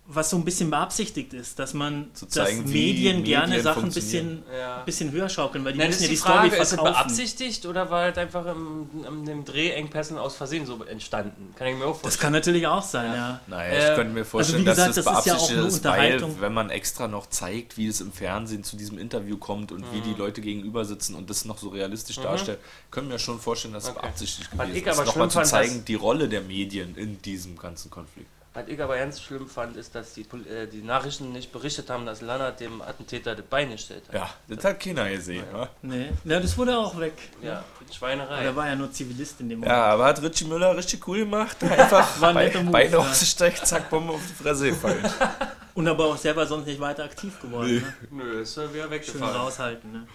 was 0.05 0.29
so 0.31 0.35
ein 0.35 0.43
bisschen 0.43 0.69
beabsichtigt 0.69 1.33
ist, 1.33 1.57
dass 1.59 1.73
man, 1.73 2.11
Zu 2.13 2.25
zeigen, 2.25 2.63
dass 2.63 2.73
wie 2.73 2.91
Medien 2.93 3.23
gerne 3.23 3.47
Medien 3.47 3.63
Sachen 3.63 3.83
ein 3.85 3.91
bisschen, 3.93 4.43
Ja. 4.53 4.79
bisschen 4.83 5.11
höher 5.13 5.29
schaukeln, 5.29 5.63
weil 5.63 5.71
die 5.71 5.79
Nein, 5.79 5.91
das 5.91 6.01
müssen 6.01 6.13
ist 6.13 6.19
ja 6.25 6.29
die 6.33 6.33
die, 6.33 6.33
Frage, 6.41 6.47
Story 6.49 6.61
ist 6.61 6.67
es 6.73 6.75
verkaufen. 6.77 6.93
beabsichtigt 7.07 7.65
oder 7.65 7.89
war 7.89 8.01
halt 8.01 8.17
einfach 8.17 8.45
im, 8.47 8.89
in 9.07 9.25
dem 9.25 9.45
Drehengpässen 9.45 10.17
aus 10.17 10.35
Versehen 10.35 10.65
so 10.65 10.83
entstanden? 10.83 11.53
Kann 11.55 11.67
ich 11.67 11.77
mir 11.77 11.85
auch 11.85 11.93
Das 11.93 12.01
vorstellen. 12.01 12.21
kann 12.21 12.33
natürlich 12.33 12.67
auch 12.67 12.81
sein, 12.83 13.13
ja. 13.13 13.39
Naja, 13.47 13.71
Äh, 13.71 13.89
ich 13.91 13.95
könnte 13.95 14.13
mir 14.13 14.25
vorstellen, 14.25 14.59
wie 14.59 14.65
gesagt, 14.65 14.89
dass 14.89 14.95
das 14.97 15.05
das 15.05 15.19
ist 15.19 15.25
ja 15.25 15.33
auch 15.35 15.37
beabsichtigt 15.37 15.57
nur 15.59 15.67
ist, 15.69 15.83
weil 15.85 15.91
Unterhaltung. 16.13 16.41
wenn 16.41 16.53
man 16.53 16.69
extra 16.69 17.07
noch 17.07 17.27
zeigt, 17.29 17.77
wie 17.77 17.87
es 17.87 18.01
im 18.01 18.11
Fernsehen 18.11 18.63
zu 18.65 18.75
diesem 18.75 18.97
Interview 18.97 19.37
kommt 19.37 19.71
und 19.71 19.89
wie 19.93 19.99
Mhm. 19.99 20.03
die 20.03 20.13
Leute 20.15 20.41
gegenüber 20.41 20.83
sitzen 20.83 21.15
und 21.15 21.29
das 21.29 21.45
noch 21.45 21.57
so 21.57 21.69
realistisch 21.69 22.17
darstellt, 22.17 22.59
können 22.91 23.09
wir 23.09 23.19
schon 23.19 23.39
vorstellen, 23.39 23.73
dass 23.73 23.85
es 23.85 23.89
Okay. 23.91 23.99
beabsichtigt 24.01 24.51
gewesen 24.51 24.75
ist. 24.75 24.87
aber 24.99 25.05
Nochmal 25.05 25.31
zu 25.31 25.41
zeigen, 25.43 25.85
die 25.85 25.95
Rolle 25.95 26.27
der 26.27 26.41
Medien 26.41 26.95
in 26.97 27.21
diesem 27.21 27.57
ganzen 27.57 27.89
Konflikt. 27.89 28.27
Was 28.55 28.67
ich 28.67 28.79
aber 28.79 28.97
ganz 28.97 29.19
schlimm 29.19 29.47
fand, 29.47 29.75
ist, 29.77 29.95
dass 29.95 30.13
die, 30.13 30.21
äh, 30.21 30.67
die 30.67 30.83
Nachrichten 30.83 31.31
nicht 31.31 31.51
berichtet 31.51 31.89
haben, 31.89 32.05
dass 32.05 32.21
Lannert 32.21 32.59
dem 32.59 32.83
Attentäter 32.83 33.35
das 33.35 33.45
Bein 33.45 33.71
gestellt 33.71 34.03
hat. 34.07 34.13
Ja, 34.13 34.29
das 34.47 34.63
hat 34.63 34.79
keiner 34.79 35.09
gesehen. 35.09 35.43
Ja, 35.51 35.69
Nee, 35.81 36.11
ja, 36.23 36.39
das 36.39 36.55
wurde 36.55 36.77
auch 36.77 36.99
weg. 36.99 37.13
Ja, 37.41 37.63
Aber 37.81 37.93
Schweinerei. 37.93 38.43
der 38.43 38.55
war 38.55 38.67
ja 38.67 38.75
nur 38.75 38.91
Zivilist 38.91 39.41
in 39.41 39.49
dem 39.49 39.59
Moment. 39.59 39.71
ja 39.71 39.85
aber 39.85 40.05
hat 40.05 40.21
Richie 40.21 40.45
Müller 40.45 40.77
richtig 40.77 41.07
cool 41.07 41.19
gemacht. 41.19 41.63
Einfach 41.63 42.07
War 42.21 42.35
ein 42.35 42.51
Be 42.51 42.59
Move, 42.59 42.71
Beine 42.71 42.91
ja. 42.91 42.97
ausgestreckt, 42.99 43.65
zack, 43.65 43.89
Bombe 43.89 44.13
auf 44.13 44.21
die 44.21 44.43
Fresse 44.43 44.69
gefallen. 44.69 45.03
Und 45.73 45.87
aber 45.87 46.05
auch 46.05 46.17
selber 46.17 46.45
sonst 46.45 46.67
nicht 46.67 46.79
weiter 46.79 47.03
aktiv 47.05 47.39
geworden. 47.41 47.77
Ne? 47.77 47.93
Nö, 48.11 48.41
ist 48.41 48.55
ja 48.55 48.71
wieder 48.71 48.83
Schön 48.83 48.91
weggefallen. 48.91 49.35
raushalten. 49.35 49.91
Ne? 49.91 50.07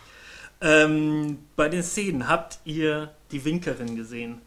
Ähm, 0.61 1.39
bei 1.57 1.69
den 1.69 1.83
Szenen 1.83 2.29
habt 2.29 2.61
ihr 2.65 3.11
die 3.33 3.45
Winkerin 3.45 3.97
gesehen? 3.97 4.41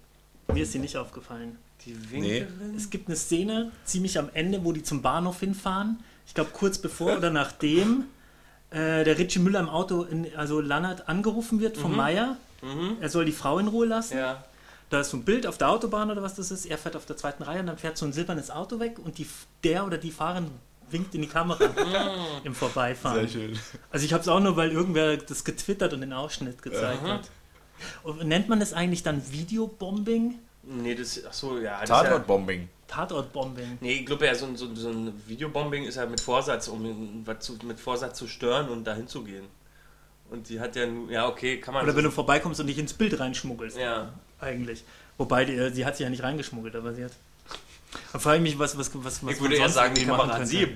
Mir 0.47 0.63
ist 0.63 0.71
sie 0.71 0.79
nicht 0.79 0.95
aufgefallen. 0.95 1.57
Die 1.85 2.11
Winkerin? 2.11 2.75
Es 2.75 2.89
gibt 2.89 3.07
eine 3.07 3.15
Szene 3.15 3.71
ziemlich 3.85 4.17
am 4.19 4.29
Ende, 4.33 4.63
wo 4.63 4.71
die 4.71 4.83
zum 4.83 5.01
Bahnhof 5.01 5.39
hinfahren. 5.39 5.99
Ich 6.27 6.33
glaube 6.33 6.51
kurz 6.53 6.77
bevor 6.77 7.17
oder 7.17 7.29
nachdem 7.29 8.05
äh, 8.69 9.03
der 9.03 9.17
Richie 9.17 9.39
Müller 9.39 9.59
im 9.59 9.69
Auto, 9.69 10.03
in, 10.03 10.27
also 10.35 10.61
Lannert, 10.61 11.09
angerufen 11.09 11.59
wird 11.59 11.77
vom 11.77 11.95
Meier. 11.95 12.37
Mhm. 12.61 12.97
Er 13.01 13.09
soll 13.09 13.25
die 13.25 13.31
Frau 13.31 13.59
in 13.59 13.67
Ruhe 13.67 13.85
lassen. 13.85 14.17
Ja. 14.17 14.43
Da 14.89 15.01
ist 15.01 15.09
so 15.09 15.17
ein 15.17 15.23
Bild 15.23 15.47
auf 15.47 15.57
der 15.57 15.69
Autobahn 15.69 16.11
oder 16.11 16.21
was 16.21 16.35
das 16.35 16.51
ist. 16.51 16.65
Er 16.65 16.77
fährt 16.77 16.95
auf 16.95 17.05
der 17.05 17.17
zweiten 17.17 17.43
Reihe 17.43 17.61
und 17.61 17.67
dann 17.67 17.77
fährt 17.77 17.97
so 17.97 18.05
ein 18.05 18.13
silbernes 18.13 18.51
Auto 18.51 18.79
weg 18.79 18.97
und 19.03 19.17
die, 19.17 19.27
der 19.63 19.85
oder 19.85 19.97
die 19.97 20.11
Fahrerin 20.11 20.51
winkt 20.89 21.15
in 21.15 21.21
die 21.21 21.27
Kamera 21.27 21.69
im 22.43 22.53
Vorbeifahren. 22.53 23.27
Sehr 23.27 23.47
schön. 23.47 23.59
Also 23.89 24.05
ich 24.05 24.13
habe 24.13 24.21
es 24.21 24.27
auch 24.27 24.39
nur, 24.39 24.57
weil 24.57 24.71
irgendwer 24.71 25.17
das 25.17 25.43
getwittert 25.43 25.93
und 25.93 26.01
den 26.01 26.13
Ausschnitt 26.13 26.61
gezeigt 26.61 27.03
hat. 27.03 27.29
Und 28.03 28.25
nennt 28.25 28.49
man 28.49 28.59
das 28.59 28.73
eigentlich 28.73 29.01
dann 29.01 29.21
Videobombing? 29.31 30.37
Nee, 30.63 30.95
das, 30.95 31.21
ach 31.27 31.33
so, 31.33 31.57
ja. 31.59 31.83
Tatortbombing. 31.83 32.69
Tatortbombing. 32.87 33.63
Ja, 33.65 33.77
nee, 33.81 33.93
ich 33.93 34.05
glaube 34.05 34.25
ja, 34.25 34.35
so, 34.35 34.45
ein- 34.45 34.55
so, 34.57 34.73
so 34.75 34.89
ein 34.89 35.13
Videobombing 35.25 35.85
ist 35.85 35.95
ja 35.95 36.05
mit 36.05 36.19
Vorsatz, 36.21 36.67
um 36.67 36.85
ihn- 36.85 37.21
was 37.25 37.39
zu, 37.39 37.57
mit 37.63 37.79
Vorsatz 37.79 38.17
zu 38.17 38.27
stören 38.27 38.69
und 38.69 38.83
dahin 38.83 39.07
zu 39.07 39.23
gehen. 39.23 39.45
Und 40.29 40.47
die 40.49 40.59
hat 40.59 40.75
ja, 40.75 40.85
ja, 41.09 41.27
okay, 41.27 41.59
kann 41.59 41.73
man. 41.73 41.83
Oder 41.83 41.91
so, 41.93 41.97
wenn 41.97 42.05
du 42.05 42.11
vorbeikommst 42.11 42.59
und 42.61 42.67
dich 42.67 42.77
ins 42.77 42.93
Bild 42.93 43.19
reinschmuggelst. 43.19 43.77
Ja. 43.77 44.13
Eigentlich. 44.39 44.83
Wobei, 45.17 45.45
die, 45.45 45.69
sie 45.71 45.85
hat 45.85 45.97
sich 45.97 46.03
ja 46.03 46.09
nicht 46.09 46.23
reingeschmuggelt, 46.23 46.75
aber 46.75 46.93
sie 46.93 47.03
hat. 47.05 47.11
Da 48.13 48.19
frage 48.19 48.37
ich 48.37 48.43
mich, 48.43 48.59
was, 48.59 48.77
was, 48.77 48.89
was, 48.95 49.03
was 49.03 49.17
Ich 49.17 49.23
man 49.23 49.39
würde 49.39 49.55
eher 49.57 49.69
sagen, 49.69 49.93
die 49.95 50.05
machen 50.05 50.45
sie 50.45 50.59
könnte. 50.65 50.73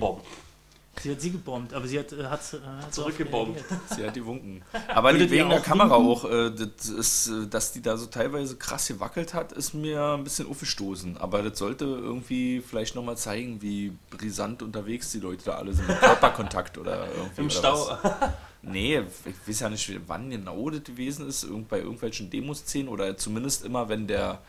Sie 1.02 1.10
hat 1.10 1.20
sie 1.20 1.30
gebombt, 1.30 1.74
aber 1.74 1.86
sie 1.86 1.98
hat, 1.98 2.12
äh, 2.12 2.24
hat, 2.24 2.40
äh, 2.54 2.82
hat 2.82 2.94
Zurückgebombt. 2.94 3.62
Sie 3.94 4.04
hat 4.04 4.16
die 4.16 4.24
Wunken. 4.24 4.62
Aber 4.88 5.12
die, 5.12 5.30
wegen 5.30 5.50
der 5.50 5.60
Kamera 5.60 5.96
winken? 5.98 6.10
auch, 6.10 6.24
äh, 6.30 6.50
das 6.50 6.88
ist, 6.88 7.28
äh, 7.28 7.46
dass 7.46 7.72
die 7.72 7.82
da 7.82 7.96
so 7.96 8.06
teilweise 8.06 8.56
krass 8.56 8.88
gewackelt 8.88 9.34
hat, 9.34 9.52
ist 9.52 9.74
mir 9.74 10.14
ein 10.14 10.24
bisschen 10.24 10.48
aufgestoßen. 10.48 11.18
Aber 11.18 11.42
das 11.42 11.58
sollte 11.58 11.84
irgendwie 11.84 12.62
vielleicht 12.66 12.94
nochmal 12.94 13.16
zeigen, 13.16 13.60
wie 13.60 13.92
brisant 14.10 14.62
unterwegs 14.62 15.12
die 15.12 15.20
Leute 15.20 15.44
da 15.44 15.52
alle 15.56 15.74
sind. 15.74 15.86
Mit 15.86 16.00
Körperkontakt 16.00 16.78
oder 16.78 17.06
irgendwie. 17.16 17.40
Im 17.40 17.46
oder 17.46 17.54
Stau. 17.54 17.98
Was. 18.02 18.30
Nee, 18.68 19.00
ich 19.24 19.48
weiß 19.48 19.60
ja 19.60 19.68
nicht, 19.68 19.88
wann 20.08 20.28
genau 20.28 20.70
das 20.70 20.82
gewesen 20.82 21.28
ist. 21.28 21.44
Irgend 21.44 21.68
bei 21.68 21.78
irgendwelchen 21.78 22.30
Demoszenen 22.30 22.88
oder 22.88 23.16
zumindest 23.16 23.64
immer, 23.64 23.88
wenn 23.88 24.08
der 24.08 24.40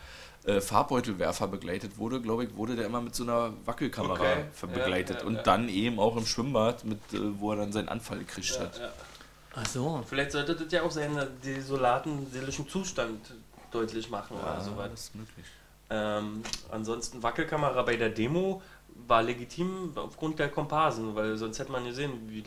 äh, 0.48 0.60
Farbbeutelwerfer 0.60 1.46
begleitet 1.48 1.98
wurde, 1.98 2.20
glaube 2.20 2.44
ich, 2.44 2.56
wurde 2.56 2.74
der 2.76 2.86
immer 2.86 3.00
mit 3.00 3.14
so 3.14 3.22
einer 3.24 3.52
Wackelkamera 3.64 4.12
Okay. 4.14 4.44
ver- 4.52 4.68
Ja, 4.68 4.74
begleitet. 4.74 5.20
ja, 5.20 5.26
Und 5.26 5.34
ja. 5.36 5.42
dann 5.42 5.68
eben 5.68 5.98
auch 6.00 6.16
im 6.16 6.26
Schwimmbad, 6.26 6.84
mit, 6.84 6.98
äh, 7.12 7.18
wo 7.38 7.52
er 7.52 7.58
dann 7.58 7.72
seinen 7.72 7.88
Anfall 7.88 8.18
gekriegt 8.18 8.58
hat. 8.58 8.78
Ja. 8.78 8.88
Ach 9.54 9.66
so. 9.66 10.02
Vielleicht 10.06 10.32
sollte 10.32 10.54
das 10.56 10.72
ja 10.72 10.82
auch 10.82 10.90
seinen 10.90 11.26
desolaten 11.44 12.26
seelischen 12.30 12.68
Zustand 12.68 13.20
deutlich 13.70 14.08
machen 14.10 14.36
oder 14.38 14.54
Ja, 14.54 14.60
so 14.60 14.76
weit. 14.76 14.92
das 14.92 15.00
ist 15.04 15.14
möglich. 15.14 15.46
Ähm, 15.90 16.42
ansonsten 16.70 17.22
Wackelkamera 17.22 17.82
bei 17.82 17.96
der 17.96 18.10
Demo 18.10 18.62
war 19.06 19.22
legitim 19.22 19.92
aufgrund 19.96 20.38
der 20.38 20.48
Komparsen, 20.48 21.14
weil 21.14 21.36
sonst 21.36 21.58
hätte 21.58 21.72
man 21.72 21.84
gesehen, 21.84 22.12
wie 22.28 22.42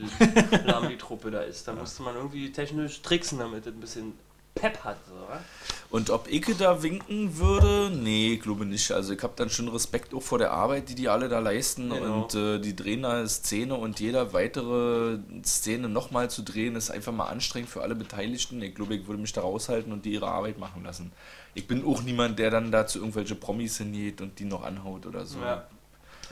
lahm 0.66 0.90
die 0.90 0.98
Truppe 0.98 1.32
da 1.32 1.42
ist. 1.42 1.68
Da 1.68 1.74
musste 1.74 2.04
man 2.04 2.16
irgendwie 2.16 2.52
technisch 2.52 3.02
tricksen, 3.02 3.40
damit 3.40 3.66
es 3.66 3.74
ein 3.74 3.80
bisschen 3.80 4.14
Pep 4.56 4.84
hat. 4.84 4.98
So? 5.08 5.96
Und 5.96 6.10
ob 6.10 6.28
ich 6.30 6.46
da 6.58 6.82
winken 6.84 7.38
würde? 7.38 7.90
Nee, 7.94 8.38
glaube 8.38 8.66
nicht. 8.66 8.92
Also 8.92 9.14
ich 9.14 9.22
habe 9.24 9.34
dann 9.36 9.50
schon 9.50 9.68
Respekt 9.68 10.14
auch 10.14 10.22
vor 10.22 10.38
der 10.38 10.52
Arbeit, 10.52 10.88
die 10.88 10.96
die 10.96 11.10
alle 11.10 11.28
da 11.28 11.40
leisten. 11.40 11.90
Genau. 11.90 12.24
Und 12.24 12.36
äh, 12.36 12.60
die 12.60 12.76
drehen 12.76 13.04
da 13.04 13.12
eine 13.18 13.28
Szene 13.28 13.76
und 13.76 14.00
jeder 14.00 14.32
weitere 14.32 15.20
Szene 15.44 15.90
nochmal 15.90 16.30
zu 16.30 16.44
drehen, 16.44 16.76
ist 16.76 16.92
einfach 16.92 17.12
mal 17.12 17.26
anstrengend 17.28 17.70
für 17.70 17.82
alle 17.82 17.96
Beteiligten. 17.96 18.62
Ich 18.62 18.74
glaube, 18.74 18.96
ich 18.96 19.08
würde 19.08 19.22
mich 19.22 19.34
da 19.34 19.42
raushalten 19.42 19.92
und 19.92 20.06
die 20.06 20.14
ihre 20.14 20.28
Arbeit 20.28 20.58
machen 20.58 20.84
lassen. 20.84 21.12
Ich 21.54 21.68
bin 21.68 21.86
auch 21.86 22.02
niemand, 22.02 22.40
der 22.40 22.52
dann 22.52 22.72
da 22.72 22.88
zu 22.88 23.00
irgendwelche 23.00 23.36
Promis 23.36 23.78
hingeht 23.78 24.22
und 24.22 24.40
die 24.40 24.46
noch 24.46 24.64
anhaut 24.64 25.06
oder 25.06 25.26
so. 25.26 25.40
Ja. 25.40 25.68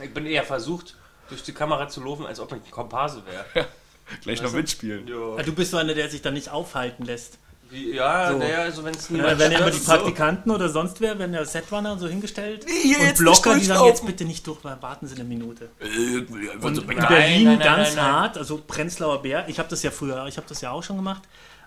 Ich 0.02 0.14
bin 0.14 0.26
eher 0.26 0.44
versucht, 0.44 0.96
durch 1.28 1.44
die 1.44 1.52
Kamera 1.52 1.90
zu 1.90 2.02
laufen, 2.02 2.26
als 2.26 2.40
ob 2.40 2.54
ich 2.54 2.64
ein 2.64 2.72
Komparse 2.72 3.24
wäre. 3.26 3.68
Gleich 4.22 4.38
noch 4.38 4.46
Weißt 4.46 4.54
du? 4.54 4.58
mitspielen. 4.58 5.08
Ja, 5.08 5.44
du 5.44 5.54
bist 5.54 5.72
so 5.72 5.78
einer, 5.78 5.94
der 5.94 6.10
sich 6.10 6.22
da 6.22 6.32
nicht 6.32 6.50
aufhalten 6.50 7.04
lässt. 7.04 7.38
Wie, 7.70 7.94
ja, 7.94 8.32
So. 8.32 8.38
naja, 8.38 8.60
also 8.64 8.84
wenn 8.84 8.96
es 8.96 9.10
Ja, 9.10 9.16
niemand 9.16 9.34
da 9.34 9.40
werden 9.40 9.52
ja 9.52 9.60
immer 9.60 9.72
die 9.72 9.80
Praktikanten 9.80 10.52
oder 10.52 10.70
sonst 10.70 11.00
wer, 11.02 11.20
werden 11.20 11.34
ja 11.34 11.46
Setrunner 11.46 11.98
so 12.00 12.08
hingestellt. 12.08 12.66
hier 12.68 13.00
und 13.00 13.06
jetzt 13.06 13.20
Blocker, 13.20 13.54
nicht 13.54 13.64
die 13.64 13.68
sagen 13.68 13.86
jetzt 13.86 14.06
bitte 14.06 14.26
nicht 14.26 14.46
durch, 14.48 14.64
warten 14.64 15.08
Sie 15.08 15.16
eine 15.16 15.24
Minute. 15.24 15.70
Äh, 15.80 16.20
einfach 16.52 16.64
Und 16.68 16.76
so 16.76 16.82
in. 16.82 16.88
Nein, 16.88 17.08
Berlin 17.08 17.44
nein, 17.44 17.58
nein, 17.60 17.60
ganz 17.60 17.88
nein, 17.90 17.96
nein. 17.96 18.14
hart, 18.14 18.38
also 18.38 18.62
Prenzlauer 18.66 19.22
Berg, 19.22 19.50
ich 19.50 19.60
habe 19.60 19.70
das 19.70 19.84
ja 19.84 19.92
früher, 19.92 20.26
ich 20.28 20.38
habe 20.38 20.48
das 20.48 20.62
ja 20.62 20.72
auch 20.72 20.84
schon 20.84 20.96
gemacht. 20.96 21.24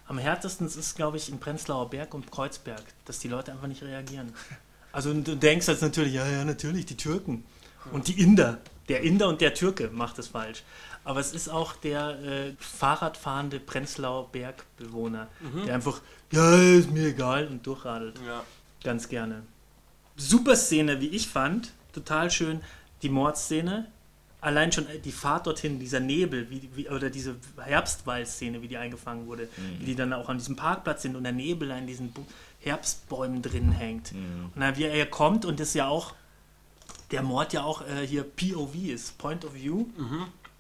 Am 0.09 0.19
härtesten 0.19 0.67
ist, 0.67 0.97
glaube 0.97 1.17
ich, 1.17 1.29
in 1.29 1.39
Prenzlauer 1.39 1.89
Berg 1.89 2.13
und 2.15 2.31
Kreuzberg, 2.31 2.83
dass 3.05 3.21
die 3.21 3.29
Leute 3.29 3.53
einfach 3.53 3.69
nicht 3.69 3.83
reagieren. 3.83 4.35
Also 4.93 5.15
du 5.15 5.37
denkst 5.37 5.69
jetzt 5.69 5.83
natürlich, 5.83 6.15
ja, 6.15 6.27
ja, 6.27 6.45
natürlich, 6.45 6.85
die 6.87 6.97
Türken. 6.97 7.45
Und 7.93 8.09
die 8.09 8.21
Inder. 8.21 8.59
Der 8.89 9.03
Inder 9.03 9.29
und 9.29 9.41
der 9.41 9.55
Türke 9.55 9.91
macht 9.93 10.19
es 10.19 10.29
falsch. 10.29 10.63
Aber 11.05 11.21
es 11.21 11.33
ist 11.33 11.49
auch 11.49 11.75
der 11.75 12.23
äh, 12.23 12.53
Fahrradfahrende 12.59 13.59
Prenzlauer 13.59 14.31
Bergbewohner, 14.31 15.29
der 15.67 15.75
einfach, 15.75 16.01
ja, 16.31 16.55
ist 16.57 16.93
mir 16.93 17.09
egal 17.09 17.49
und 17.49 17.67
durchradelt. 17.67 18.21
Ja. 18.25 18.45
Ganz 18.85 19.09
gerne. 19.09 19.43
Super 20.17 20.57
Szene, 20.57 21.01
wie 21.01 21.09
ich 21.09 21.29
fand. 21.29 21.73
Total 21.93 22.31
schön. 22.31 22.61
Die 23.03 23.09
Mordszene. 23.09 23.91
Allein 24.41 24.73
schon 24.73 24.89
äh, 24.89 24.99
die 24.99 25.13
Fahrt 25.13 25.47
dorthin, 25.47 25.79
dieser 25.79 26.01
Nebel, 26.01 26.51
wie, 26.51 26.69
wie, 26.75 26.89
oder 26.89 27.11
diese 27.11 27.37
Herbstwaldszene, 27.61 28.61
wie 28.63 28.69
die 28.69 28.77
eingefangen 28.77 29.27
wurde. 29.27 29.49
Wie 29.79 29.87
die 29.87 29.95
dann 29.97 30.13
auch 30.13 30.29
an 30.29 30.39
diesem 30.39 30.57
Parkplatz 30.57 31.03
sind 31.03 31.17
und 31.17 31.25
der 31.25 31.33
Nebel 31.33 31.71
in 31.71 31.87
diesen 31.87 32.13
Bu 32.13 32.25
Herbstbäumen 32.61 33.43
drin 33.43 33.73
hängt. 33.73 34.13
Und 34.55 34.61
dann 34.61 34.77
wie 34.77 34.85
er 34.85 35.07
kommt 35.07 35.45
und 35.45 35.59
das 35.59 35.75
ja 35.75 35.89
auch, 35.89 36.15
der 37.13 37.23
Mord 37.23 37.53
ja 37.53 37.63
auch 37.63 37.83
äh, 37.83 38.07
hier 38.07 38.25
POV 38.25 38.75
ist, 38.75 39.19
Point 39.19 39.45
of 39.45 39.55
View. 39.55 39.87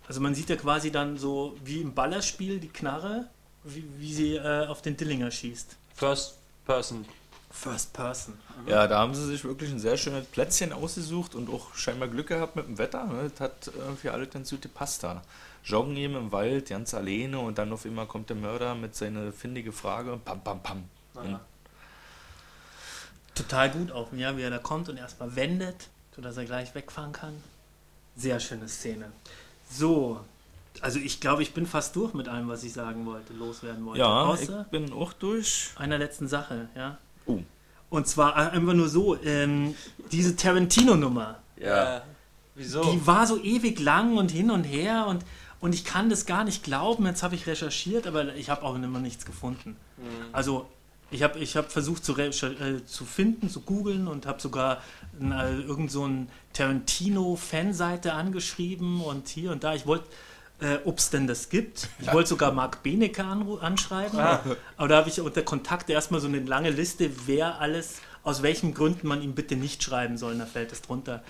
Also 0.07 0.20
man 0.20 0.34
sieht 0.34 0.50
ja 0.50 0.57
quasi 0.57 0.92
dann 0.92 1.16
so 1.16 1.57
wie 1.64 1.80
im 1.80 1.94
Ballerspiel 1.94 2.61
die 2.61 2.68
Knarre, 2.68 3.28
wie, 3.64 3.84
wie 3.98 4.12
sie 4.12 4.36
äh, 4.36 4.66
auf 4.66 4.82
den 4.82 4.96
Dillinger 4.96 5.30
schießt. 5.30 5.76
First 5.94 6.38
Person. 6.66 7.07
First 7.50 7.92
Person. 7.92 8.38
Ja, 8.66 8.86
da 8.86 8.98
haben 8.98 9.14
sie 9.14 9.26
sich 9.26 9.44
wirklich 9.44 9.70
ein 9.70 9.78
sehr 9.78 9.96
schönes 9.96 10.26
Plätzchen 10.26 10.72
ausgesucht 10.72 11.34
und 11.34 11.50
auch 11.50 11.74
scheinbar 11.74 12.09
Glück 12.09 12.28
gehabt 12.28 12.57
mit 12.57 12.66
dem 12.66 12.78
Wetter. 12.78 13.05
Ne? 13.05 13.30
Das 13.30 13.40
hat 13.40 13.68
äh, 13.68 13.96
für 13.96 14.12
alle 14.12 14.26
ganz 14.26 14.50
gut 14.50 14.62
gepasst 14.62 15.03
da. 15.03 15.22
Joggen 15.64 15.96
eben 15.96 16.16
im 16.16 16.32
Wald, 16.32 16.70
ganz 16.70 16.92
alleine 16.94 17.38
und 17.38 17.59
dann 17.59 17.72
auf 17.72 17.84
einmal 17.84 18.07
kommt 18.07 18.30
der 18.30 18.36
Mörder 18.36 18.74
mit 18.74 18.96
seiner 18.96 19.32
findige 19.32 19.70
Frage. 19.70 20.18
Pam, 20.24 20.42
pam, 20.42 20.62
pam. 20.62 20.84
Total 23.34 23.70
gut 23.70 23.92
auf, 23.92 24.09
ja, 24.12 24.36
wie 24.36 24.42
er 24.42 24.50
da 24.50 24.59
kommt 24.59 24.88
und 24.88 24.96
erstmal 24.96 25.34
wendet, 25.36 25.88
sodass 26.14 26.36
er 26.36 26.44
gleich 26.44 26.74
wegfahren 26.74 27.12
kann. 27.12 27.34
Sehr 28.16 28.38
schöne 28.40 28.68
Szene. 28.68 29.06
So, 29.70 30.20
also 30.80 30.98
ich 30.98 31.20
glaube, 31.20 31.42
ich 31.42 31.54
bin 31.54 31.66
fast 31.66 31.96
durch 31.96 32.14
mit 32.14 32.28
allem, 32.28 32.48
was 32.48 32.62
ich 32.64 32.72
sagen 32.72 33.06
wollte, 33.06 33.32
loswerden 33.32 33.84
wollte. 33.86 34.00
ja, 34.00 34.22
Außer 34.24 34.62
ich 34.62 34.70
bin 34.70 34.92
auch 34.92 35.12
durch. 35.12 35.70
einer 35.76 35.98
letzten 35.98 36.28
Sache, 36.28 36.68
ja. 36.76 36.98
Oh. 37.26 37.38
Und 37.90 38.06
zwar 38.08 38.36
einfach 38.36 38.72
nur 38.74 38.88
so, 38.88 39.16
ähm, 39.22 39.74
diese 40.10 40.34
Tarantino-Nummer, 40.36 41.38
Ja. 41.56 41.98
Äh, 41.98 42.00
wieso? 42.54 42.82
die 42.90 43.06
war 43.06 43.26
so 43.26 43.38
ewig 43.42 43.78
lang 43.80 44.16
und 44.16 44.30
hin 44.30 44.50
und 44.50 44.64
her 44.64 45.06
und, 45.06 45.24
Und 45.60 45.74
ich 45.76 45.84
kann 45.84 46.10
das 46.10 46.26
gar 46.26 46.42
nicht 46.42 46.64
glauben. 46.64 47.06
Jetzt 47.06 47.22
habe 47.22 47.36
ich 47.36 47.46
recherchiert, 47.46 48.06
aber 48.08 48.34
ich 48.34 48.50
habe 48.50 48.62
auch 48.64 48.74
immer 48.74 48.98
nichts 48.98 49.24
gefunden. 49.24 49.76
Also 50.32 50.66
ich 51.12 51.22
habe 51.22 51.38
ich 51.38 51.56
hab 51.56 51.70
versucht 51.70 52.04
zu, 52.04 52.16
äh, 52.16 52.30
zu 52.30 53.04
finden, 53.04 53.48
zu 53.48 53.60
googeln 53.60 54.08
und 54.08 54.26
habe 54.26 54.40
sogar 54.40 54.82
äh, 55.20 55.60
irgend 55.60 55.90
so 55.90 56.06
ein 56.06 56.28
Tarantino-Fanseite 56.54 58.12
angeschrieben 58.12 59.02
und 59.02 59.28
hier 59.28 59.52
und 59.52 59.62
da. 59.62 59.74
Ich 59.74 59.86
wollte, 59.86 60.06
äh, 60.60 60.78
ob 60.84 60.98
es 60.98 61.10
denn 61.10 61.26
das 61.26 61.50
gibt. 61.50 61.88
Ich 62.00 62.12
wollte 62.12 62.30
sogar 62.30 62.52
Marc 62.52 62.82
Benecke 62.82 63.24
anschreiben. 63.24 64.18
Aber 64.76 64.88
da 64.88 64.96
habe 64.96 65.08
ich 65.08 65.20
unter 65.20 65.42
Kontakt 65.42 65.90
erstmal 65.90 66.20
so 66.20 66.28
eine 66.28 66.40
lange 66.40 66.70
Liste, 66.70 67.10
wer 67.26 67.60
alles, 67.60 68.00
aus 68.24 68.42
welchen 68.42 68.72
Gründen 68.72 69.06
man 69.06 69.20
ihm 69.22 69.34
bitte 69.34 69.56
nicht 69.56 69.82
schreiben 69.82 70.16
soll. 70.16 70.32
Und 70.32 70.38
da 70.38 70.46
fällt 70.46 70.72
es 70.72 70.80
drunter. 70.82 71.22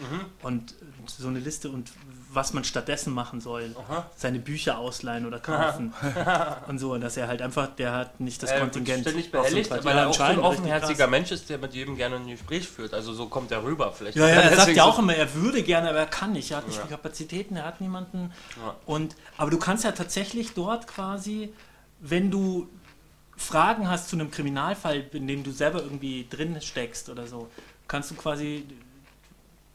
Und 0.43 0.73
äh, 0.73 0.75
so 1.07 1.29
eine 1.29 1.41
Liste 1.41 1.71
und 1.71 1.93
was 2.35 2.53
man 2.55 2.65
stattdessen 2.65 3.13
machen 3.13 3.41
soll. 3.41 3.75
Seine 4.17 4.39
Bücher 4.39 4.79
ausleihen 4.79 5.27
oder 5.27 5.39
kaufen. 5.39 5.93
und 6.69 6.79
so. 6.79 6.93
Und 6.95 7.01
dass 7.03 7.17
er 7.17 7.29
halt 7.29 7.43
einfach, 7.43 7.69
der 7.77 7.93
hat 7.93 8.21
nicht 8.21 8.43
das 8.43 8.51
Er 8.51 8.61
wird 8.61 8.73
Kontingent. 8.73 9.03
ständig 9.03 9.27
auf 9.27 9.33
so 9.33 9.43
behelligt, 9.43 9.71
Quatsch. 9.71 9.85
weil 9.85 9.99
er 9.99 10.09
auch 10.09 10.15
so 10.15 10.23
ein 10.23 10.39
offenherziger. 10.39 11.07
Mensch 11.09 11.31
ist, 11.31 11.51
der 11.51 11.59
mit 11.59 11.75
jedem 11.75 11.97
gerne 11.97 12.17
ein 12.17 12.27
Gespräch 12.27 12.69
führt. 12.69 12.95
Also 12.95 13.13
so 13.13 13.27
kommt 13.27 13.51
er 13.53 13.63
rüber. 13.63 13.93
Vielleicht 13.93 14.17
Ja, 14.17 14.29
ja, 14.29 14.35
er 14.41 14.57
sagt 14.57 14.69
ja 14.77 14.85
so- 14.85 14.91
auch 14.91 14.99
immer, 14.99 15.15
er 15.15 15.35
würde 15.35 15.63
gerne, 15.63 15.91
aber 15.91 15.99
er 15.99 16.07
kann 16.07 16.33
nicht. 16.33 16.51
Er 16.51 16.59
hat 16.59 16.67
nicht 16.69 16.79
Ja. 16.79 16.85
die 16.85 16.91
Kapazitäten, 16.91 17.57
er 17.57 17.65
hat 17.65 17.81
niemanden. 17.81 18.33
Ja. 18.57 18.75
Und, 18.87 19.15
aber 19.37 19.51
du 19.51 19.59
kannst 19.59 19.85
ja 19.85 19.93
tatsächlich 19.93 20.55
dort 20.55 20.87
quasi, 20.87 21.53
wenn 22.01 22.31
du 22.31 22.69
Fragen 23.37 23.89
hast 23.91 24.09
zu 24.09 24.17
einem 24.17 24.31
Kriminalfall, 24.31 25.05
in 25.13 25.27
dem 25.27 25.43
du 25.43 25.51
selber 25.51 25.83
irgendwie 25.83 26.27
drin 26.31 26.61
steckst 26.61 27.09
oder 27.09 27.27
so, 27.27 27.49
kannst 27.89 28.11
du 28.11 28.15
quasi 28.15 28.67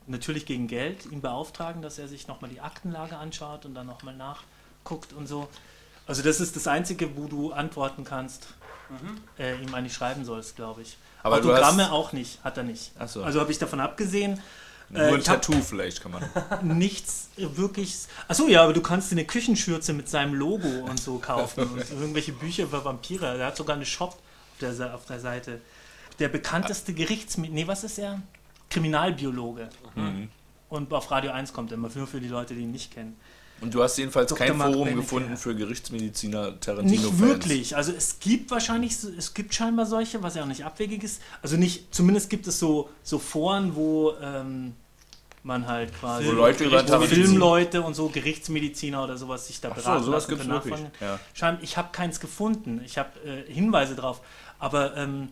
natürlich 0.08 0.46
gegen 0.46 0.68
Geld 0.68 1.06
ihn 1.06 1.22
beauftragen, 1.22 1.82
dass 1.82 2.00
er 2.00 2.08
sich 2.08 2.28
nochmal 2.28 2.50
die 2.50 2.62
Aktenlage 2.62 3.18
anschaut 3.18 3.66
und 3.66 3.76
dann 3.76 3.88
nochmal 3.88 4.16
nachguckt 4.16 5.14
und 5.14 5.28
so. 5.28 5.48
Also 6.06 6.22
das 6.24 6.40
ist 6.40 6.56
das 6.56 6.68
Einzige, 6.68 7.16
wo 7.18 7.28
du 7.28 7.52
antworten 7.52 8.04
kannst, 8.06 8.48
äh, 9.38 9.62
ihm 9.62 9.74
eigentlich 9.76 9.94
schreiben 9.94 10.24
sollst, 10.24 10.56
glaube 10.56 10.82
ich. 10.82 10.98
Aber 11.24 11.42
du 11.42 11.52
Autogramme 11.52 11.84
hast- 11.86 11.92
auch 11.92 12.14
nicht, 12.14 12.42
hat 12.44 12.58
er 12.58 12.64
nicht. 12.64 12.92
Ach 12.98 13.10
so. 13.10 13.24
Also 13.24 13.42
habe 13.42 13.52
ich 13.52 13.58
davon 13.60 13.82
abgesehen, 13.82 14.40
Nur 14.90 15.02
äh, 15.02 15.08
ein 15.14 15.20
ich 15.20 15.28
hab 15.28 15.42
Tattoo 15.42 15.62
vielleicht 15.62 16.02
kann 16.02 16.14
man. 16.14 16.24
nichts 16.78 17.30
äh, 17.38 17.46
wirklich. 17.58 17.98
Achso, 18.30 18.48
ja, 18.48 18.64
aber 18.64 18.72
du 18.72 18.82
kannst 18.82 19.12
dir 19.12 19.16
eine 19.16 19.26
Küchenschürze 19.26 19.92
mit 19.92 20.08
seinem 20.08 20.34
Logo 20.34 20.70
und 20.90 20.98
so 21.00 21.18
kaufen 21.20 21.64
und 21.68 21.90
irgendwelche 21.92 22.32
Bücher 22.32 22.64
über 22.64 22.86
Vampire. 22.86 23.36
Der 23.38 23.48
hat 23.48 23.58
sogar 23.58 23.76
eine 23.76 23.86
Shop 23.86 24.12
auf 24.12 24.60
der, 24.62 24.96
auf 24.96 25.06
der 25.06 25.20
Seite. 25.20 25.60
Der 26.20 26.30
bekannteste 26.30 26.94
Gerichts... 26.94 27.38
Nee, 27.38 27.68
was 27.68 27.84
ist 27.84 28.00
er? 28.00 28.22
Kriminalbiologe. 28.70 29.70
Mhm. 29.96 30.30
Und 30.70 30.92
auf 30.94 31.10
Radio 31.12 31.32
1 31.32 31.54
kommt 31.54 31.72
er 31.72 31.76
immer, 31.76 31.90
nur 31.96 32.08
für 32.08 32.20
die 32.20 32.28
Leute, 32.28 32.54
die 32.54 32.62
ihn 32.62 32.72
nicht 32.72 32.94
kennen. 32.94 33.16
Und 33.60 33.74
du 33.74 33.82
hast 33.82 33.98
jedenfalls 33.98 34.30
Dr. 34.30 34.46
kein 34.46 34.58
Mark 34.58 34.72
Forum 34.72 34.86
Benecke. 34.86 35.02
gefunden 35.02 35.38
für 35.38 35.56
Gerichtsmediziner 35.56 36.60
Tarantino-Fans. 36.60 37.12
Nicht 37.12 37.20
wirklich. 37.20 37.76
Also 37.76 37.92
es 37.92 38.20
gibt 38.20 38.52
wahrscheinlich, 38.52 38.96
es 39.18 39.34
gibt 39.34 39.54
scheinbar 39.54 39.86
solche, 39.86 40.22
was 40.22 40.36
ja 40.36 40.44
auch 40.44 40.48
nicht 40.48 40.64
abwegig 40.64 41.04
ist. 41.04 41.22
Also 41.42 41.58
nicht, 41.58 41.94
zumindest 41.94 42.30
gibt 42.30 42.46
es 42.46 42.60
so, 42.60 42.90
so 43.02 43.18
Foren, 43.18 43.76
wo 43.76 44.14
ähm, 44.22 44.74
man 45.42 45.66
halt 45.66 45.98
quasi 46.00 46.28
Wo 46.28 46.32
Leute 46.34 46.66
über 46.66 46.82
Tarantino- 46.82 47.08
Filmleute 47.08 47.82
und 47.82 47.96
so 47.96 48.10
Gerichtsmediziner 48.10 49.04
oder 49.04 49.18
sowas 49.18 49.48
sich 49.48 49.60
da 49.60 49.70
Ach 49.72 49.76
beraten 49.76 50.04
so, 50.04 50.12
sowas 50.12 50.28
lassen 50.28 50.44
gibt's 50.44 50.66
wirklich. 50.66 50.86
Ja. 51.00 51.58
Ich 51.62 51.78
habe 51.78 51.90
keins 51.92 52.20
gefunden. 52.20 52.82
Ich 52.86 53.00
habe 53.00 53.10
äh, 53.26 53.52
Hinweise 53.52 53.96
drauf. 53.96 54.22
Aber 54.60 54.96
ähm, 54.98 55.30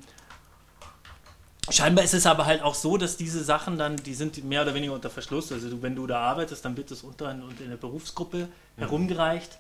scheinbar 1.70 2.04
ist 2.04 2.14
es 2.14 2.26
aber 2.26 2.46
halt 2.46 2.62
auch 2.62 2.76
so, 2.76 2.98
dass 2.98 3.18
diese 3.18 3.44
Sachen 3.44 3.78
dann, 3.78 3.98
die 3.98 4.14
sind 4.14 4.44
mehr 4.44 4.62
oder 4.62 4.74
weniger 4.74 4.94
unter 4.94 5.10
Verschluss. 5.10 5.52
Also 5.52 5.70
du, 5.70 5.82
wenn 5.82 5.96
du 5.96 6.08
da 6.08 6.20
arbeitest, 6.20 6.64
dann 6.66 6.78
wird 6.78 6.92
es 6.92 7.04
unter 7.04 7.30
und 7.30 7.60
in 7.60 7.70
der 7.70 7.78
Berufsgruppe 7.78 8.48
herumgereicht. 8.78 9.58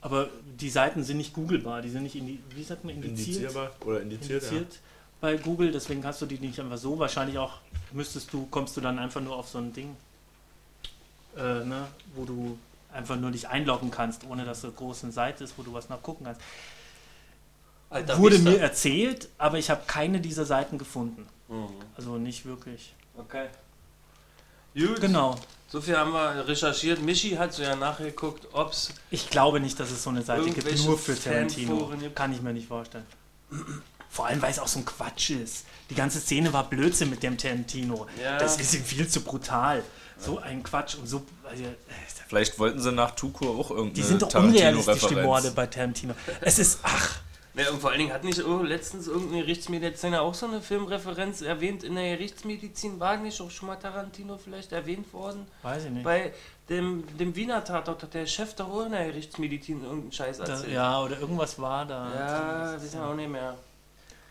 Aber 0.00 0.28
die 0.60 0.70
Seiten 0.70 1.02
sind 1.02 1.16
nicht 1.16 1.32
googelbar, 1.32 1.82
die 1.82 1.90
sind 1.90 2.04
nicht, 2.04 2.14
indi 2.14 2.38
wie 2.54 2.62
sagt 2.62 2.84
man, 2.84 2.94
indiziert, 2.94 3.38
Indizierbar 3.38 3.70
oder 3.84 4.02
indiziert, 4.02 4.42
indiziert 4.42 4.78
bei 5.20 5.36
Google, 5.36 5.72
deswegen 5.72 6.02
kannst 6.02 6.20
du 6.22 6.26
die 6.26 6.38
nicht 6.38 6.60
einfach 6.60 6.78
so. 6.78 6.98
Wahrscheinlich 6.98 7.38
auch 7.38 7.54
müsstest 7.92 8.32
du, 8.32 8.46
kommst 8.50 8.76
du 8.76 8.80
dann 8.80 8.98
einfach 8.98 9.20
nur 9.20 9.36
auf 9.36 9.48
so 9.48 9.58
ein 9.58 9.72
Ding, 9.72 9.96
äh, 11.36 11.64
ne, 11.64 11.86
wo 12.14 12.24
du 12.24 12.58
einfach 12.92 13.16
nur 13.16 13.30
dich 13.30 13.48
einloggen 13.48 13.90
kannst, 13.90 14.24
ohne 14.24 14.44
dass 14.44 14.60
so 14.60 14.72
eine 15.02 15.12
Seite 15.12 15.44
ist, 15.44 15.54
wo 15.56 15.62
du 15.62 15.72
was 15.72 15.88
nachgucken 15.88 16.24
kannst. 16.24 16.40
Alter 17.88 18.18
Wurde 18.18 18.38
mir 18.38 18.58
erzählt, 18.60 19.28
aber 19.38 19.58
ich 19.58 19.70
habe 19.70 19.82
keine 19.86 20.20
dieser 20.20 20.44
Seiten 20.44 20.78
gefunden. 20.78 21.26
Mhm. 21.48 21.68
Also 21.96 22.18
nicht 22.18 22.44
wirklich. 22.44 22.94
Okay. 23.16 23.46
Gut. 24.74 25.00
Genau. 25.00 25.36
So 25.68 25.80
viel 25.80 25.96
haben 25.96 26.12
wir 26.12 26.46
recherchiert. 26.46 27.02
Michi 27.02 27.30
hat 27.30 27.52
so 27.52 27.62
ja 27.62 27.74
nachgeguckt, 27.74 28.48
ob 28.52 28.72
es 28.72 28.90
Ich 29.10 29.30
glaube 29.30 29.58
nicht, 29.60 29.78
dass 29.80 29.90
es 29.90 30.02
so 30.02 30.10
eine 30.10 30.22
Seite 30.22 30.50
gibt, 30.50 30.84
nur 30.84 30.98
für 30.98 31.18
Tarantino. 31.18 31.92
Kann 32.14 32.32
ich 32.32 32.40
mir 32.40 32.52
nicht 32.52 32.68
vorstellen. 32.68 33.06
Vor 34.08 34.26
allem, 34.26 34.40
weil 34.40 34.50
es 34.50 34.58
auch 34.58 34.68
so 34.68 34.78
ein 34.78 34.84
Quatsch 34.84 35.30
ist. 35.30 35.66
Die 35.90 35.94
ganze 35.94 36.20
Szene 36.20 36.52
war 36.52 36.68
Blödsinn 36.68 37.10
mit 37.10 37.22
dem 37.22 37.36
Tarantino. 37.36 38.06
Ja. 38.22 38.38
Das 38.38 38.58
ist 38.58 38.74
ihm 38.74 38.84
viel 38.84 39.08
zu 39.08 39.20
brutal. 39.20 39.82
So 40.18 40.38
ein 40.38 40.62
Quatsch 40.62 40.94
und 40.96 41.06
so. 41.06 41.22
Also, 41.44 41.64
äh, 41.64 41.74
Vielleicht 42.28 42.58
wollten 42.58 42.80
sie 42.80 42.90
nach 42.92 43.10
Tukur 43.10 43.50
auch 43.50 43.70
irgendeine 43.70 43.92
die 43.92 44.02
sind 44.02 44.22
doch 44.22 44.34
unrealistisch, 44.34 45.06
die. 45.08 45.16
Morde 45.16 45.50
bei 45.50 45.66
Tarantino. 45.66 46.14
Es 46.40 46.58
ist, 46.58 46.80
ach, 46.82 47.20
Ja, 47.56 47.70
und 47.70 47.80
vor 47.80 47.88
allen 47.90 48.00
Dingen 48.00 48.12
hat 48.12 48.22
nicht 48.22 48.44
oh, 48.44 48.62
letztens 48.62 49.06
irgendein 49.06 49.40
Gerichtsmediziner 49.40 50.20
auch 50.20 50.34
so 50.34 50.46
eine 50.46 50.60
Filmreferenz 50.60 51.40
erwähnt. 51.40 51.84
In 51.84 51.94
der 51.94 52.16
Gerichtsmedizin 52.16 53.00
war 53.00 53.16
nicht 53.16 53.40
auch 53.40 53.50
schon 53.50 53.68
mal 53.68 53.76
Tarantino 53.76 54.36
vielleicht 54.36 54.72
erwähnt 54.72 55.10
worden? 55.14 55.46
weiß 55.62 55.86
ich 55.86 55.90
nicht. 55.90 56.04
Bei 56.04 56.34
dem, 56.68 57.04
dem 57.16 57.34
Wiener 57.34 57.64
Tatort 57.64 58.02
hat 58.02 58.12
der 58.12 58.26
Chef 58.26 58.54
doch 58.54 58.68
auch 58.68 58.84
in 58.84 58.92
der 58.92 59.06
Gerichtsmedizin 59.06 59.82
irgendeinen 59.82 60.12
Scheiß 60.12 60.36
Da, 60.38 60.44
erzählt. 60.44 60.72
ja, 60.74 61.00
oder 61.02 61.18
irgendwas 61.18 61.58
war 61.58 61.86
da. 61.86 62.12
ja 62.14 62.82
wissen 62.82 63.00
wir 63.00 63.06
auch 63.08 63.14
nicht 63.14 63.30
mehr. 63.30 63.56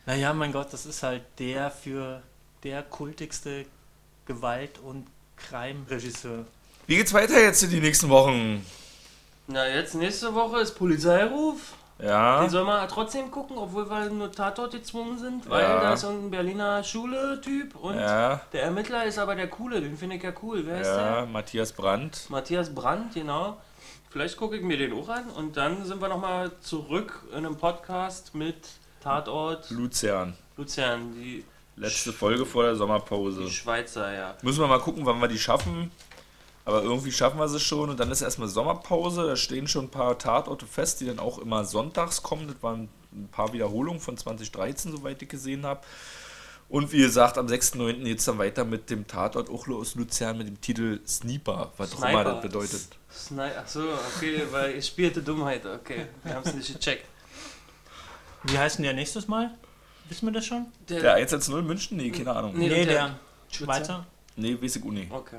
Naja, 0.06 0.32
mein 0.34 0.52
Gott, 0.52 0.72
das 0.72 0.86
ist 0.86 1.02
halt 1.02 1.24
der 1.40 1.72
für 1.72 2.22
der 2.64 2.84
kultigste 2.84 3.66
Gewalt- 4.28 4.78
und 4.78 5.08
Crime-Regisseur. 5.38 6.46
Wie 6.86 6.96
geht's 6.98 7.14
weiter 7.14 7.42
jetzt 7.42 7.64
in 7.64 7.72
die 7.72 7.80
nächsten 7.80 8.10
Wochen? 8.10 8.64
Na, 9.48 9.68
jetzt 9.68 9.96
nächste 9.96 10.34
Woche 10.36 10.60
ist 10.60 10.74
Polizeiruf. 10.74 11.74
Ja. 12.00 12.42
Den 12.42 12.50
soll 12.50 12.66
man 12.66 12.88
trotzdem 12.90 13.32
gucken, 13.32 13.58
obwohl 13.58 13.90
wir 13.90 14.10
nur 14.10 14.32
Tatort 14.32 14.72
gezwungen 14.74 15.18
sind, 15.18 15.50
weil 15.50 15.64
Ja. 15.64 15.80
da 15.82 15.94
ist 15.94 16.02
so 16.02 16.10
ein 16.10 16.30
Berliner 16.30 16.84
Schule-Typ 16.84 17.76
und 17.76 17.96
Ja, 17.98 18.42
der 18.52 18.64
Ermittler 18.64 19.06
ist 19.06 19.18
aber 19.18 19.36
der 19.36 19.48
Coole, 19.48 19.80
den 19.80 19.98
finde 19.98 20.18
ich 20.18 20.24
ja 20.24 20.34
cool. 20.44 20.64
Wer 20.66 20.82
ist 20.82 20.88
ja, 20.88 21.16
der? 21.22 21.26
Matthias 21.28 21.72
Brandt. 21.72 22.30
Matthias 22.30 22.74
Brandt, 22.76 23.14
genau. 23.14 23.58
Vielleicht 24.10 24.36
gucke 24.38 24.58
ich 24.58 24.62
mir 24.64 24.78
den 24.78 24.94
auch 24.94 25.08
an 25.10 25.30
und 25.30 25.56
dann 25.58 25.86
sind 25.86 26.02
wir 26.02 26.08
nochmal 26.10 26.52
zurück 26.62 27.24
in 27.32 27.38
einem 27.46 27.58
Podcast 27.58 28.36
mit 28.36 28.56
Tatort 29.02 29.70
Luzern. 29.70 30.36
Luzern, 30.58 31.14
die, 31.14 31.46
Letzte 31.78 32.14
Folge 32.14 32.46
vor 32.46 32.64
der 32.64 32.76
Sommerpause. 32.76 33.44
die 33.44 33.52
Schweizer, 33.52 34.14
ja. 34.14 34.36
Müssen 34.42 34.62
wir 34.62 34.68
mal 34.68 34.80
gucken, 34.80 35.06
wann 35.06 35.20
wir 35.20 35.28
die 35.28 35.38
schaffen. 35.40 35.92
Aber 36.66 36.82
irgendwie 36.84 37.12
schaffen 37.12 37.38
wir 37.40 37.48
sie 37.48 37.60
schon. 37.60 37.90
Und 37.92 38.00
dann 38.00 38.12
ist 38.12 38.22
erstmal 38.22 38.48
Sommerpause. 38.48 39.26
Da 39.28 39.36
stehen 39.36 39.68
schon 39.68 39.86
ein 39.86 39.92
paar 39.92 40.18
Tatorte 40.18 40.66
fest, 40.66 41.00
die 41.00 41.06
dann 41.06 41.20
auch 41.20 41.38
immer 41.38 41.64
sonntags 41.64 42.24
kommen. 42.24 42.48
Das 42.48 42.62
waren 42.62 42.90
ein 43.14 43.28
paar 43.32 43.54
Wiederholungen 43.54 44.02
von 44.02 44.18
2013, 44.18 44.92
soweit 44.92 45.22
ich 45.22 45.30
gesehen 45.30 45.66
habe. 45.66 45.82
Und 46.68 46.92
wie 46.92 46.98
gesagt, 46.98 47.38
am 47.38 47.46
6.9. 47.46 48.04
geht 48.04 48.18
es 48.18 48.26
dann 48.26 48.40
weiter 48.40 48.66
mit 48.66 48.90
dem 48.90 49.06
Tatort 49.06 49.50
Uchlo 49.52 49.78
aus 49.80 49.94
Luzern 49.94 50.40
mit 50.40 50.48
dem 50.48 50.60
Titel 50.60 51.00
Sniper, 51.08 51.72
was 51.78 51.94
auch 51.96 52.10
immer 52.10 52.24
das 52.24 52.42
bedeutet. 52.42 52.88
Sni 53.14 53.42
Achso, 53.42 53.84
okay, 54.18 54.42
weil 54.50 54.76
ich 54.76 54.88
spielte 54.88 55.22
Dummheit, 55.22 55.64
okay. 55.64 56.08
Wir 56.24 56.34
haben 56.34 56.42
es 56.44 56.56
nicht 56.56 56.74
gecheckt. 56.74 57.06
Wie 58.46 58.58
heißt 58.58 58.80
denn 58.80 58.84
der 58.84 58.94
nächstes 58.94 59.28
Mal? 59.28 59.52
Wissen 60.10 60.26
wir 60.28 60.34
das 60.34 60.46
schon? 60.48 60.66
Der 60.90 61.14
110 61.14 61.66
München? 61.66 61.98
Nee, 61.98 62.10
keine 62.10 62.36
Ahnung. 62.36 62.54
Nee, 62.58 62.68
Nee, 62.68 62.86
der- 62.86 63.12
der. 63.60 63.68
Weiter? 63.68 64.06
Nee, 64.36 64.58
weiß 64.60 64.76
ich 64.78 64.84
auch 64.84 64.88
nicht. 64.90 65.12
Okay. 65.12 65.38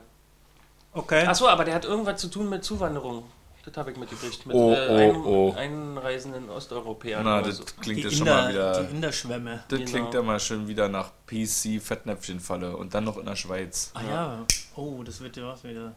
Okay. 0.96 1.26
Achso, 1.26 1.46
aber 1.46 1.64
der 1.64 1.74
hat 1.74 1.84
irgendwas 1.84 2.18
zu 2.20 2.28
tun 2.28 2.48
mit 2.48 2.64
Zuwanderung. 2.64 3.24
Das 3.66 3.76
habe 3.76 3.90
ich 3.90 3.98
mitgekriegt. 3.98 4.46
Mit 4.46 4.56
Oh, 4.56 4.72
äh, 4.72 5.10
oh, 5.12 5.24
oh. 5.26 5.54
einreisenden 5.58 6.48
Osteuropäern. 6.48 7.22
Na, 7.24 7.42
das 7.42 7.58
so. 7.58 7.64
klingt 7.80 7.98
die, 7.98 8.02
ja 8.04 8.10
schon 8.10 8.26
mal 8.26 8.48
wieder. 8.48 8.84
die 8.84 8.94
Inderschwämme. 8.94 9.64
Das 9.68 9.78
Genau. 9.78 9.90
klingt 9.90 10.14
ja 10.14 10.22
mal 10.22 10.40
schon 10.40 10.68
wieder 10.68 10.88
nach 10.88 11.10
PC 11.26 11.82
Fettnäpfchenfalle 11.82 12.76
und 12.76 12.94
dann 12.94 13.04
noch 13.04 13.18
in 13.18 13.26
der 13.26 13.36
Schweiz. 13.36 13.90
Ah 13.94 14.00
ja. 14.08 14.38
Oh, 14.76 15.02
das 15.04 15.20
wird 15.20 15.36
ja 15.36 15.48
was 15.48 15.64
wieder. 15.64 15.94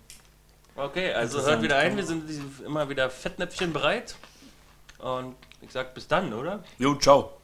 Okay, 0.75 1.13
also 1.13 1.41
hört 1.41 1.61
wieder 1.61 1.77
ein, 1.77 1.95
wir 1.95 2.05
sind 2.05 2.23
immer 2.65 2.89
wieder 2.89 3.09
Fettnäpfchen 3.09 3.71
bereit. 3.71 4.15
Und 4.97 5.35
ich 5.61 5.71
sag 5.71 5.93
bis 5.93 6.07
dann, 6.07 6.33
oder? 6.33 6.63
Jo, 6.77 6.95
ciao. 6.95 7.37